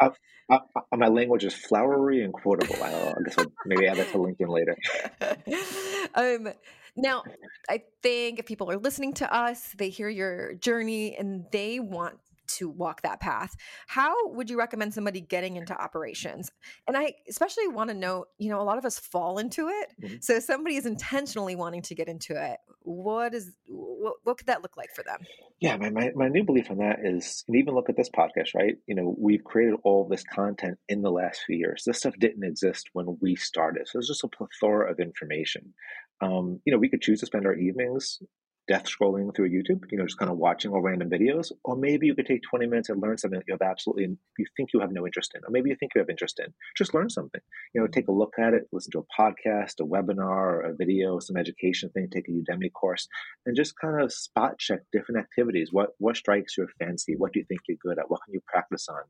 I, 0.00 0.10
I, 0.50 0.58
I, 0.92 0.96
my 0.96 1.08
language 1.08 1.44
is 1.44 1.54
flowery 1.54 2.22
and 2.22 2.32
quotable. 2.32 2.82
I, 2.82 2.92
uh, 2.92 3.14
I 3.18 3.22
guess 3.24 3.38
I'll 3.38 3.52
maybe 3.64 3.86
add 3.86 3.96
that 3.96 4.08
to 4.08 4.18
LinkedIn 4.18 4.48
later. 4.48 4.76
um, 6.14 6.52
now, 6.96 7.24
I 7.68 7.82
think 8.02 8.38
if 8.38 8.46
people 8.46 8.70
are 8.70 8.76
listening 8.76 9.14
to 9.14 9.34
us, 9.34 9.74
they 9.76 9.88
hear 9.88 10.08
your 10.08 10.54
journey 10.54 11.16
and 11.16 11.44
they 11.50 11.80
want 11.80 12.18
to 12.46 12.68
walk 12.68 13.02
that 13.02 13.20
path. 13.20 13.56
How 13.86 14.28
would 14.30 14.50
you 14.50 14.58
recommend 14.58 14.94
somebody 14.94 15.20
getting 15.20 15.56
into 15.56 15.74
operations? 15.80 16.50
And 16.86 16.96
I 16.96 17.14
especially 17.28 17.68
want 17.68 17.90
to 17.90 17.94
know, 17.94 18.26
you 18.38 18.50
know, 18.50 18.60
a 18.60 18.64
lot 18.64 18.78
of 18.78 18.84
us 18.84 18.98
fall 18.98 19.38
into 19.38 19.68
it. 19.68 19.88
Mm-hmm. 20.02 20.16
So 20.20 20.34
if 20.34 20.44
somebody 20.44 20.76
is 20.76 20.86
intentionally 20.86 21.56
wanting 21.56 21.82
to 21.82 21.94
get 21.94 22.08
into 22.08 22.34
it, 22.34 22.58
what 22.80 23.34
is 23.34 23.52
what, 23.66 24.14
what 24.24 24.38
could 24.38 24.48
that 24.48 24.62
look 24.62 24.76
like 24.76 24.94
for 24.94 25.02
them? 25.02 25.20
Yeah, 25.60 25.76
my, 25.76 25.90
my, 25.90 26.10
my 26.14 26.28
new 26.28 26.44
belief 26.44 26.70
on 26.70 26.78
that 26.78 26.98
is, 27.02 27.44
and 27.48 27.56
even 27.56 27.74
look 27.74 27.88
at 27.88 27.96
this 27.96 28.10
podcast, 28.10 28.54
right? 28.54 28.74
You 28.86 28.94
know, 28.94 29.14
we've 29.18 29.44
created 29.44 29.78
all 29.82 30.06
this 30.06 30.24
content 30.24 30.78
in 30.88 31.00
the 31.00 31.10
last 31.10 31.40
few 31.46 31.56
years. 31.56 31.84
This 31.86 31.98
stuff 31.98 32.14
didn't 32.18 32.44
exist 32.44 32.90
when 32.92 33.16
we 33.22 33.36
started. 33.36 33.86
So 33.86 33.98
there's 33.98 34.08
just 34.08 34.24
a 34.24 34.28
plethora 34.28 34.90
of 34.90 35.00
information. 35.00 35.72
Um, 36.20 36.60
you 36.64 36.72
know, 36.72 36.78
we 36.78 36.90
could 36.90 37.00
choose 37.00 37.20
to 37.20 37.26
spend 37.26 37.46
our 37.46 37.54
evenings 37.54 38.18
death 38.66 38.84
scrolling 38.84 39.34
through 39.34 39.50
YouTube, 39.50 39.82
you 39.90 39.98
know, 39.98 40.06
just 40.06 40.18
kind 40.18 40.30
of 40.30 40.38
watching 40.38 40.70
all 40.72 40.80
random 40.80 41.10
videos. 41.10 41.52
Or 41.64 41.76
maybe 41.76 42.06
you 42.06 42.14
could 42.14 42.26
take 42.26 42.42
20 42.48 42.66
minutes 42.66 42.88
and 42.88 43.00
learn 43.00 43.18
something 43.18 43.38
that 43.38 43.44
you 43.46 43.54
have 43.54 43.68
absolutely, 43.68 44.16
you 44.38 44.46
think 44.56 44.70
you 44.72 44.80
have 44.80 44.92
no 44.92 45.06
interest 45.06 45.32
in. 45.34 45.42
Or 45.44 45.50
maybe 45.50 45.70
you 45.70 45.76
think 45.76 45.92
you 45.94 46.00
have 46.00 46.08
interest 46.08 46.40
in. 46.40 46.52
Just 46.76 46.94
learn 46.94 47.10
something. 47.10 47.40
You 47.74 47.80
know, 47.80 47.86
take 47.86 48.08
a 48.08 48.12
look 48.12 48.34
at 48.38 48.54
it, 48.54 48.68
listen 48.72 48.92
to 48.92 49.04
a 49.04 49.22
podcast, 49.22 49.80
a 49.80 49.84
webinar, 49.84 50.28
or 50.28 50.60
a 50.62 50.74
video, 50.74 51.18
some 51.18 51.36
education 51.36 51.90
thing, 51.90 52.08
take 52.10 52.28
a 52.28 52.32
Udemy 52.32 52.72
course, 52.72 53.08
and 53.46 53.56
just 53.56 53.78
kind 53.78 54.02
of 54.02 54.12
spot 54.12 54.58
check 54.58 54.80
different 54.92 55.20
activities. 55.20 55.68
What, 55.70 55.90
what 55.98 56.16
strikes 56.16 56.56
your 56.56 56.68
fancy? 56.78 57.14
What 57.16 57.32
do 57.32 57.40
you 57.40 57.46
think 57.46 57.60
you're 57.68 57.78
good 57.82 57.98
at? 57.98 58.10
What 58.10 58.20
can 58.24 58.34
you 58.34 58.40
practice 58.46 58.88
on? 58.88 59.02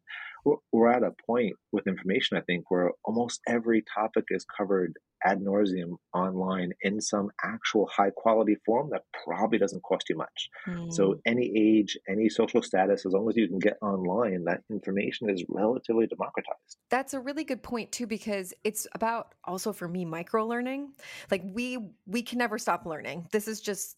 We're, 0.44 0.90
at 0.90 1.02
a 1.02 1.12
point 1.26 1.54
with 1.72 1.86
information, 1.86 2.36
I 2.36 2.42
think, 2.42 2.70
where 2.70 2.90
almost 3.04 3.40
every 3.48 3.82
topic 3.94 4.24
is 4.28 4.44
covered 4.44 4.94
ad 5.24 5.40
nauseum 5.40 5.96
online 6.12 6.72
in 6.82 7.00
some 7.00 7.30
actual 7.42 7.88
high 7.90 8.10
quality 8.14 8.56
form 8.66 8.90
that 8.90 9.02
probably 9.24 9.58
doesn't 9.58 9.82
cost 9.82 10.04
you 10.10 10.16
much. 10.16 10.48
Mm. 10.68 10.92
So 10.92 11.12
hmm. 11.12 11.18
any 11.24 11.50
age, 11.56 11.96
any 12.08 12.28
social 12.28 12.62
status, 12.62 13.06
as 13.06 13.12
long 13.12 13.28
as 13.30 13.36
you 13.36 13.48
can 13.48 13.58
get 13.58 13.78
online, 13.80 14.44
that 14.44 14.60
information 14.70 15.30
is 15.30 15.42
relatively 15.48 16.06
democratized. 16.06 16.76
That's 16.90 17.14
a 17.14 17.20
really 17.20 17.44
good 17.44 17.62
point 17.62 17.90
too, 17.90 18.06
because 18.06 18.52
it's 18.64 18.86
about 18.94 19.34
also 19.44 19.72
for 19.72 19.88
me 19.88 20.04
micro 20.04 20.46
learning. 20.46 20.92
Like 21.30 21.42
we 21.44 21.78
we 22.06 22.22
can 22.22 22.38
never 22.38 22.58
stop 22.58 22.84
learning. 22.84 23.28
This 23.32 23.48
is 23.48 23.60
just 23.60 23.96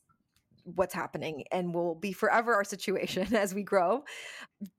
what's 0.74 0.94
happening 0.94 1.44
and 1.52 1.74
will 1.74 1.94
be 1.94 2.12
forever 2.12 2.54
our 2.54 2.64
situation 2.64 3.34
as 3.34 3.54
we 3.54 3.62
grow. 3.62 4.02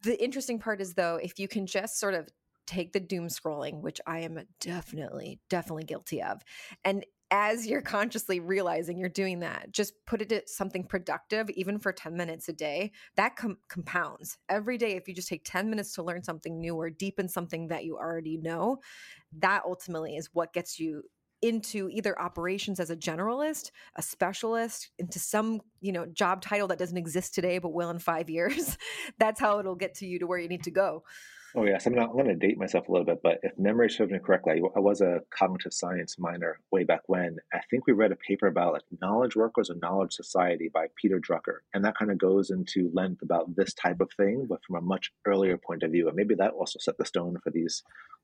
The 0.03 0.21
interesting 0.21 0.59
part 0.59 0.81
is 0.81 0.93
though, 0.93 1.15
if 1.15 1.39
you 1.39 1.47
can 1.47 1.65
just 1.65 1.99
sort 1.99 2.13
of 2.13 2.27
take 2.65 2.91
the 2.91 2.99
doom 2.99 3.27
scrolling, 3.27 3.81
which 3.81 4.01
I 4.05 4.19
am 4.19 4.39
definitely, 4.59 5.39
definitely 5.49 5.85
guilty 5.85 6.21
of. 6.21 6.41
And 6.83 7.05
as 7.31 7.65
you're 7.65 7.81
consciously 7.81 8.39
realizing 8.39 8.97
you're 8.97 9.09
doing 9.09 9.39
that, 9.39 9.71
just 9.71 9.93
put 10.05 10.21
it 10.21 10.31
at 10.31 10.49
something 10.49 10.83
productive, 10.83 11.49
even 11.51 11.79
for 11.79 11.91
10 11.91 12.15
minutes 12.15 12.47
a 12.47 12.53
day. 12.53 12.91
That 13.15 13.35
com- 13.35 13.57
compounds 13.69 14.37
every 14.47 14.77
day. 14.77 14.95
If 14.95 15.07
you 15.07 15.13
just 15.13 15.27
take 15.27 15.43
10 15.43 15.69
minutes 15.69 15.93
to 15.93 16.03
learn 16.03 16.23
something 16.23 16.59
new 16.59 16.75
or 16.75 16.89
deepen 16.89 17.27
something 17.27 17.67
that 17.67 17.85
you 17.85 17.97
already 17.97 18.37
know, 18.37 18.77
that 19.39 19.63
ultimately 19.65 20.15
is 20.15 20.29
what 20.33 20.53
gets 20.53 20.79
you 20.79 21.03
into 21.41 21.89
either 21.89 22.19
operations 22.19 22.79
as 22.79 22.89
a 22.89 22.95
generalist, 22.95 23.71
a 23.95 24.01
specialist, 24.01 24.89
into 24.97 25.19
some, 25.19 25.61
you 25.81 25.91
know, 25.91 26.05
job 26.05 26.41
title 26.41 26.67
that 26.67 26.79
doesn't 26.79 26.97
exist 26.97 27.35
today 27.35 27.59
but 27.59 27.73
will 27.73 27.89
in 27.89 27.99
5 27.99 28.29
years. 28.29 28.77
That's 29.19 29.39
how 29.39 29.59
it'll 29.59 29.75
get 29.75 29.95
to 29.95 30.07
you 30.07 30.19
to 30.19 30.27
where 30.27 30.39
you 30.39 30.47
need 30.47 30.63
to 30.63 30.71
go. 30.71 31.03
Oh 31.55 31.65
yes, 31.65 31.87
I 31.87 31.89
mean 31.89 31.99
I'm 31.99 32.11
going 32.11 32.27
to 32.27 32.35
date 32.35 32.57
myself 32.57 32.87
a 32.87 32.91
little 32.91 33.05
bit, 33.05 33.21
but 33.23 33.39
if 33.43 33.57
memory 33.57 33.89
serves 33.89 34.11
me 34.11 34.19
correctly, 34.19 34.61
I 34.75 34.79
was 34.79 35.01
a 35.01 35.21
cognitive 35.29 35.73
science 35.73 36.17
minor 36.19 36.59
way 36.71 36.83
back 36.83 37.01
when. 37.07 37.37
I 37.53 37.59
think 37.69 37.87
we 37.87 37.93
read 37.93 38.11
a 38.11 38.17
paper 38.17 38.47
about 38.47 38.73
like 38.73 38.83
knowledge 39.01 39.35
workers 39.35 39.69
and 39.69 39.81
knowledge 39.81 40.13
society 40.13 40.69
by 40.73 40.87
Peter 41.01 41.19
Drucker, 41.19 41.59
and 41.73 41.85
that 41.85 41.97
kind 41.97 42.11
of 42.11 42.17
goes 42.17 42.49
into 42.49 42.91
length 42.93 43.21
about 43.21 43.55
this 43.55 43.73
type 43.73 44.01
of 44.01 44.11
thing, 44.17 44.45
but 44.49 44.59
from 44.65 44.77
a 44.77 44.81
much 44.81 45.11
earlier 45.25 45.57
point 45.57 45.83
of 45.83 45.91
view. 45.91 46.07
And 46.07 46.15
maybe 46.15 46.35
that 46.35 46.51
also 46.51 46.79
set 46.79 46.97
the 46.97 47.05
stone 47.05 47.37
for 47.43 47.51
these 47.51 47.83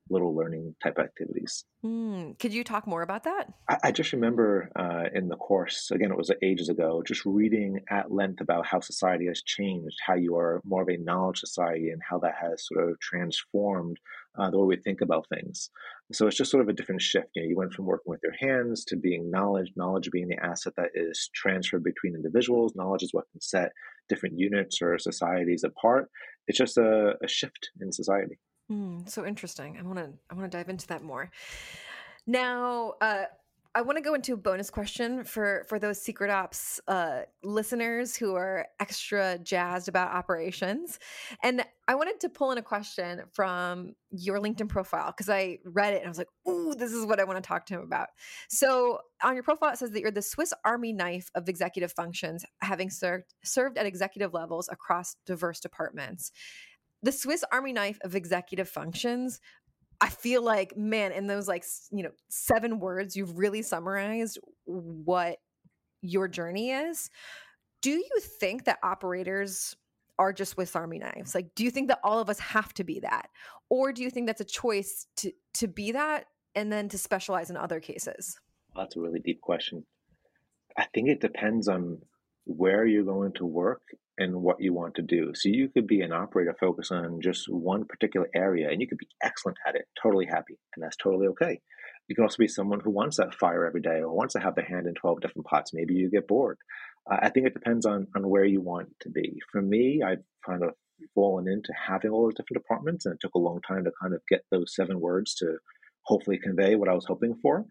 little 0.09 0.35
learning 0.35 0.75
type 0.83 0.99
activities. 0.99 1.65
Mm. 1.85 2.37
Could 2.39 2.53
you 2.53 2.63
talk 2.63 2.87
more 2.87 3.01
about 3.01 3.23
that? 3.23 3.53
I, 3.69 3.77
I 3.85 3.91
just 3.91 4.13
remember 4.13 4.69
uh, 4.75 5.05
in 5.13 5.27
the 5.27 5.35
course, 5.35 5.91
again, 5.91 6.11
it 6.11 6.17
was 6.17 6.31
ages 6.41 6.69
ago, 6.69 7.03
just 7.05 7.25
reading 7.25 7.79
at 7.89 8.11
length 8.11 8.41
about 8.41 8.65
how 8.65 8.79
society 8.79 9.27
has 9.27 9.41
changed, 9.41 9.97
how 10.05 10.15
you 10.15 10.35
are 10.37 10.61
more 10.65 10.81
of 10.81 10.89
a 10.89 10.97
knowledge 10.97 11.39
society, 11.39 11.89
and 11.89 12.01
how 12.07 12.19
that 12.19 12.35
has 12.41 12.65
sort 12.67 12.89
of 12.89 12.99
transformed 13.23 13.97
uh, 14.37 14.49
the 14.49 14.57
way 14.57 14.65
we 14.65 14.81
think 14.81 15.01
about 15.01 15.27
things. 15.29 15.69
So 16.11 16.27
it's 16.27 16.37
just 16.37 16.51
sort 16.51 16.63
of 16.63 16.69
a 16.69 16.73
different 16.73 17.01
shift. 17.01 17.27
You 17.35 17.43
know, 17.43 17.49
you 17.49 17.57
went 17.57 17.73
from 17.73 17.85
working 17.85 18.11
with 18.11 18.21
your 18.23 18.33
hands 18.39 18.83
to 18.85 18.95
being 18.95 19.29
knowledge, 19.29 19.71
knowledge 19.75 20.09
being 20.11 20.27
the 20.27 20.43
asset 20.43 20.73
that 20.77 20.89
is 20.95 21.29
transferred 21.33 21.83
between 21.83 22.15
individuals. 22.15 22.73
Knowledge 22.75 23.03
is 23.03 23.13
what 23.13 23.25
can 23.31 23.41
set 23.41 23.71
different 24.09 24.37
units 24.37 24.81
or 24.81 24.97
societies 24.97 25.63
apart. 25.63 26.09
It's 26.47 26.57
just 26.57 26.77
a, 26.77 27.13
a 27.23 27.27
shift 27.27 27.69
in 27.79 27.91
society. 27.91 28.39
Mm, 28.71 29.09
so 29.09 29.25
interesting. 29.25 29.77
I 29.79 29.83
want 29.83 29.99
to 29.99 30.09
I 30.29 30.35
want 30.35 30.51
to 30.51 30.57
dive 30.57 30.69
into 30.69 30.87
that 30.87 31.03
more. 31.03 31.29
Now, 32.25 32.93
uh, 33.01 33.25
I 33.75 33.81
want 33.81 33.97
to 33.97 34.03
go 34.03 34.13
into 34.13 34.33
a 34.33 34.37
bonus 34.37 34.69
question 34.69 35.23
for 35.23 35.65
for 35.67 35.79
those 35.79 35.99
secret 35.99 36.29
ops 36.29 36.79
uh, 36.87 37.21
listeners 37.43 38.15
who 38.15 38.35
are 38.35 38.67
extra 38.79 39.39
jazzed 39.39 39.87
about 39.87 40.11
operations, 40.11 40.99
and 41.41 41.65
I 41.87 41.95
wanted 41.95 42.19
to 42.19 42.29
pull 42.29 42.51
in 42.51 42.59
a 42.59 42.61
question 42.61 43.23
from 43.31 43.95
your 44.11 44.39
LinkedIn 44.39 44.69
profile 44.69 45.07
because 45.07 45.27
I 45.27 45.57
read 45.65 45.95
it 45.95 45.97
and 45.97 46.05
I 46.05 46.09
was 46.09 46.19
like, 46.19 46.29
"Ooh, 46.47 46.75
this 46.75 46.91
is 46.91 47.03
what 47.07 47.19
I 47.19 47.23
want 47.23 47.43
to 47.43 47.47
talk 47.47 47.65
to 47.67 47.73
him 47.73 47.81
about." 47.81 48.09
So 48.47 48.99
on 49.23 49.33
your 49.33 49.43
profile, 49.43 49.71
it 49.71 49.79
says 49.79 49.89
that 49.91 50.01
you're 50.01 50.11
the 50.11 50.21
Swiss 50.21 50.53
Army 50.63 50.93
knife 50.93 51.31
of 51.33 51.49
executive 51.49 51.91
functions, 51.91 52.45
having 52.61 52.91
served 52.91 53.33
served 53.43 53.79
at 53.79 53.87
executive 53.87 54.35
levels 54.35 54.69
across 54.71 55.15
diverse 55.25 55.59
departments. 55.59 56.31
The 57.01 57.11
Swiss 57.11 57.43
Army 57.51 57.73
knife 57.73 57.99
of 58.03 58.15
executive 58.15 58.69
functions 58.69 59.41
I 60.03 60.09
feel 60.09 60.43
like, 60.43 60.75
man, 60.75 61.13
in 61.13 61.27
those 61.27 61.47
like, 61.47 61.63
you 61.89 62.03
know, 62.03 62.11
seven 62.27 62.81
words, 62.81 63.15
you've 63.15 63.37
really 63.37 63.61
summarized 63.61 64.37
what 64.65 65.37
your 66.01 66.27
journey 66.27 66.71
is. 66.71 67.09
Do 67.81 67.91
you 67.91 68.19
think 68.19 68.65
that 68.65 68.79
operators 68.83 69.77
are 70.19 70.33
just 70.33 70.51
Swiss 70.51 70.75
Army 70.75 70.99
knives? 70.99 71.33
Like, 71.33 71.55
do 71.55 71.63
you 71.63 71.71
think 71.71 71.87
that 71.87 72.01
all 72.03 72.19
of 72.19 72.29
us 72.29 72.37
have 72.39 72.73
to 72.73 72.83
be 72.83 72.99
that? 72.99 73.29
Or 73.69 73.93
do 73.93 74.03
you 74.03 74.09
think 74.09 74.27
that's 74.27 74.41
a 74.41 74.45
choice 74.45 75.07
to, 75.17 75.31
to 75.53 75.69
be 75.69 75.93
that 75.93 76.25
and 76.53 76.69
then 76.69 76.89
to 76.89 76.97
specialize 76.97 77.49
in 77.49 77.55
other 77.55 77.79
cases? 77.79 78.37
That's 78.75 78.97
a 78.97 78.99
really 78.99 79.21
deep 79.21 79.39
question. 79.39 79.85
I 80.77 80.85
think 80.93 81.07
it 81.07 81.21
depends 81.21 81.69
on 81.69 81.99
where 82.43 82.85
you're 82.85 83.05
going 83.05 83.31
to 83.35 83.45
work 83.45 83.83
and 84.17 84.35
what 84.41 84.57
you 84.59 84.73
want 84.73 84.95
to 84.95 85.01
do. 85.01 85.31
So 85.33 85.49
you 85.49 85.69
could 85.69 85.87
be 85.87 86.01
an 86.01 86.11
operator 86.11 86.55
focused 86.59 86.91
on 86.91 87.19
just 87.21 87.45
one 87.49 87.85
particular 87.85 88.29
area 88.35 88.69
and 88.69 88.79
you 88.79 88.87
could 88.87 88.97
be 88.97 89.07
excellent 89.21 89.57
at 89.67 89.75
it, 89.75 89.85
totally 90.01 90.25
happy, 90.25 90.57
and 90.75 90.83
that's 90.83 90.97
totally 90.97 91.27
okay. 91.27 91.59
You 92.07 92.15
can 92.15 92.23
also 92.23 92.37
be 92.37 92.47
someone 92.47 92.79
who 92.83 92.91
wants 92.91 93.17
that 93.17 93.33
fire 93.33 93.65
every 93.65 93.81
day 93.81 94.01
or 94.01 94.13
wants 94.13 94.33
to 94.33 94.39
have 94.39 94.55
their 94.55 94.65
hand 94.65 94.87
in 94.87 94.93
12 94.93 95.21
different 95.21 95.47
pots. 95.47 95.71
Maybe 95.73 95.93
you 95.93 96.09
get 96.09 96.27
bored. 96.27 96.57
Uh, 97.09 97.17
I 97.21 97.29
think 97.29 97.47
it 97.47 97.53
depends 97.53 97.85
on, 97.85 98.07
on 98.15 98.29
where 98.29 98.45
you 98.45 98.61
want 98.61 98.89
to 99.01 99.09
be. 99.09 99.39
For 99.51 99.61
me, 99.61 100.01
I've 100.05 100.23
kind 100.45 100.63
of 100.63 100.71
fallen 101.15 101.47
into 101.47 101.73
having 101.87 102.11
all 102.11 102.23
those 102.23 102.35
different 102.35 102.63
departments, 102.63 103.05
and 103.05 103.13
it 103.13 103.19
took 103.21 103.35
a 103.35 103.39
long 103.39 103.61
time 103.67 103.85
to 103.85 103.91
kind 104.01 104.13
of 104.13 104.21
get 104.29 104.43
those 104.51 104.75
seven 104.75 104.99
words 104.99 105.33
to 105.35 105.57
hopefully 106.05 106.37
convey 106.37 106.75
what 106.75 106.89
I 106.89 106.93
was 106.93 107.05
hoping 107.05 107.35
for. 107.41 107.65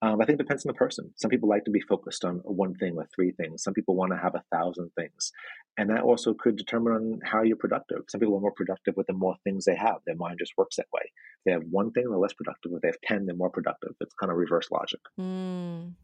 Um, 0.00 0.20
I 0.20 0.24
think 0.24 0.38
it 0.38 0.44
depends 0.44 0.64
on 0.64 0.70
the 0.70 0.78
person. 0.78 1.12
Some 1.16 1.30
people 1.30 1.48
like 1.48 1.64
to 1.64 1.72
be 1.72 1.80
focused 1.80 2.24
on 2.24 2.36
one 2.44 2.74
thing 2.74 2.94
or 2.96 3.08
three 3.14 3.32
things. 3.32 3.64
Some 3.64 3.74
people 3.74 3.96
want 3.96 4.12
to 4.12 4.18
have 4.18 4.36
a 4.36 4.44
thousand 4.52 4.90
things. 4.96 5.32
And 5.76 5.90
that 5.90 6.02
also 6.02 6.34
could 6.34 6.56
determine 6.56 7.20
how 7.24 7.42
you're 7.42 7.56
productive. 7.56 8.02
Some 8.08 8.20
people 8.20 8.36
are 8.36 8.40
more 8.40 8.52
productive 8.52 8.96
with 8.96 9.08
the 9.08 9.12
more 9.12 9.36
things 9.42 9.64
they 9.64 9.74
have. 9.74 9.96
Their 10.06 10.16
mind 10.16 10.38
just 10.38 10.52
works 10.56 10.76
that 10.76 10.86
way. 10.92 11.02
If 11.04 11.44
they 11.46 11.52
have 11.52 11.64
one 11.70 11.90
thing, 11.90 12.04
they're 12.08 12.18
less 12.18 12.32
productive. 12.32 12.72
If 12.74 12.82
they 12.82 12.88
have 12.88 13.00
10, 13.04 13.26
they're 13.26 13.34
more 13.34 13.50
productive. 13.50 13.94
It's 14.00 14.14
kind 14.14 14.30
of 14.30 14.38
reverse 14.38 14.70
logic. 14.70 15.00
Mm. 15.20 15.94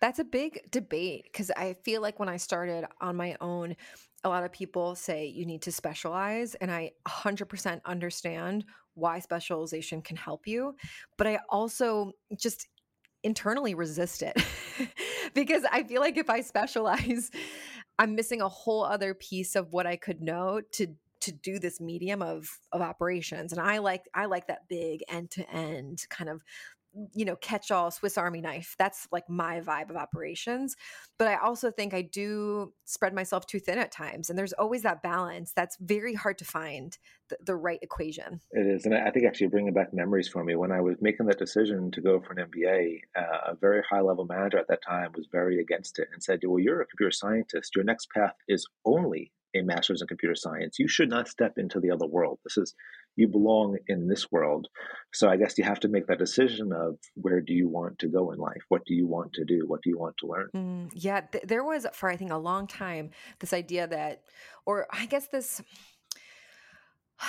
That's 0.00 0.18
a 0.18 0.24
big 0.24 0.70
debate 0.70 1.24
because 1.24 1.50
I 1.50 1.76
feel 1.84 2.02
like 2.02 2.20
when 2.20 2.28
I 2.28 2.36
started 2.36 2.84
on 3.00 3.16
my 3.16 3.36
own, 3.40 3.74
a 4.22 4.28
lot 4.28 4.44
of 4.44 4.52
people 4.52 4.94
say 4.94 5.26
you 5.26 5.46
need 5.46 5.62
to 5.62 5.72
specialize. 5.72 6.54
And 6.56 6.70
I 6.70 6.92
100% 7.06 7.80
understand 7.84 8.64
why 8.94 9.18
specialization 9.18 10.02
can 10.02 10.16
help 10.16 10.46
you. 10.46 10.74
But 11.16 11.26
I 11.26 11.40
also 11.48 12.12
just 12.36 12.68
internally 13.22 13.74
resist 13.74 14.22
it. 14.22 14.36
Because 15.34 15.62
I 15.70 15.82
feel 15.82 16.00
like 16.00 16.16
if 16.16 16.30
I 16.30 16.40
specialize, 16.40 17.30
I'm 17.98 18.14
missing 18.14 18.40
a 18.40 18.48
whole 18.48 18.82
other 18.82 19.12
piece 19.12 19.56
of 19.56 19.72
what 19.72 19.86
I 19.86 19.96
could 19.96 20.22
know 20.22 20.62
to 20.72 20.88
to 21.20 21.32
do 21.32 21.58
this 21.58 21.80
medium 21.80 22.22
of 22.22 22.48
of 22.72 22.80
operations. 22.80 23.52
And 23.52 23.60
i 23.60 23.78
like 23.78 24.04
i 24.14 24.26
like 24.26 24.46
that 24.46 24.68
big 24.68 25.02
end 25.08 25.30
to 25.32 25.48
end 25.50 26.06
kind 26.08 26.30
of 26.30 26.42
you 27.14 27.24
know, 27.24 27.36
catch 27.36 27.70
all 27.70 27.90
Swiss 27.90 28.18
Army 28.18 28.40
knife. 28.40 28.74
That's 28.78 29.08
like 29.12 29.28
my 29.28 29.60
vibe 29.60 29.90
of 29.90 29.96
operations. 29.96 30.76
But 31.18 31.28
I 31.28 31.36
also 31.36 31.70
think 31.70 31.94
I 31.94 32.02
do 32.02 32.72
spread 32.84 33.14
myself 33.14 33.46
too 33.46 33.60
thin 33.60 33.78
at 33.78 33.92
times. 33.92 34.30
And 34.30 34.38
there's 34.38 34.52
always 34.52 34.82
that 34.82 35.02
balance 35.02 35.52
that's 35.52 35.76
very 35.80 36.14
hard 36.14 36.38
to 36.38 36.44
find 36.44 36.96
the, 37.28 37.36
the 37.44 37.56
right 37.56 37.78
equation. 37.82 38.40
It 38.52 38.66
is. 38.66 38.84
And 38.84 38.94
I 38.94 39.10
think 39.10 39.26
actually 39.26 39.48
bringing 39.48 39.72
back 39.72 39.92
memories 39.92 40.28
for 40.28 40.44
me 40.44 40.56
when 40.56 40.72
I 40.72 40.80
was 40.80 40.96
making 41.00 41.26
that 41.26 41.38
decision 41.38 41.90
to 41.92 42.00
go 42.00 42.20
for 42.20 42.32
an 42.32 42.48
MBA, 42.50 43.00
uh, 43.16 43.52
a 43.52 43.56
very 43.56 43.82
high 43.88 44.00
level 44.00 44.24
manager 44.24 44.58
at 44.58 44.68
that 44.68 44.82
time 44.86 45.12
was 45.14 45.28
very 45.30 45.60
against 45.60 45.98
it 45.98 46.08
and 46.12 46.22
said, 46.22 46.40
Well, 46.44 46.58
you're 46.58 46.80
a 46.80 46.86
computer 46.86 47.10
scientist. 47.10 47.74
Your 47.74 47.84
next 47.84 48.10
path 48.10 48.34
is 48.48 48.66
only 48.84 49.32
a 49.54 49.62
master's 49.62 50.02
in 50.02 50.08
computer 50.08 50.34
science. 50.34 50.78
You 50.78 50.88
should 50.88 51.08
not 51.08 51.28
step 51.28 51.54
into 51.56 51.80
the 51.80 51.90
other 51.90 52.06
world. 52.06 52.38
This 52.44 52.56
is 52.56 52.74
you 53.16 53.28
belong 53.28 53.76
in 53.88 54.06
this 54.06 54.30
world. 54.30 54.68
So 55.12 55.28
I 55.28 55.36
guess 55.36 55.58
you 55.58 55.64
have 55.64 55.80
to 55.80 55.88
make 55.88 56.06
that 56.06 56.18
decision 56.18 56.72
of 56.72 56.98
where 57.14 57.40
do 57.40 57.52
you 57.52 57.68
want 57.68 57.98
to 58.00 58.08
go 58.08 58.30
in 58.30 58.38
life? 58.38 58.62
What 58.68 58.84
do 58.86 58.94
you 58.94 59.06
want 59.06 59.32
to 59.34 59.44
do? 59.44 59.64
What 59.66 59.82
do 59.82 59.90
you 59.90 59.98
want 59.98 60.16
to 60.18 60.26
learn? 60.26 60.48
Mm, 60.54 60.90
yeah, 60.94 61.22
th- 61.22 61.44
there 61.44 61.64
was 61.64 61.86
for 61.92 62.08
I 62.08 62.16
think 62.16 62.30
a 62.30 62.36
long 62.36 62.66
time 62.66 63.10
this 63.40 63.52
idea 63.52 63.86
that, 63.88 64.22
or 64.66 64.86
I 64.90 65.06
guess 65.06 65.28
this. 65.28 65.60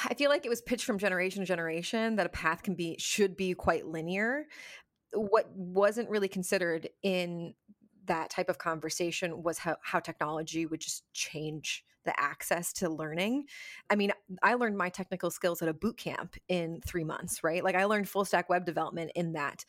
I 0.06 0.14
feel 0.14 0.30
like 0.30 0.46
it 0.46 0.50
was 0.50 0.62
pitched 0.62 0.86
from 0.86 1.00
generation 1.00 1.42
to 1.42 1.48
generation 1.48 2.18
that 2.18 2.28
a 2.28 2.30
path 2.30 2.62
can 2.62 2.76
be 2.76 2.96
should 3.00 3.36
be 3.36 3.56
quite 3.56 3.88
linear. 3.88 4.46
What 5.14 5.50
wasn't 5.56 6.12
really 6.12 6.28
considered 6.28 6.90
in 7.02 7.56
that 8.10 8.30
type 8.30 8.50
of 8.50 8.58
conversation 8.58 9.42
was 9.42 9.58
how, 9.58 9.78
how 9.82 10.00
technology 10.00 10.66
would 10.66 10.82
just 10.82 11.04
change 11.14 11.86
the 12.06 12.20
access 12.20 12.74
to 12.74 12.90
learning. 12.90 13.46
I 13.90 13.96
mean, 13.96 14.12
I 14.42 14.56
learned 14.56 14.78
my 14.78 14.90
technical 14.90 15.30
skills 15.30 15.62
at 15.62 15.68
a 15.68 15.74
boot 15.74 15.98
camp 15.98 16.36
in 16.48 16.82
three 16.86 17.04
months, 17.04 17.44
right? 17.44 17.64
Like 17.64 17.76
I 17.76 17.86
learned 17.86 18.10
full 18.10 18.26
stack 18.26 18.50
web 18.50 18.66
development 18.66 19.12
in 19.16 19.34
that. 19.34 19.66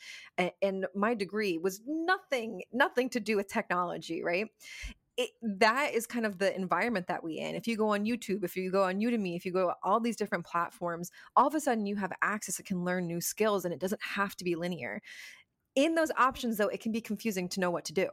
And 0.63 0.87
my 0.95 1.15
degree 1.15 1.59
was 1.59 1.81
nothing, 1.87 2.63
nothing 2.73 3.11
to 3.11 3.21
do 3.21 3.37
with 3.37 3.49
technology, 3.49 4.23
right? 4.23 4.47
It, 5.17 5.31
that 5.43 5.93
is 5.93 6.07
kind 6.07 6.25
of 6.25 6.39
the 6.39 6.55
environment 6.57 7.09
that 7.09 7.23
we 7.23 7.39
in. 7.39 7.55
If 7.57 7.67
you 7.67 7.77
go 7.77 7.89
on 7.89 8.07
YouTube, 8.07 8.43
if 8.43 8.57
you 8.57 8.71
go 8.71 8.85
on 8.85 9.01
Udemy, 9.01 9.37
if 9.37 9.45
you 9.45 9.53
go 9.53 9.75
all 9.83 10.01
these 10.01 10.17
different 10.17 10.47
platforms, 10.47 11.11
all 11.37 11.49
of 11.49 11.55
a 11.55 11.61
sudden 11.61 11.85
you 11.85 11.97
have 11.97 12.13
access 12.23 12.57
that 12.57 12.65
can 12.65 12.85
learn 12.85 13.07
new 13.07 13.21
skills 13.21 13.65
and 13.65 13.75
it 13.75 13.81
doesn't 13.81 14.01
have 14.03 14.35
to 14.37 14.45
be 14.45 14.55
linear. 14.55 15.03
In 15.75 15.95
those 15.95 16.11
options 16.17 16.57
though, 16.57 16.69
it 16.69 16.81
can 16.81 16.93
be 16.93 17.01
confusing 17.01 17.49
to 17.51 17.61
know 17.61 17.71
what 17.71 17.85
to 17.87 17.93
do. 17.93 18.09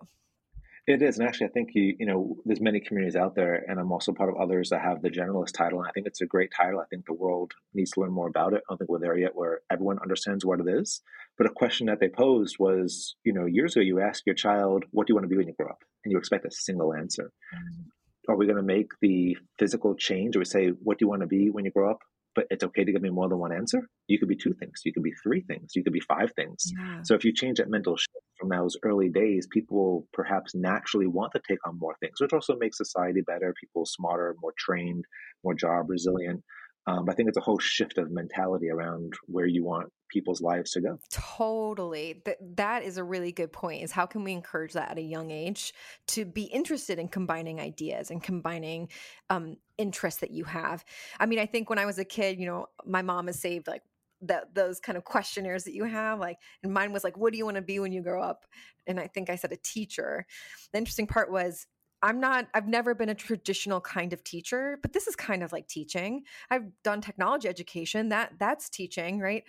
It 0.87 1.01
is, 1.01 1.19
and 1.19 1.27
actually, 1.27 1.47
I 1.47 1.49
think 1.49 1.71
you 1.73 1.95
you 1.99 2.05
know 2.05 2.37
there's 2.45 2.61
many 2.61 2.79
communities 2.79 3.17
out 3.17 3.35
there, 3.35 3.55
and 3.67 3.77
I'm 3.77 3.91
also 3.91 4.13
part 4.13 4.29
of 4.29 4.37
others 4.37 4.69
that 4.69 4.81
have 4.81 5.01
the 5.01 5.09
generalist 5.09 5.51
title, 5.51 5.79
and 5.79 5.87
I 5.87 5.91
think 5.91 6.07
it's 6.07 6.21
a 6.21 6.25
great 6.25 6.49
title. 6.55 6.79
I 6.79 6.85
think 6.85 7.05
the 7.05 7.13
world 7.13 7.51
needs 7.73 7.91
to 7.91 7.99
learn 7.99 8.13
more 8.13 8.29
about 8.29 8.53
it. 8.53 8.61
I 8.61 8.71
don't 8.71 8.77
think 8.77 8.89
we're 8.89 8.99
there 8.99 9.17
yet 9.17 9.35
where 9.35 9.59
everyone 9.69 9.99
understands 10.01 10.45
what 10.45 10.61
it 10.61 10.67
is. 10.69 11.01
But 11.37 11.47
a 11.47 11.53
question 11.53 11.87
that 11.87 11.99
they 11.99 12.07
posed 12.07 12.55
was, 12.57 13.17
you 13.25 13.33
know, 13.33 13.45
years 13.45 13.75
ago, 13.75 13.81
you 13.81 13.99
ask 13.99 14.25
your 14.25 14.35
child, 14.35 14.85
"What 14.91 15.07
do 15.07 15.11
you 15.11 15.15
want 15.15 15.25
to 15.25 15.29
be 15.29 15.35
when 15.35 15.47
you 15.47 15.55
grow 15.59 15.67
up?" 15.67 15.83
and 16.05 16.11
you 16.13 16.17
expect 16.17 16.45
a 16.45 16.51
single 16.51 16.93
answer. 16.93 17.33
Mm-hmm. 17.53 18.31
Are 18.31 18.37
we 18.37 18.45
going 18.45 18.55
to 18.55 18.63
make 18.63 18.91
the 19.01 19.35
physical 19.59 19.93
change? 19.95 20.37
Or 20.37 20.39
we 20.39 20.45
say, 20.45 20.69
"What 20.69 20.99
do 20.99 21.03
you 21.03 21.09
want 21.09 21.21
to 21.21 21.27
be 21.27 21.49
when 21.49 21.65
you 21.65 21.71
grow 21.71 21.91
up?" 21.91 21.99
But 22.37 22.45
it's 22.51 22.63
okay 22.63 22.83
to 22.83 22.91
give 22.91 23.01
me 23.01 23.09
more 23.09 23.27
than 23.27 23.39
one 23.39 23.51
answer. 23.51 23.89
You 24.07 24.19
could 24.19 24.27
be 24.29 24.35
two 24.35 24.53
things, 24.53 24.81
you 24.85 24.93
could 24.93 25.01
be 25.01 25.13
three 25.23 25.41
things, 25.41 25.71
you 25.75 25.83
could 25.83 25.91
be 25.91 25.99
five 26.01 26.31
things. 26.35 26.71
Yeah. 26.77 26.99
So 27.03 27.15
if 27.15 27.25
you 27.25 27.33
change 27.33 27.57
that 27.57 27.67
mental 27.67 27.97
shift 27.97 28.13
from 28.39 28.49
those 28.49 28.77
early 28.83 29.09
days, 29.09 29.47
people 29.51 30.07
perhaps 30.13 30.53
naturally 30.53 31.07
want 31.07 31.31
to 31.33 31.41
take 31.47 31.57
on 31.67 31.79
more 31.79 31.95
things, 31.99 32.21
which 32.21 32.33
also 32.33 32.55
makes 32.55 32.77
society 32.77 33.21
better, 33.25 33.55
people 33.59 33.87
smarter, 33.87 34.35
more 34.39 34.53
trained, 34.55 35.05
more 35.43 35.55
job 35.55 35.89
resilient. 35.89 36.43
Um, 36.85 37.09
I 37.09 37.15
think 37.15 37.27
it's 37.27 37.39
a 37.39 37.41
whole 37.41 37.57
shift 37.57 37.97
of 37.97 38.11
mentality 38.11 38.69
around 38.69 39.13
where 39.25 39.47
you 39.47 39.65
want 39.65 39.91
people's 40.09 40.41
lives 40.41 40.71
to 40.71 40.81
go. 40.81 40.99
Totally. 41.11 42.21
Th- 42.25 42.37
that 42.55 42.83
is 42.83 42.97
a 42.97 43.03
really 43.03 43.31
good 43.31 43.51
point 43.51 43.83
is 43.83 43.91
how 43.91 44.05
can 44.05 44.23
we 44.23 44.31
encourage 44.31 44.73
that 44.73 44.91
at 44.91 44.97
a 44.97 45.01
young 45.01 45.31
age 45.31 45.73
to 46.07 46.25
be 46.25 46.43
interested 46.43 46.99
in 46.99 47.07
combining 47.07 47.59
ideas 47.59 48.11
and 48.11 48.21
combining 48.21 48.89
um, 49.29 49.57
interests 49.77 50.21
that 50.21 50.31
you 50.31 50.43
have. 50.45 50.83
I 51.19 51.25
mean, 51.25 51.39
I 51.39 51.45
think 51.45 51.69
when 51.69 51.79
I 51.79 51.85
was 51.85 51.99
a 51.99 52.05
kid, 52.05 52.39
you 52.39 52.45
know, 52.45 52.67
my 52.85 53.01
mom 53.01 53.27
has 53.27 53.39
saved 53.39 53.67
like 53.67 53.83
that 54.21 54.53
those 54.55 54.79
kind 54.79 54.97
of 54.97 55.03
questionnaires 55.03 55.63
that 55.63 55.73
you 55.73 55.83
have 55.83 56.19
like 56.19 56.37
and 56.63 56.73
mine 56.73 56.91
was 56.91 57.03
like 57.03 57.15
what 57.17 57.31
do 57.31 57.37
you 57.37 57.45
want 57.45 57.55
to 57.55 57.61
be 57.61 57.79
when 57.79 57.91
you 57.91 58.01
grow 58.01 58.21
up 58.21 58.45
and 58.87 58.99
i 58.99 59.05
think 59.05 59.29
i 59.29 59.35
said 59.35 59.51
a 59.51 59.57
teacher 59.57 60.25
the 60.71 60.77
interesting 60.77 61.05
part 61.05 61.31
was 61.31 61.67
I'm 62.01 62.19
not, 62.19 62.47
I've 62.53 62.67
never 62.67 62.93
been 62.93 63.09
a 63.09 63.15
traditional 63.15 63.81
kind 63.81 64.13
of 64.13 64.23
teacher, 64.23 64.77
but 64.81 64.93
this 64.93 65.07
is 65.07 65.15
kind 65.15 65.43
of 65.43 65.51
like 65.51 65.67
teaching. 65.67 66.23
I've 66.49 66.65
done 66.83 67.01
technology 67.01 67.47
education, 67.47 68.09
that 68.09 68.33
that's 68.39 68.69
teaching, 68.69 69.19
right? 69.19 69.43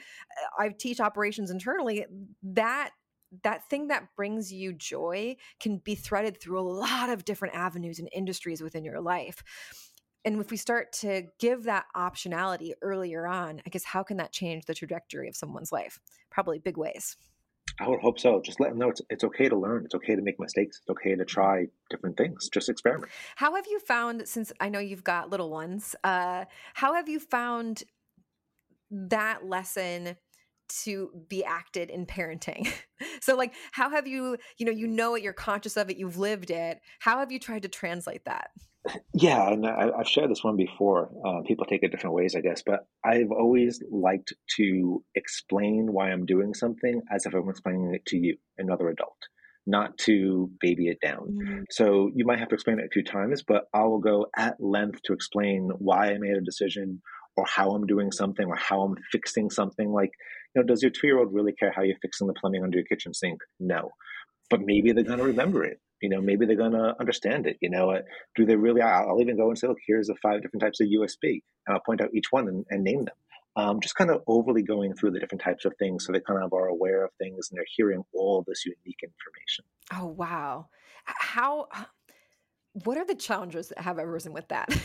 I 0.58 0.70
teach 0.70 1.00
operations 1.00 1.50
internally. 1.50 2.06
That 2.42 2.90
that 3.42 3.68
thing 3.68 3.88
that 3.88 4.08
brings 4.16 4.50
you 4.50 4.72
joy 4.72 5.36
can 5.60 5.78
be 5.78 5.94
threaded 5.94 6.40
through 6.40 6.58
a 6.58 6.62
lot 6.62 7.10
of 7.10 7.26
different 7.26 7.54
avenues 7.54 7.98
and 7.98 8.08
industries 8.12 8.62
within 8.62 8.84
your 8.84 9.00
life. 9.02 9.42
And 10.24 10.40
if 10.40 10.50
we 10.50 10.56
start 10.56 10.92
to 10.94 11.24
give 11.38 11.64
that 11.64 11.84
optionality 11.94 12.72
earlier 12.82 13.26
on, 13.26 13.60
I 13.66 13.70
guess 13.70 13.84
how 13.84 14.02
can 14.02 14.16
that 14.16 14.32
change 14.32 14.64
the 14.64 14.74
trajectory 14.74 15.28
of 15.28 15.36
someone's 15.36 15.72
life? 15.72 16.00
Probably 16.30 16.58
big 16.58 16.76
ways. 16.76 17.16
I 17.80 17.88
would 17.88 18.00
hope 18.00 18.18
so. 18.18 18.40
Just 18.40 18.60
let 18.60 18.70
them 18.70 18.78
know 18.78 18.88
it's 18.88 19.02
it's 19.08 19.24
okay 19.24 19.48
to 19.48 19.56
learn. 19.56 19.84
It's 19.84 19.94
okay 19.94 20.16
to 20.16 20.22
make 20.22 20.40
mistakes. 20.40 20.80
It's 20.80 20.90
okay 20.90 21.14
to 21.14 21.24
try 21.24 21.66
different 21.90 22.16
things. 22.16 22.48
Just 22.48 22.68
experiment. 22.68 23.10
How 23.36 23.54
have 23.54 23.66
you 23.66 23.78
found 23.78 24.26
since 24.26 24.52
I 24.60 24.68
know 24.68 24.80
you've 24.80 25.04
got 25.04 25.30
little 25.30 25.50
ones? 25.50 25.94
Uh, 26.02 26.46
how 26.74 26.94
have 26.94 27.08
you 27.08 27.20
found 27.20 27.84
that 28.90 29.46
lesson 29.46 30.16
to 30.82 31.10
be 31.28 31.44
acted 31.44 31.88
in 31.88 32.04
parenting? 32.04 32.68
so 33.20 33.36
like 33.36 33.54
how 33.72 33.90
have 33.90 34.08
you, 34.08 34.36
you 34.58 34.66
know, 34.66 34.72
you 34.72 34.88
know 34.88 35.14
it, 35.14 35.22
you're 35.22 35.32
conscious 35.32 35.76
of 35.76 35.88
it, 35.88 35.98
you've 35.98 36.18
lived 36.18 36.50
it. 36.50 36.80
How 36.98 37.18
have 37.18 37.30
you 37.30 37.38
tried 37.38 37.62
to 37.62 37.68
translate 37.68 38.24
that? 38.24 38.50
Yeah, 39.14 39.50
and 39.50 39.66
I, 39.66 39.90
have 39.96 40.08
shared 40.08 40.30
this 40.30 40.44
one 40.44 40.56
before. 40.56 41.10
Uh, 41.24 41.42
people 41.46 41.66
take 41.66 41.82
it 41.82 41.90
different 41.90 42.14
ways, 42.14 42.34
I 42.34 42.40
guess, 42.40 42.62
but 42.64 42.86
I've 43.04 43.30
always 43.30 43.82
liked 43.90 44.32
to 44.56 45.04
explain 45.14 45.88
why 45.92 46.10
I'm 46.10 46.26
doing 46.26 46.54
something 46.54 47.02
as 47.10 47.26
if 47.26 47.34
I'm 47.34 47.48
explaining 47.48 47.94
it 47.94 48.06
to 48.06 48.16
you, 48.16 48.36
another 48.56 48.88
adult, 48.88 49.16
not 49.66 49.98
to 49.98 50.50
baby 50.60 50.88
it 50.88 50.98
down. 51.02 51.28
Mm-hmm. 51.30 51.62
So 51.70 52.10
you 52.14 52.24
might 52.24 52.38
have 52.38 52.48
to 52.48 52.54
explain 52.54 52.78
it 52.78 52.86
a 52.86 52.92
few 52.92 53.04
times, 53.04 53.42
but 53.46 53.64
I 53.74 53.82
will 53.82 54.00
go 54.00 54.26
at 54.36 54.56
length 54.60 55.02
to 55.04 55.12
explain 55.12 55.70
why 55.78 56.12
I 56.12 56.18
made 56.18 56.36
a 56.36 56.40
decision 56.40 57.02
or 57.36 57.44
how 57.46 57.70
I'm 57.70 57.86
doing 57.86 58.10
something 58.12 58.46
or 58.46 58.56
how 58.56 58.82
I'm 58.82 58.96
fixing 59.12 59.50
something. 59.50 59.90
Like, 59.92 60.10
you 60.54 60.62
know, 60.62 60.66
does 60.66 60.82
your 60.82 60.90
two 60.90 61.06
year 61.06 61.18
old 61.18 61.32
really 61.32 61.52
care 61.52 61.72
how 61.74 61.82
you're 61.82 61.98
fixing 62.00 62.26
the 62.26 62.34
plumbing 62.34 62.62
under 62.62 62.78
your 62.78 62.86
kitchen 62.86 63.14
sink? 63.14 63.40
No. 63.60 63.90
But 64.50 64.60
maybe 64.62 64.92
they're 64.92 65.04
going 65.04 65.18
to 65.18 65.24
remember 65.24 65.64
it 65.64 65.78
you 66.00 66.08
know 66.08 66.20
maybe 66.20 66.46
they're 66.46 66.56
going 66.56 66.72
to 66.72 66.94
understand 67.00 67.46
it 67.46 67.56
you 67.60 67.70
know 67.70 67.90
uh, 67.90 68.00
do 68.36 68.44
they 68.44 68.56
really 68.56 68.80
i'll 68.80 69.20
even 69.20 69.36
go 69.36 69.48
and 69.48 69.58
say 69.58 69.66
look 69.66 69.78
here's 69.86 70.08
the 70.08 70.14
five 70.22 70.42
different 70.42 70.62
types 70.62 70.80
of 70.80 70.86
usb 70.88 71.22
and 71.22 71.42
i'll 71.74 71.80
point 71.80 72.00
out 72.00 72.14
each 72.14 72.30
one 72.30 72.48
and, 72.48 72.64
and 72.70 72.84
name 72.84 73.04
them. 73.04 73.14
Um, 73.56 73.80
just 73.80 73.96
kind 73.96 74.10
of 74.10 74.22
overly 74.28 74.62
going 74.62 74.94
through 74.94 75.10
the 75.10 75.18
different 75.18 75.42
types 75.42 75.64
of 75.64 75.74
things 75.80 76.06
so 76.06 76.12
they 76.12 76.20
kind 76.20 76.44
of 76.44 76.52
are 76.52 76.68
aware 76.68 77.04
of 77.04 77.10
things 77.18 77.48
and 77.50 77.58
they're 77.58 77.66
hearing 77.76 78.04
all 78.14 78.44
this 78.46 78.64
unique 78.64 79.00
information. 79.02 79.64
Oh 79.92 80.06
wow. 80.06 80.68
How 81.04 81.66
what 82.84 82.96
are 82.98 83.04
the 83.04 83.14
challenges 83.14 83.68
that 83.68 83.78
have 83.78 83.98
arisen 83.98 84.32
with 84.32 84.48
that? 84.48 84.68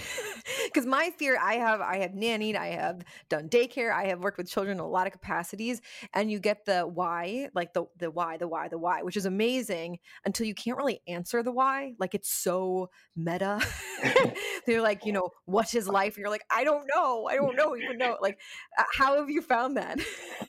Because 0.65 0.85
my 0.85 1.11
fear 1.17 1.37
i 1.41 1.55
have 1.55 1.81
i 1.81 1.97
have 1.97 2.11
nannied 2.11 2.55
i 2.55 2.67
have 2.67 3.03
done 3.29 3.47
daycare 3.47 3.93
i 3.93 4.05
have 4.07 4.19
worked 4.19 4.37
with 4.37 4.49
children 4.49 4.77
in 4.77 4.83
a 4.83 4.87
lot 4.87 5.05
of 5.07 5.13
capacities 5.13 5.81
and 6.13 6.31
you 6.31 6.39
get 6.39 6.65
the 6.65 6.81
why 6.81 7.49
like 7.53 7.73
the 7.73 7.85
the 7.97 8.09
why 8.09 8.37
the 8.37 8.47
why 8.47 8.67
the 8.67 8.77
why 8.77 9.03
which 9.03 9.15
is 9.15 9.25
amazing 9.25 9.99
until 10.25 10.45
you 10.45 10.53
can't 10.53 10.77
really 10.77 11.01
answer 11.07 11.43
the 11.43 11.51
why 11.51 11.93
like 11.99 12.15
it's 12.15 12.29
so 12.29 12.89
meta. 13.15 13.59
They're 14.65 14.81
like 14.81 15.05
you 15.05 15.13
know 15.13 15.29
what 15.45 15.73
is 15.75 15.87
life? 15.87 16.15
And 16.15 16.21
you're 16.21 16.29
like 16.29 16.45
i 16.49 16.63
don't 16.63 16.85
know 16.93 17.27
i 17.29 17.35
don't 17.35 17.55
know 17.55 17.75
even 17.75 17.97
know 17.97 18.17
like 18.21 18.39
uh, 18.77 18.83
how 18.93 19.17
have 19.17 19.29
you 19.29 19.41
found 19.41 19.77
that? 19.77 19.99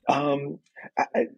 Um 0.09 0.59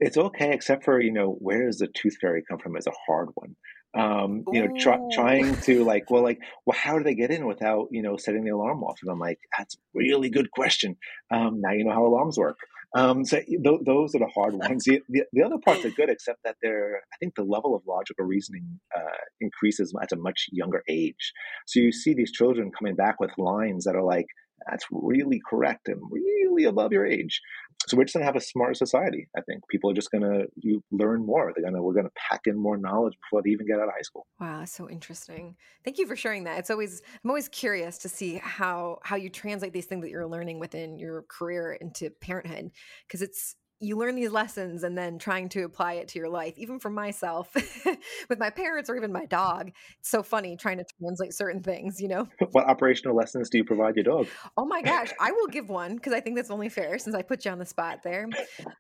it's 0.01 0.17
okay 0.17 0.53
except 0.53 0.85
for 0.85 1.01
you 1.01 1.13
know 1.13 1.33
where 1.41 1.67
does 1.67 1.79
the 1.79 1.89
tooth 1.89 2.17
fairy 2.21 2.43
come 2.49 2.59
from 2.59 2.77
is 2.77 2.87
a 2.87 2.93
hard 3.07 3.29
one 3.35 3.57
um, 3.97 4.45
you 4.53 4.67
know, 4.67 4.75
try, 4.79 4.99
trying 5.13 5.57
to 5.63 5.85
like, 5.93 6.11
well, 6.11 6.23
like, 6.23 6.41
well, 6.65 6.79
how 6.79 6.99
do 6.99 7.05
they 7.05 7.15
get 7.15 7.31
in 7.31 7.47
without, 7.47 7.89
you 7.91 8.03
know, 8.03 8.17
setting 8.17 8.45
the 8.45 8.51
alarm 8.51 8.83
off? 8.83 8.99
And 9.03 9.11
I'm 9.11 9.19
like, 9.19 9.39
that's 9.57 9.75
a 9.75 9.79
really 9.95 10.31
good 10.31 10.51
question. 10.51 10.97
Um, 11.31 11.61
now 11.61 11.73
you 11.73 11.85
know 11.85 11.93
how 11.93 12.05
alarms 12.05 12.39
work. 12.39 12.59
Um, 12.95 13.25
so 13.25 13.41
th- 13.41 13.81
those 13.85 14.15
are 14.15 14.21
the 14.21 14.31
hard 14.35 14.55
ones. 14.55 14.85
The, 14.85 15.03
the, 15.09 15.25
the, 15.33 15.43
other 15.43 15.59
parts 15.59 15.85
are 15.85 15.91
good, 15.91 16.09
except 16.09 16.39
that 16.45 16.57
they're, 16.63 16.99
I 17.13 17.17
think 17.19 17.35
the 17.35 17.43
level 17.43 17.75
of 17.75 17.83
logical 17.87 18.25
reasoning 18.25 18.81
uh, 18.97 19.01
increases 19.41 19.95
at 20.01 20.13
a 20.13 20.17
much 20.17 20.47
younger 20.53 20.83
age. 20.89 21.33
So 21.67 21.81
you 21.81 21.93
see 21.93 22.15
these 22.15 22.33
children 22.33 22.71
coming 22.77 22.95
back 22.95 23.21
with 23.21 23.31
lines 23.37 23.85
that 23.85 23.97
are 23.97 24.05
like, 24.05 24.27
that's 24.69 24.87
really 24.91 25.41
correct 25.49 25.89
and 25.89 26.01
really 26.11 26.65
above 26.65 26.93
your 26.93 27.07
age. 27.07 27.41
So 27.87 27.97
we're 27.97 28.05
just 28.05 28.15
gonna 28.15 28.27
have 28.27 28.37
a 28.37 28.41
smarter 28.41 28.75
society. 28.75 29.29
I 29.37 29.43
think 29.43 29.63
people 29.69 29.91
are 29.91 29.95
just 29.95 30.11
gonna 30.11 30.45
you 30.57 30.83
learn 30.91 31.25
more. 31.25 31.53
They're 31.55 31.65
gonna 31.65 31.83
we're 31.83 31.95
gonna 31.95 32.11
pack 32.17 32.43
in 32.47 32.57
more 32.57 32.77
knowledge 32.77 33.15
before 33.23 33.43
they 33.43 33.51
even 33.51 33.67
get 33.67 33.79
out 33.79 33.89
of 33.89 33.95
high 33.95 34.03
school. 34.03 34.27
Wow, 34.41 34.65
so 34.65 34.89
interesting. 34.89 35.57
Thank 35.85 35.99
you 35.99 36.07
for 36.07 36.17
sharing 36.17 36.45
that. 36.45 36.59
It's 36.59 36.71
always 36.71 37.03
I'm 37.23 37.31
always 37.31 37.49
curious 37.49 37.99
to 37.99 38.09
see 38.09 38.41
how 38.43 38.99
how 39.03 39.17
you 39.17 39.29
translate 39.29 39.73
these 39.73 39.87
things 39.87 40.03
that 40.03 40.11
you're 40.11 40.27
learning 40.27 40.59
within 40.59 40.99
your 40.99 41.25
career 41.29 41.75
into 41.75 42.11
parenthood 42.21 42.71
because 43.07 43.23
it's 43.23 43.57
you 43.81 43.97
learn 43.97 44.15
these 44.15 44.31
lessons 44.31 44.85
and 44.85 44.97
then 44.97 45.19
trying 45.19 45.49
to 45.51 45.63
apply 45.63 45.95
it 45.95 46.09
to 46.09 46.19
your 46.19 46.29
life 46.29 46.55
even 46.57 46.79
for 46.79 46.91
myself 46.91 47.55
with 48.29 48.39
my 48.39 48.51
parents 48.51 48.89
or 48.89 48.97
even 48.97 49.13
my 49.13 49.27
dog. 49.27 49.71
It's 49.99 50.09
so 50.09 50.23
funny 50.23 50.57
trying 50.57 50.79
to 50.79 50.85
translate 50.99 51.35
certain 51.35 51.63
things 51.63 52.01
you 52.01 52.09
know? 52.09 52.29
What 52.53 52.67
operational 52.69 53.15
lessons 53.15 53.51
do 53.51 53.59
you 53.59 53.65
provide 53.65 53.97
your 53.97 54.05
dog? 54.05 54.29
Oh 54.57 54.65
my 54.65 54.83
gosh 54.83 55.13
i 55.21 55.31
will 55.31 55.47
give 55.47 55.69
one 55.83 55.97
because 55.97 56.13
i 56.13 56.21
think 56.21 56.37
that's 56.37 56.51
only 56.51 56.69
fair 56.69 56.99
since 56.99 57.15
i 57.15 57.23
put 57.23 57.45
you 57.45 57.51
on 57.51 57.59
the 57.59 57.67
spot 57.67 58.03
there. 58.03 58.29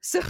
So 0.00 0.20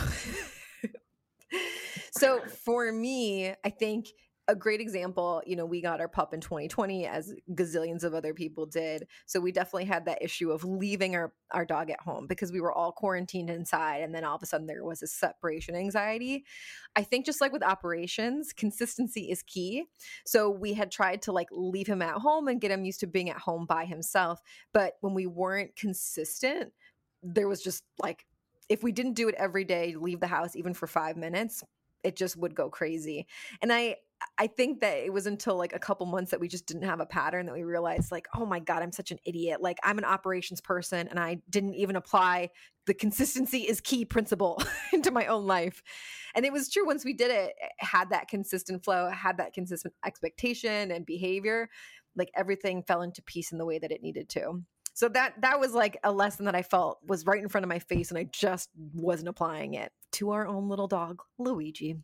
so 2.13 2.41
for 2.65 2.91
me 2.93 3.55
i 3.65 3.71
think 3.71 4.07
a 4.49 4.55
great 4.55 4.81
example, 4.81 5.43
you 5.45 5.57
know, 5.57 5.67
we 5.67 5.81
got 5.81 6.01
our 6.01 6.09
pup 6.09 6.33
in 6.33 6.41
2020 6.41 7.07
as 7.07 7.35
gazillions 7.53 8.05
of 8.05 8.15
other 8.15 8.33
people 8.33 8.65
did. 8.65 9.09
So 9.27 9.41
we 9.41 9.51
definitely 9.51 9.87
had 9.87 10.05
that 10.05 10.23
issue 10.23 10.53
of 10.53 10.63
leaving 10.65 11.17
our, 11.17 11.33
our 11.51 11.65
dog 11.65 11.91
at 11.91 12.01
home 12.01 12.27
because 12.29 12.53
we 12.53 12.61
were 12.61 12.73
all 12.73 12.93
quarantined 12.93 13.51
inside. 13.51 14.03
And 14.03 14.15
then 14.15 14.25
all 14.25 14.37
of 14.37 14.43
a 14.43 14.47
sudden 14.47 14.67
there 14.67 14.85
was 14.85 15.03
a 15.03 15.09
separation 15.09 15.75
anxiety. 15.75 16.45
I 16.95 17.03
think 17.03 17.27
just 17.27 17.41
like 17.41 17.53
with 17.53 17.65
operations, 17.65 18.53
consistency 18.53 19.31
is 19.31 19.43
key. 19.43 19.85
So 20.25 20.49
we 20.49 20.75
had 20.75 20.93
tried 20.93 21.23
to 21.23 21.33
like 21.33 21.49
leave 21.51 21.89
him 21.89 22.01
at 22.01 22.15
home 22.15 22.47
and 22.47 22.61
get 22.61 22.71
him 22.71 22.85
used 22.85 23.01
to 23.01 23.09
being 23.09 23.31
at 23.31 23.39
home 23.39 23.67
by 23.67 23.85
himself. 23.85 24.41
But 24.73 24.95
when 25.01 25.15
we 25.15 25.27
weren't 25.27 25.75
consistent, 25.75 26.73
there 27.23 27.49
was 27.49 27.63
just 27.63 27.83
like, 27.99 28.27
if 28.69 28.83
we 28.85 28.93
didn't 28.93 29.15
do 29.15 29.29
it 29.29 29.35
every 29.37 29.65
day, 29.65 29.97
leave 29.99 30.21
the 30.21 30.27
house 30.27 30.55
even 30.55 30.75
for 30.75 30.87
five 30.87 31.17
minutes, 31.17 31.65
it 32.05 32.15
just 32.15 32.37
would 32.37 32.55
go 32.55 32.69
crazy. 32.69 33.27
And 33.61 33.73
I 33.73 33.97
I 34.39 34.47
think 34.47 34.81
that 34.81 34.99
it 34.99 35.13
was 35.13 35.27
until 35.27 35.57
like 35.57 35.75
a 35.75 35.79
couple 35.79 36.07
months 36.07 36.31
that 36.31 36.41
we 36.41 36.49
just 36.49 36.67
didn't 36.67 36.85
have 36.85 37.01
a 37.01 37.07
pattern 37.07 37.47
that 37.47 37.55
we 37.55 37.65
realized 37.65 38.11
like, 38.11 38.27
oh 38.35 38.47
my 38.47 38.59
God, 38.59 38.83
I'm 38.83 38.93
such 38.93 39.11
an 39.11 39.19
idiot. 39.25 39.61
Like 39.63 39.79
I'm 39.83 39.99
an 39.99 40.05
operations 40.05 40.61
person 40.61 41.09
and 41.09 41.19
I 41.19 41.39
didn't 41.51 41.75
even 41.75 41.97
apply 41.97 42.51
the 42.87 42.95
consistency 42.95 43.61
is 43.61 43.81
key 43.81 44.05
principle 44.05 44.63
into 44.93 45.11
my 45.11 45.27
own 45.27 45.47
life. 45.47 45.83
And 46.35 46.45
it 46.47 46.53
was 46.53 46.71
true 46.71 46.87
once 46.87 47.05
we 47.05 47.13
did 47.13 47.31
it, 47.31 47.55
it 47.61 47.73
had 47.79 48.11
that 48.11 48.29
consistent 48.29 48.85
flow, 48.85 49.11
had 49.11 49.39
that 49.39 49.53
consistent 49.53 49.95
expectation 50.05 50.91
and 50.91 51.05
behavior, 51.05 51.69
like 52.15 52.31
everything 52.35 52.83
fell 52.83 53.03
into 53.03 53.23
piece 53.23 53.53
in 53.53 53.59
the 53.59 53.67
way 53.67 53.79
that 53.79 53.91
it 53.91 54.03
needed 54.03 54.29
to 54.31 54.63
so 54.97 55.11
that 55.11 55.35
that 55.43 55.61
was 55.61 55.75
like 55.75 55.99
a 56.05 56.11
lesson 56.11 56.47
that 56.47 56.55
I 56.55 56.63
felt 56.63 57.01
was 57.07 57.27
right 57.27 57.43
in 57.43 57.51
front 57.51 57.65
of 57.65 57.69
my 57.69 57.81
face, 57.81 58.09
and 58.09 58.17
I 58.17 58.25
just 58.33 58.71
wasn't 58.95 59.29
applying 59.29 59.75
it 59.75 59.93
to 60.13 60.31
our 60.31 60.47
own 60.47 60.71
little 60.71 60.89
dog, 60.89 61.21
Luigi. 61.39 61.99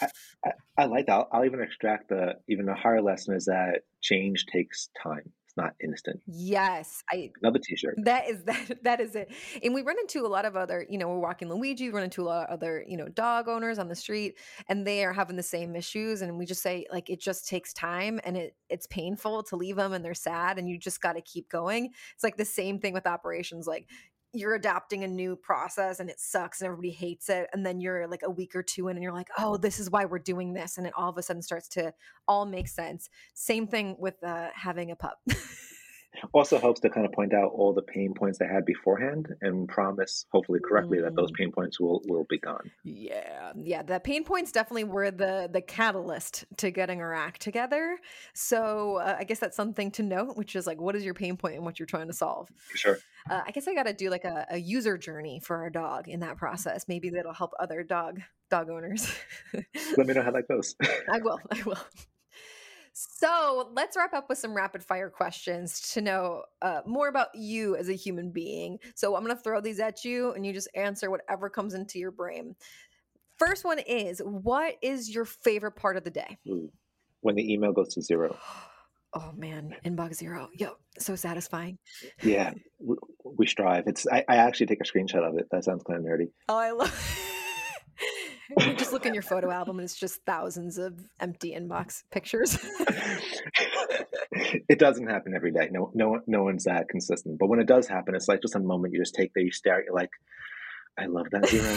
I, 0.00 0.06
I, 0.44 0.50
I 0.78 0.84
like 0.84 1.06
that. 1.06 1.14
I'll, 1.14 1.28
I'll 1.32 1.44
even 1.44 1.60
extract 1.60 2.10
the 2.10 2.34
even 2.48 2.68
a 2.68 2.76
higher 2.76 3.02
lesson 3.02 3.34
is 3.34 3.46
that 3.46 3.80
change 4.00 4.46
takes 4.46 4.88
time 5.02 5.32
not 5.58 5.74
instant. 5.82 6.20
Yes, 6.26 7.02
I 7.12 7.30
another 7.42 7.58
T-shirt. 7.58 7.96
That 8.04 8.28
is 8.28 8.42
that 8.44 8.84
that 8.84 9.00
is 9.00 9.14
it. 9.14 9.30
And 9.62 9.74
we 9.74 9.82
run 9.82 9.96
into 10.00 10.24
a 10.24 10.28
lot 10.28 10.46
of 10.46 10.56
other, 10.56 10.86
you 10.88 10.96
know, 10.96 11.08
we're 11.08 11.18
walking 11.18 11.50
Luigi, 11.50 11.88
we 11.88 11.94
run 11.94 12.04
into 12.04 12.22
a 12.22 12.24
lot 12.24 12.48
of 12.48 12.54
other, 12.54 12.84
you 12.88 12.96
know, 12.96 13.08
dog 13.08 13.48
owners 13.48 13.78
on 13.78 13.88
the 13.88 13.94
street, 13.94 14.38
and 14.68 14.86
they 14.86 15.04
are 15.04 15.12
having 15.12 15.36
the 15.36 15.42
same 15.42 15.76
issues. 15.76 16.22
And 16.22 16.38
we 16.38 16.46
just 16.46 16.62
say 16.62 16.86
like 16.90 17.10
it 17.10 17.20
just 17.20 17.46
takes 17.46 17.74
time, 17.74 18.20
and 18.24 18.36
it 18.36 18.56
it's 18.70 18.86
painful 18.86 19.42
to 19.44 19.56
leave 19.56 19.76
them, 19.76 19.92
and 19.92 20.04
they're 20.04 20.14
sad, 20.14 20.58
and 20.58 20.68
you 20.68 20.78
just 20.78 21.02
got 21.02 21.14
to 21.14 21.20
keep 21.20 21.50
going. 21.50 21.90
It's 22.14 22.24
like 22.24 22.36
the 22.36 22.44
same 22.44 22.78
thing 22.78 22.94
with 22.94 23.06
operations, 23.06 23.66
like 23.66 23.88
you're 24.32 24.54
adopting 24.54 25.04
a 25.04 25.08
new 25.08 25.34
process 25.34 26.00
and 26.00 26.10
it 26.10 26.20
sucks 26.20 26.60
and 26.60 26.66
everybody 26.66 26.90
hates 26.90 27.28
it 27.28 27.48
and 27.52 27.64
then 27.64 27.80
you're 27.80 28.06
like 28.06 28.22
a 28.24 28.30
week 28.30 28.54
or 28.54 28.62
two 28.62 28.88
in 28.88 28.96
and 28.96 29.02
you're 29.02 29.12
like 29.12 29.28
oh 29.38 29.56
this 29.56 29.80
is 29.80 29.90
why 29.90 30.04
we're 30.04 30.18
doing 30.18 30.52
this 30.52 30.76
and 30.76 30.86
it 30.86 30.92
all 30.96 31.08
of 31.08 31.16
a 31.16 31.22
sudden 31.22 31.42
starts 31.42 31.68
to 31.68 31.92
all 32.26 32.44
make 32.44 32.68
sense. 32.68 33.08
Same 33.34 33.66
thing 33.66 33.96
with 33.98 34.22
uh, 34.22 34.48
having 34.54 34.90
a 34.90 34.96
pup 34.96 35.18
also 36.32 36.58
helps 36.58 36.80
to 36.80 36.90
kind 36.90 37.06
of 37.06 37.12
point 37.12 37.32
out 37.32 37.52
all 37.54 37.72
the 37.72 37.82
pain 37.82 38.14
points 38.14 38.38
they 38.38 38.46
had 38.46 38.64
beforehand 38.64 39.28
and 39.40 39.68
promise 39.68 40.26
hopefully 40.32 40.60
correctly 40.66 40.98
mm. 40.98 41.02
that 41.02 41.16
those 41.16 41.30
mm. 41.32 41.36
pain 41.36 41.52
points 41.52 41.78
will 41.78 42.02
will 42.06 42.26
be 42.28 42.38
gone. 42.38 42.70
Yeah 42.84 43.52
yeah 43.56 43.82
the 43.82 44.00
pain 44.00 44.24
points 44.24 44.52
definitely 44.52 44.84
were 44.84 45.10
the 45.10 45.48
the 45.52 45.60
catalyst 45.60 46.44
to 46.58 46.70
getting 46.70 47.00
our 47.00 47.14
act 47.14 47.40
together. 47.40 47.98
So 48.34 48.96
uh, 48.96 49.16
i 49.18 49.24
guess 49.24 49.38
that's 49.38 49.56
something 49.56 49.90
to 49.92 50.02
note 50.02 50.36
which 50.36 50.56
is 50.56 50.66
like 50.66 50.80
what 50.80 50.96
is 50.96 51.04
your 51.04 51.14
pain 51.14 51.36
point 51.36 51.56
and 51.56 51.64
what 51.64 51.78
you're 51.78 51.86
trying 51.86 52.08
to 52.08 52.14
solve? 52.14 52.48
Sure. 52.74 52.98
Uh, 53.28 53.42
i 53.46 53.50
guess 53.50 53.68
i 53.68 53.74
got 53.74 53.86
to 53.86 53.92
do 53.92 54.10
like 54.10 54.24
a, 54.24 54.46
a 54.50 54.58
user 54.58 54.96
journey 54.96 55.40
for 55.42 55.56
our 55.56 55.70
dog 55.70 56.08
in 56.08 56.20
that 56.20 56.36
process. 56.36 56.86
Maybe 56.88 57.10
that'll 57.10 57.34
help 57.34 57.52
other 57.58 57.82
dog 57.82 58.20
dog 58.50 58.70
owners. 58.70 59.12
Let 59.96 60.06
me 60.06 60.14
know 60.14 60.22
how 60.22 60.30
that 60.32 60.48
goes. 60.48 60.74
I 61.12 61.18
will 61.18 61.40
i 61.50 61.62
will 61.64 61.78
So 63.00 63.70
let's 63.74 63.96
wrap 63.96 64.12
up 64.12 64.28
with 64.28 64.38
some 64.38 64.54
rapid 64.54 64.82
fire 64.82 65.08
questions 65.08 65.92
to 65.92 66.00
know 66.00 66.42
uh, 66.62 66.80
more 66.84 67.06
about 67.06 67.28
you 67.32 67.76
as 67.76 67.88
a 67.88 67.92
human 67.92 68.32
being. 68.32 68.78
So 68.96 69.14
I'm 69.14 69.22
going 69.22 69.36
to 69.36 69.40
throw 69.40 69.60
these 69.60 69.78
at 69.78 70.04
you 70.04 70.32
and 70.32 70.44
you 70.44 70.52
just 70.52 70.68
answer 70.74 71.08
whatever 71.08 71.48
comes 71.48 71.74
into 71.74 72.00
your 72.00 72.10
brain. 72.10 72.56
First 73.38 73.64
one 73.64 73.78
is 73.78 74.20
What 74.24 74.74
is 74.82 75.14
your 75.14 75.24
favorite 75.24 75.76
part 75.76 75.96
of 75.96 76.02
the 76.02 76.10
day? 76.10 76.38
When 77.20 77.36
the 77.36 77.52
email 77.52 77.72
goes 77.72 77.94
to 77.94 78.02
zero. 78.02 78.36
Oh 79.14 79.32
man, 79.34 79.74
inbox 79.86 80.16
zero. 80.16 80.50
Yep, 80.54 80.74
so 80.98 81.16
satisfying. 81.16 81.78
Yeah, 82.22 82.52
we, 82.78 82.94
we 83.24 83.46
strive. 83.46 83.84
It's. 83.86 84.06
I, 84.06 84.22
I, 84.28 84.36
actually 84.36 84.66
take 84.66 84.82
a 84.82 84.84
screenshot 84.84 85.26
of 85.26 85.38
it. 85.38 85.46
That 85.50 85.64
sounds 85.64 85.82
kind 85.82 85.98
of 85.98 86.04
nerdy. 86.04 86.26
Oh, 86.46 86.58
I 86.58 86.72
love. 86.72 87.24
you 88.60 88.74
just 88.74 88.92
look 88.92 89.06
in 89.06 89.14
your 89.14 89.22
photo 89.34 89.50
album 89.50 89.78
and 89.78 89.84
it's 89.84 89.96
just 89.96 90.24
thousands 90.24 90.78
of 90.78 90.98
empty 91.20 91.54
inbox 91.54 92.04
pictures. 92.10 92.58
it 94.32 94.78
doesn't 94.78 95.06
happen 95.06 95.34
every 95.34 95.50
day. 95.52 95.68
No, 95.70 95.90
no, 95.94 96.20
no 96.26 96.44
one's 96.44 96.64
that 96.64 96.88
consistent. 96.88 97.38
But 97.38 97.48
when 97.48 97.60
it 97.60 97.66
does 97.66 97.86
happen, 97.86 98.14
it's 98.14 98.28
like 98.28 98.42
just 98.42 98.54
a 98.54 98.60
moment 98.60 98.94
you 98.94 99.00
just 99.00 99.14
take 99.14 99.34
there, 99.34 99.44
you 99.44 99.52
stare 99.52 99.78
at, 99.78 99.84
you're 99.84 99.94
like, 99.94 100.10
I 100.98 101.06
love 101.06 101.26
that 101.30 101.46
zero. 101.46 101.76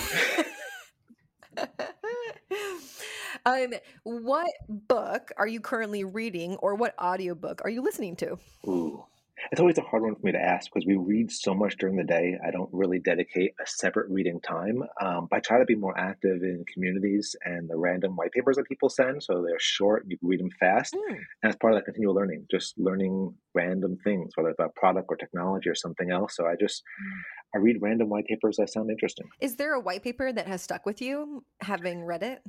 um, 3.45 3.73
what 4.03 4.51
book 4.67 5.31
are 5.37 5.47
you 5.47 5.59
currently 5.59 6.03
reading, 6.03 6.55
or 6.55 6.73
what 6.75 6.95
audiobook 6.99 7.61
are 7.63 7.69
you 7.69 7.83
listening 7.83 8.15
to? 8.17 8.39
Ooh, 8.67 9.05
it's 9.51 9.59
always 9.59 9.77
a 9.77 9.81
hard 9.81 10.03
one 10.03 10.15
for 10.15 10.25
me 10.25 10.31
to 10.31 10.41
ask 10.41 10.69
because 10.71 10.85
we 10.85 10.95
read 10.95 11.31
so 11.31 11.53
much 11.53 11.77
during 11.77 11.95
the 11.95 12.03
day. 12.03 12.37
I 12.45 12.51
don't 12.51 12.69
really 12.71 12.99
dedicate 12.99 13.53
a 13.61 13.67
separate 13.67 14.09
reading 14.09 14.39
time. 14.41 14.83
Um, 15.01 15.27
but 15.29 15.37
I 15.37 15.39
try 15.39 15.59
to 15.59 15.65
be 15.65 15.75
more 15.75 15.97
active 15.97 16.43
in 16.43 16.63
communities 16.71 17.35
and 17.43 17.69
the 17.69 17.77
random 17.77 18.15
white 18.15 18.31
papers 18.31 18.57
that 18.57 18.67
people 18.67 18.89
send. 18.89 19.23
So 19.23 19.43
they're 19.45 19.59
short, 19.59 20.05
you 20.07 20.17
can 20.17 20.27
read 20.27 20.39
them 20.39 20.51
fast. 20.59 20.93
Mm. 20.93 21.17
And 21.43 21.49
as 21.51 21.55
part 21.55 21.73
of 21.73 21.79
that 21.79 21.85
continual 21.85 22.13
learning, 22.13 22.47
just 22.51 22.77
learning 22.77 23.33
random 23.53 23.97
things, 24.03 24.31
whether 24.35 24.49
it's 24.49 24.59
about 24.59 24.75
product 24.75 25.07
or 25.09 25.15
technology 25.15 25.69
or 25.69 25.75
something 25.75 26.11
else. 26.11 26.35
So 26.35 26.45
I 26.45 26.55
just, 26.59 26.83
mm. 26.83 27.19
I 27.55 27.57
read 27.57 27.77
random 27.81 28.09
white 28.09 28.27
papers 28.27 28.57
that 28.57 28.69
sound 28.69 28.89
interesting. 28.89 29.27
Is 29.39 29.55
there 29.55 29.73
a 29.73 29.79
white 29.79 30.03
paper 30.03 30.31
that 30.31 30.47
has 30.47 30.61
stuck 30.61 30.85
with 30.85 31.01
you 31.01 31.43
having 31.61 32.03
read 32.03 32.23
it? 32.23 32.41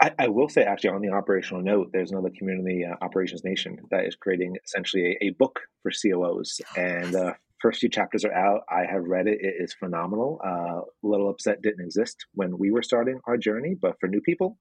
I, 0.00 0.12
I, 0.18 0.28
will 0.28 0.48
say, 0.48 0.62
actually, 0.62 0.90
on 0.90 1.02
the 1.02 1.10
operational 1.10 1.62
note, 1.62 1.90
there's 1.92 2.10
another 2.10 2.30
community, 2.36 2.84
uh, 2.84 2.94
Operations 3.04 3.44
Nation, 3.44 3.78
that 3.90 4.06
is 4.06 4.16
creating 4.16 4.56
essentially 4.64 5.18
a, 5.20 5.26
a 5.26 5.30
book 5.30 5.60
for 5.82 5.90
COOs. 5.90 6.60
And 6.76 7.12
the 7.12 7.26
uh, 7.26 7.32
first 7.60 7.80
few 7.80 7.88
chapters 7.88 8.24
are 8.24 8.32
out. 8.32 8.62
I 8.70 8.84
have 8.90 9.04
read 9.04 9.26
it. 9.26 9.38
It 9.40 9.54
is 9.58 9.74
phenomenal. 9.74 10.40
Uh, 10.44 10.80
a 10.80 11.06
little 11.06 11.28
upset 11.28 11.62
didn't 11.62 11.84
exist 11.84 12.26
when 12.34 12.58
we 12.58 12.70
were 12.70 12.82
starting 12.82 13.20
our 13.26 13.36
journey, 13.36 13.76
but 13.80 13.96
for 14.00 14.08
new 14.08 14.20
people, 14.22 14.58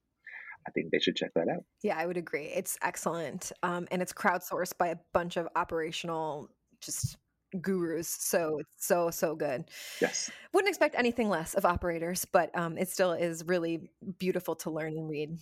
I 0.68 0.72
think 0.72 0.92
they 0.92 1.00
should 1.00 1.16
check 1.16 1.32
that 1.36 1.48
out. 1.48 1.64
Yeah, 1.84 1.98
I 1.98 2.06
would 2.06 2.18
agree. 2.18 2.46
It's 2.48 2.78
excellent. 2.82 3.52
Um, 3.64 3.88
and 3.92 4.02
it's 4.02 4.14
crowdsourced 4.14 4.78
by 4.78 4.90
a 4.90 4.98
bunch 5.14 5.38
of 5.38 5.48
operational 5.56 6.50
just 6.82 7.18
gurus. 7.62 8.08
So 8.08 8.60
it's 8.60 8.86
so 8.86 9.10
so 9.10 9.36
good. 9.36 9.66
Yes. 10.02 10.30
Wouldn't 10.54 10.70
expect 10.70 10.95
anything 10.97 11.30
less 11.30 11.54
of 11.54 11.66
operators, 11.66 12.26
but 12.26 12.56
um, 12.58 12.78
it 12.78 12.89
still 12.89 13.12
is 13.14 13.43
really 13.45 13.89
beautiful 14.18 14.56
to 14.58 14.70
learn 14.70 14.93
and 14.97 15.10
read. 15.10 15.38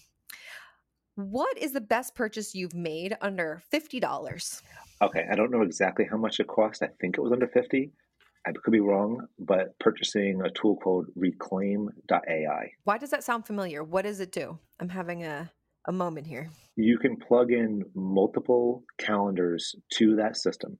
What 1.16 1.58
is 1.58 1.72
the 1.74 1.82
best 1.82 2.14
purchase 2.16 2.53
you've 2.53 2.76
made 2.76 3.18
under 3.22 3.62
fifty 3.72 3.99
dollars? 3.99 4.62
Okay, 5.01 5.26
I 5.32 5.36
don't 5.36 5.51
know 5.51 5.62
exactly 5.62 6.05
how 6.10 6.18
much 6.18 6.39
it 6.39 6.47
cost. 6.47 6.84
I 6.84 6.89
think 6.99 7.18
it 7.18 7.22
was 7.22 7.32
under 7.32 7.47
fifty. 7.47 7.91
I 8.45 8.51
could 8.51 8.72
be 8.72 8.80
wrong, 8.80 9.28
but 9.39 9.78
purchasing 9.80 10.41
a 10.41 10.49
tool 10.49 10.78
called 10.78 11.08
Reclaim.ai. 11.18 12.72
Why 12.86 12.97
does 12.97 13.10
that 13.10 13.24
sound 13.24 13.45
familiar? 13.45 13.84
What 13.84 14.03
does 14.03 14.22
it 14.22 14.32
do? 14.32 14.58
I'm 14.80 14.89
having 14.89 15.24
a 15.24 15.51
a 15.88 15.91
moment 15.91 16.28
here. 16.28 16.49
You 16.76 16.97
can 16.97 17.18
plug 17.18 17.51
in 17.51 17.84
multiple 17.95 18.84
calendars 18.97 19.76
to 19.93 20.18
that 20.18 20.38
system 20.38 20.78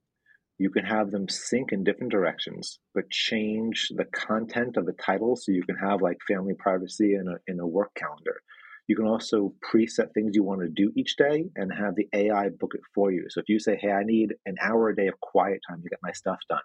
you 0.60 0.70
can 0.70 0.86
have 0.86 1.12
them 1.12 1.30
sync 1.30 1.72
in 1.72 1.84
different 1.84 2.12
directions, 2.12 2.80
but 2.96 3.10
change 3.12 3.90
the 3.96 4.06
content 4.06 4.76
of 4.78 4.86
the 4.86 4.94
title 4.94 5.36
so 5.36 5.52
you 5.52 5.64
can 5.64 5.76
have 5.76 6.02
like 6.02 6.18
family 6.28 6.54
privacy 6.58 7.14
in 7.14 7.28
a, 7.28 7.52
in 7.52 7.60
a 7.60 7.68
work 7.68 7.94
calendar. 7.96 8.42
You 8.88 8.96
can 8.96 9.06
also 9.06 9.54
preset 9.72 10.14
things 10.14 10.32
you 10.34 10.44
want 10.44 10.62
to 10.62 10.70
do 10.70 10.92
each 10.96 11.16
day 11.18 11.46
and 11.56 11.72
have 11.74 11.96
the 11.96 12.08
AI 12.14 12.50
book 12.50 12.72
it 12.74 12.82
for 12.96 13.12
you. 13.12 13.26
So 13.30 13.42
if 13.42 13.50
you 13.50 13.60
say, 13.60 13.78
hey, 13.80 13.92
I 13.92 14.04
need 14.04 14.34
an 14.46 14.56
hour 14.62 14.90
a 14.90 14.96
day 14.96 15.08
of 15.08 15.20
quiet 15.20 15.60
time 15.70 15.82
to 15.84 15.90
get 15.90 16.00
my 16.02 16.14
stuff 16.14 16.40
done, 16.50 16.62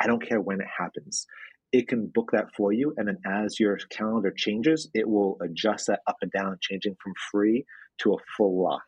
I 0.00 0.06
don't 0.06 0.24
care 0.24 0.40
when 0.40 0.60
it 0.60 0.66
happens. 0.78 1.26
It 1.72 1.88
can 1.88 2.08
book 2.14 2.30
that 2.32 2.54
for 2.54 2.72
you. 2.72 2.92
And 2.98 3.08
then 3.08 3.18
as 3.26 3.58
your 3.58 3.78
calendar 3.90 4.32
changes, 4.36 4.90
it 4.92 5.08
will 5.08 5.38
adjust 5.42 5.86
that 5.86 6.00
up 6.06 6.16
and 6.20 6.30
down, 6.30 6.58
changing 6.60 6.96
from 7.02 7.14
free 7.30 7.64
to 8.02 8.12
a 8.12 8.18
full 8.36 8.62
lock. 8.62 8.82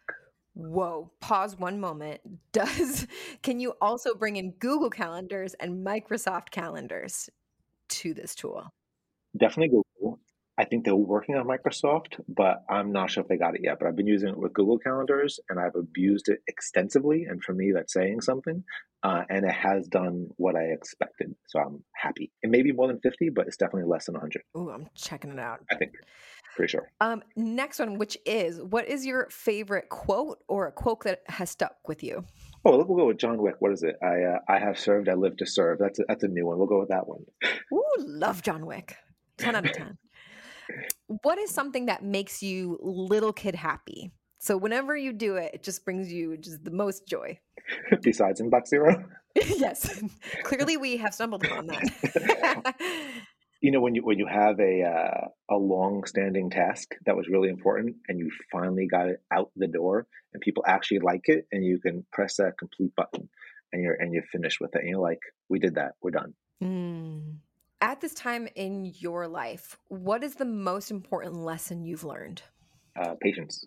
Whoa, 0.54 1.10
pause 1.20 1.58
one 1.58 1.80
moment. 1.80 2.20
Does 2.52 3.06
can 3.42 3.60
you 3.60 3.74
also 3.80 4.14
bring 4.14 4.36
in 4.36 4.52
Google 4.52 4.90
Calendars 4.90 5.54
and 5.54 5.84
Microsoft 5.84 6.50
Calendars 6.50 7.28
to 7.88 8.14
this 8.14 8.34
tool? 8.34 8.72
Definitely 9.36 9.82
Google. 10.00 10.20
I 10.56 10.64
think 10.64 10.84
they're 10.84 10.94
working 10.94 11.34
on 11.34 11.48
Microsoft, 11.48 12.20
but 12.28 12.62
I'm 12.70 12.92
not 12.92 13.10
sure 13.10 13.22
if 13.22 13.28
they 13.28 13.36
got 13.36 13.56
it 13.56 13.62
yet. 13.64 13.78
But 13.80 13.88
I've 13.88 13.96
been 13.96 14.06
using 14.06 14.28
it 14.28 14.38
with 14.38 14.52
Google 14.52 14.78
Calendars 14.78 15.40
and 15.48 15.58
I've 15.58 15.74
abused 15.74 16.28
it 16.28 16.38
extensively. 16.46 17.24
And 17.24 17.42
for 17.42 17.52
me, 17.52 17.72
that's 17.74 17.92
saying 17.92 18.20
something. 18.20 18.62
Uh, 19.02 19.24
and 19.28 19.44
it 19.44 19.52
has 19.52 19.88
done 19.88 20.28
what 20.36 20.54
I 20.54 20.66
expected. 20.72 21.34
So 21.48 21.58
I'm 21.58 21.82
happy. 21.96 22.30
It 22.42 22.50
may 22.50 22.62
be 22.62 22.70
more 22.70 22.86
than 22.86 23.00
50, 23.00 23.30
but 23.30 23.48
it's 23.48 23.56
definitely 23.56 23.90
less 23.90 24.06
than 24.06 24.14
100. 24.14 24.42
Oh, 24.54 24.70
I'm 24.70 24.86
checking 24.94 25.32
it 25.32 25.40
out. 25.40 25.60
I 25.72 25.74
think. 25.74 25.92
Pretty 26.56 26.70
sure. 26.70 26.90
Um, 27.00 27.22
next 27.36 27.78
one, 27.80 27.98
which 27.98 28.16
is 28.24 28.62
what 28.62 28.88
is 28.88 29.04
your 29.04 29.28
favorite 29.30 29.88
quote 29.88 30.38
or 30.48 30.68
a 30.68 30.72
quote 30.72 31.02
that 31.04 31.22
has 31.28 31.50
stuck 31.50 31.76
with 31.88 32.02
you? 32.02 32.24
Oh, 32.64 32.76
we'll 32.76 32.96
go 32.96 33.06
with 33.06 33.18
John 33.18 33.38
Wick. 33.42 33.56
What 33.58 33.72
is 33.72 33.82
it? 33.82 33.96
I 34.02 34.22
uh, 34.22 34.38
I 34.48 34.58
have 34.58 34.78
served, 34.78 35.08
I 35.08 35.14
live 35.14 35.36
to 35.38 35.46
serve. 35.46 35.78
That's 35.78 35.98
a, 35.98 36.04
that's 36.08 36.22
a 36.22 36.28
new 36.28 36.46
one. 36.46 36.58
We'll 36.58 36.68
go 36.68 36.80
with 36.80 36.90
that 36.90 37.08
one. 37.08 37.24
Ooh, 37.72 37.84
love 37.98 38.42
John 38.42 38.66
Wick. 38.66 38.96
Ten 39.36 39.56
out 39.56 39.66
of 39.66 39.72
ten. 39.72 39.98
what 41.22 41.38
is 41.38 41.50
something 41.50 41.86
that 41.86 42.04
makes 42.04 42.42
you 42.42 42.78
little 42.80 43.32
kid 43.32 43.54
happy? 43.54 44.12
So 44.38 44.56
whenever 44.56 44.96
you 44.96 45.12
do 45.12 45.36
it, 45.36 45.52
it 45.54 45.62
just 45.62 45.84
brings 45.84 46.12
you 46.12 46.36
just 46.36 46.64
the 46.64 46.70
most 46.70 47.06
joy. 47.08 47.38
Besides 48.02 48.40
in 48.40 48.50
Inbox 48.50 48.68
Zero. 48.68 49.04
yes, 49.34 50.02
clearly 50.44 50.76
we 50.76 50.98
have 50.98 51.14
stumbled 51.14 51.44
upon 51.44 51.66
that 51.66 52.74
you 53.64 53.70
know 53.70 53.80
when 53.80 53.94
you 53.94 54.02
when 54.04 54.18
you 54.18 54.26
have 54.26 54.60
a 54.60 54.82
uh, 54.82 55.28
a 55.50 55.56
long 55.56 56.04
standing 56.04 56.50
task 56.50 56.94
that 57.06 57.16
was 57.16 57.28
really 57.28 57.48
important 57.48 57.96
and 58.08 58.18
you 58.18 58.30
finally 58.52 58.86
got 58.86 59.08
it 59.08 59.22
out 59.32 59.50
the 59.56 59.66
door 59.66 60.06
and 60.34 60.42
people 60.42 60.62
actually 60.66 60.98
like 60.98 61.22
it 61.24 61.46
and 61.50 61.64
you 61.64 61.78
can 61.78 62.04
press 62.12 62.36
that 62.36 62.58
complete 62.58 62.94
button 62.94 63.26
and 63.72 63.82
you're 63.82 63.94
and 63.94 64.12
you're 64.12 64.30
finished 64.30 64.60
with 64.60 64.76
it 64.76 64.80
and 64.80 64.90
you're 64.90 65.00
like 65.00 65.20
we 65.48 65.58
did 65.58 65.76
that 65.76 65.92
we're 66.02 66.10
done 66.10 66.34
mm. 66.62 67.22
at 67.80 68.02
this 68.02 68.12
time 68.12 68.46
in 68.54 68.92
your 68.98 69.26
life 69.26 69.78
what 69.88 70.22
is 70.22 70.34
the 70.34 70.44
most 70.44 70.90
important 70.90 71.34
lesson 71.34 71.82
you've 71.82 72.04
learned 72.04 72.42
uh, 73.00 73.14
patience 73.18 73.64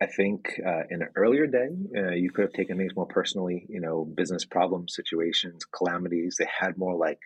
I 0.00 0.06
think 0.06 0.60
uh, 0.66 0.82
in 0.90 1.00
an 1.00 1.08
earlier 1.16 1.46
day, 1.46 1.68
uh, 1.96 2.10
you 2.10 2.30
could 2.30 2.42
have 2.42 2.52
taken 2.52 2.76
things 2.76 2.94
more 2.94 3.06
personally, 3.06 3.64
you 3.70 3.80
know, 3.80 4.04
business 4.04 4.44
problems, 4.44 4.94
situations, 4.94 5.64
calamities. 5.64 6.36
They 6.38 6.46
had 6.60 6.76
more 6.76 6.94
like 6.96 7.20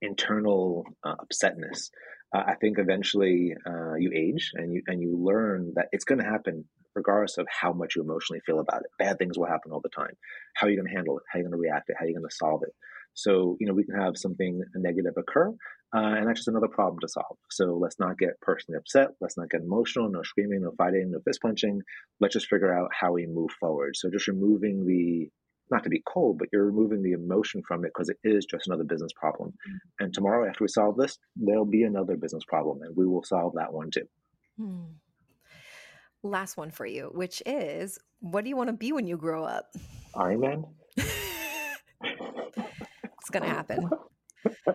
internal 0.00 0.84
uh, 1.04 1.14
upsetness. 1.16 1.90
Uh, 2.34 2.42
I 2.46 2.54
think 2.60 2.78
eventually 2.78 3.54
uh, 3.66 3.94
you 3.98 4.12
age 4.14 4.52
and 4.54 4.72
you 4.72 4.82
and 4.86 5.00
you 5.00 5.18
learn 5.18 5.72
that 5.76 5.86
it's 5.92 6.04
going 6.04 6.18
to 6.18 6.24
happen 6.24 6.64
regardless 6.94 7.38
of 7.38 7.46
how 7.48 7.72
much 7.72 7.94
you 7.96 8.02
emotionally 8.02 8.40
feel 8.44 8.60
about 8.60 8.82
it. 8.82 8.90
Bad 8.98 9.18
things 9.18 9.38
will 9.38 9.46
happen 9.46 9.72
all 9.72 9.80
the 9.82 9.88
time. 9.88 10.14
How 10.54 10.66
are 10.66 10.70
you 10.70 10.76
going 10.76 10.88
to 10.88 10.94
handle 10.94 11.16
it? 11.18 11.24
How 11.30 11.38
are 11.38 11.42
you 11.42 11.48
going 11.48 11.58
to 11.58 11.68
react 11.68 11.88
it? 11.88 11.96
How 11.98 12.04
are 12.04 12.08
you 12.08 12.14
going 12.14 12.28
to 12.28 12.36
solve 12.36 12.62
it? 12.64 12.74
So 13.14 13.56
you 13.58 13.66
know 13.66 13.74
we 13.74 13.84
can 13.84 13.98
have 14.00 14.16
something 14.16 14.60
negative 14.76 15.14
occur, 15.16 15.48
uh, 15.94 16.14
and 16.16 16.28
that's 16.28 16.40
just 16.40 16.48
another 16.48 16.68
problem 16.68 17.00
to 17.00 17.08
solve. 17.08 17.36
So 17.50 17.78
let's 17.80 17.98
not 17.98 18.18
get 18.18 18.40
personally 18.42 18.78
upset. 18.78 19.08
Let's 19.20 19.36
not 19.36 19.50
get 19.50 19.62
emotional. 19.62 20.10
No 20.10 20.22
screaming, 20.22 20.62
no 20.62 20.72
fighting, 20.76 21.10
no 21.10 21.18
fist 21.26 21.40
punching. 21.42 21.80
Let's 22.20 22.34
just 22.34 22.48
figure 22.48 22.72
out 22.72 22.90
how 22.98 23.12
we 23.12 23.26
move 23.26 23.50
forward. 23.58 23.96
So 23.96 24.10
just 24.10 24.28
removing 24.28 24.84
the 24.86 25.30
not 25.70 25.84
to 25.84 25.90
be 25.90 26.02
cold, 26.06 26.38
but 26.38 26.48
you're 26.52 26.64
removing 26.64 27.02
the 27.02 27.12
emotion 27.12 27.62
from 27.66 27.84
it 27.84 27.92
because 27.94 28.08
it 28.08 28.18
is 28.24 28.44
just 28.44 28.66
another 28.66 28.84
business 28.84 29.12
problem. 29.14 29.50
Mm-hmm. 29.50 30.04
And 30.04 30.14
tomorrow, 30.14 30.48
after 30.48 30.64
we 30.64 30.68
solve 30.68 30.96
this, 30.96 31.18
there'll 31.36 31.64
be 31.64 31.82
another 31.84 32.16
business 32.16 32.44
problem, 32.44 32.82
and 32.82 32.96
we 32.96 33.06
will 33.06 33.22
solve 33.24 33.54
that 33.54 33.72
one 33.72 33.90
too. 33.90 34.08
Hmm. 34.58 34.84
Last 36.22 36.56
one 36.56 36.70
for 36.70 36.86
you, 36.86 37.10
which 37.14 37.42
is 37.46 37.98
what 38.20 38.42
do 38.42 38.50
you 38.50 38.56
want 38.56 38.68
to 38.68 38.74
be 38.74 38.92
when 38.92 39.06
you 39.06 39.16
grow 39.16 39.44
up? 39.44 39.66
Iron 40.14 40.40
Man. 40.40 40.64
it's 40.96 41.10
gonna 43.30 43.46
happen. 43.48 43.88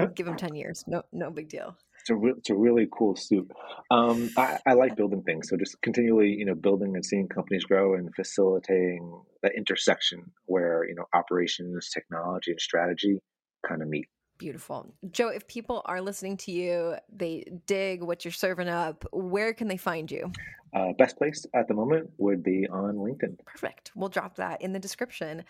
Just 0.00 0.14
give 0.14 0.26
him 0.26 0.36
ten 0.36 0.54
years. 0.54 0.84
No, 0.86 1.02
no 1.12 1.30
big 1.30 1.48
deal 1.48 1.76
it's 2.04 2.10
a, 2.10 2.14
re- 2.16 2.34
it's 2.36 2.50
a 2.50 2.54
really 2.54 2.86
cool 2.92 3.16
suit. 3.16 3.50
Um, 3.90 4.28
I, 4.36 4.58
I, 4.66 4.72
like 4.74 4.94
building 4.94 5.22
things, 5.22 5.48
so 5.48 5.56
just 5.56 5.80
continually, 5.80 6.28
you 6.28 6.44
know, 6.44 6.54
building 6.54 6.94
and 6.94 7.04
seeing 7.04 7.28
companies 7.28 7.64
grow 7.64 7.94
and 7.94 8.14
facilitating 8.14 9.22
that 9.42 9.52
intersection 9.56 10.30
where 10.44 10.86
you 10.86 10.94
know 10.94 11.04
operations, 11.14 11.88
technology, 11.94 12.50
and 12.50 12.60
strategy 12.60 13.20
kind 13.66 13.80
of 13.80 13.88
meet. 13.88 14.04
Beautiful. 14.36 14.94
Joe, 15.12 15.28
if 15.28 15.46
people 15.46 15.80
are 15.86 16.02
listening 16.02 16.36
to 16.38 16.52
you, 16.52 16.96
they 17.10 17.44
dig 17.66 18.02
what 18.02 18.24
you're 18.24 18.32
serving 18.32 18.68
up, 18.68 19.06
where 19.12 19.54
can 19.54 19.68
they 19.68 19.78
find 19.78 20.10
you? 20.10 20.30
Uh, 20.74 20.92
best 20.98 21.16
place 21.16 21.46
at 21.54 21.68
the 21.68 21.74
moment 21.74 22.10
would 22.18 22.42
be 22.42 22.66
on 22.68 22.96
LinkedIn. 22.96 23.38
Perfect. 23.46 23.92
We'll 23.94 24.08
drop 24.10 24.36
that 24.36 24.60
in 24.60 24.72
the 24.72 24.80
description. 24.80 25.44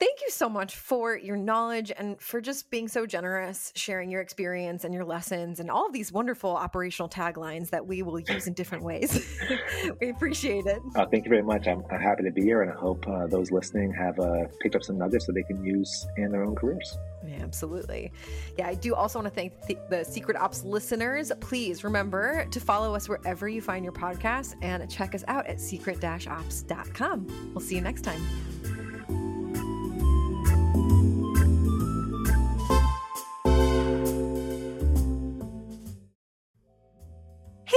Thank 0.00 0.20
you 0.20 0.30
so 0.30 0.48
much 0.48 0.76
for 0.76 1.16
your 1.16 1.36
knowledge 1.36 1.90
and 1.96 2.20
for 2.20 2.40
just 2.40 2.70
being 2.70 2.86
so 2.86 3.04
generous, 3.04 3.72
sharing 3.74 4.12
your 4.12 4.20
experience 4.20 4.84
and 4.84 4.94
your 4.94 5.04
lessons 5.04 5.58
and 5.58 5.68
all 5.68 5.86
of 5.86 5.92
these 5.92 6.12
wonderful 6.12 6.50
operational 6.50 7.08
taglines 7.08 7.70
that 7.70 7.84
we 7.84 8.02
will 8.02 8.20
use 8.20 8.46
in 8.46 8.52
different 8.52 8.84
ways. 8.84 9.26
we 10.00 10.10
appreciate 10.10 10.66
it. 10.66 10.80
Uh, 10.94 11.04
thank 11.06 11.24
you 11.24 11.28
very 11.28 11.42
much. 11.42 11.66
I'm, 11.66 11.82
I'm, 11.90 12.00
happy 12.00 12.22
to 12.22 12.30
be 12.30 12.42
here, 12.42 12.62
and 12.62 12.70
I 12.70 12.76
hope 12.76 13.08
uh, 13.08 13.26
those 13.26 13.50
listening 13.50 13.92
have 13.92 14.20
uh, 14.20 14.44
picked 14.60 14.76
up 14.76 14.84
some 14.84 14.98
nuggets 14.98 15.26
that 15.26 15.32
they 15.32 15.42
can 15.42 15.64
use 15.64 16.06
in 16.16 16.30
their 16.30 16.44
own 16.44 16.54
careers. 16.54 16.96
Yeah, 17.26 17.42
absolutely. 17.42 18.12
Yeah, 18.56 18.68
I 18.68 18.74
do 18.74 18.94
also 18.94 19.18
want 19.18 19.34
to 19.34 19.34
thank 19.34 19.66
the, 19.66 19.76
the 19.90 20.04
Secret 20.04 20.36
Ops 20.36 20.62
listeners. 20.62 21.32
Please 21.40 21.82
remember 21.82 22.46
to 22.52 22.60
follow 22.60 22.94
us 22.94 23.08
wherever 23.08 23.48
you 23.48 23.60
find 23.60 23.84
your 23.84 23.94
podcast 23.94 24.54
and 24.62 24.88
check 24.88 25.16
us 25.16 25.24
out 25.26 25.48
at 25.48 25.60
secret-ops.com. 25.60 27.50
We'll 27.52 27.60
see 27.60 27.74
you 27.74 27.80
next 27.80 28.02
time. 28.02 28.22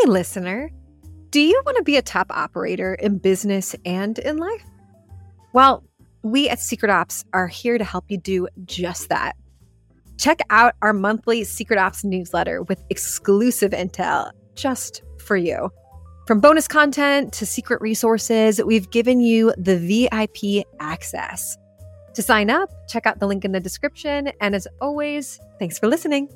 Hey, 0.01 0.07
listener. 0.07 0.71
Do 1.29 1.39
you 1.39 1.61
want 1.63 1.77
to 1.77 1.83
be 1.83 1.95
a 1.95 2.01
top 2.01 2.27
operator 2.31 2.95
in 2.95 3.19
business 3.19 3.75
and 3.85 4.17
in 4.17 4.37
life? 4.37 4.65
Well, 5.53 5.83
we 6.23 6.49
at 6.49 6.59
Secret 6.59 6.89
Ops 6.89 7.23
are 7.33 7.47
here 7.47 7.77
to 7.77 7.83
help 7.83 8.05
you 8.07 8.17
do 8.17 8.47
just 8.65 9.09
that. 9.09 9.35
Check 10.17 10.39
out 10.49 10.73
our 10.81 10.91
monthly 10.91 11.43
Secret 11.43 11.77
Ops 11.77 12.03
newsletter 12.03 12.63
with 12.63 12.83
exclusive 12.89 13.73
intel 13.73 14.31
just 14.55 15.03
for 15.19 15.37
you. 15.37 15.69
From 16.25 16.39
bonus 16.39 16.67
content 16.67 17.31
to 17.33 17.45
secret 17.45 17.79
resources, 17.79 18.59
we've 18.63 18.89
given 18.89 19.21
you 19.21 19.53
the 19.55 19.77
VIP 19.77 20.65
access. 20.79 21.57
To 22.15 22.23
sign 22.23 22.49
up, 22.49 22.71
check 22.87 23.05
out 23.05 23.19
the 23.19 23.27
link 23.27 23.45
in 23.45 23.51
the 23.51 23.59
description. 23.59 24.31
And 24.41 24.55
as 24.55 24.67
always, 24.79 25.39
thanks 25.59 25.77
for 25.77 25.87
listening. 25.87 26.27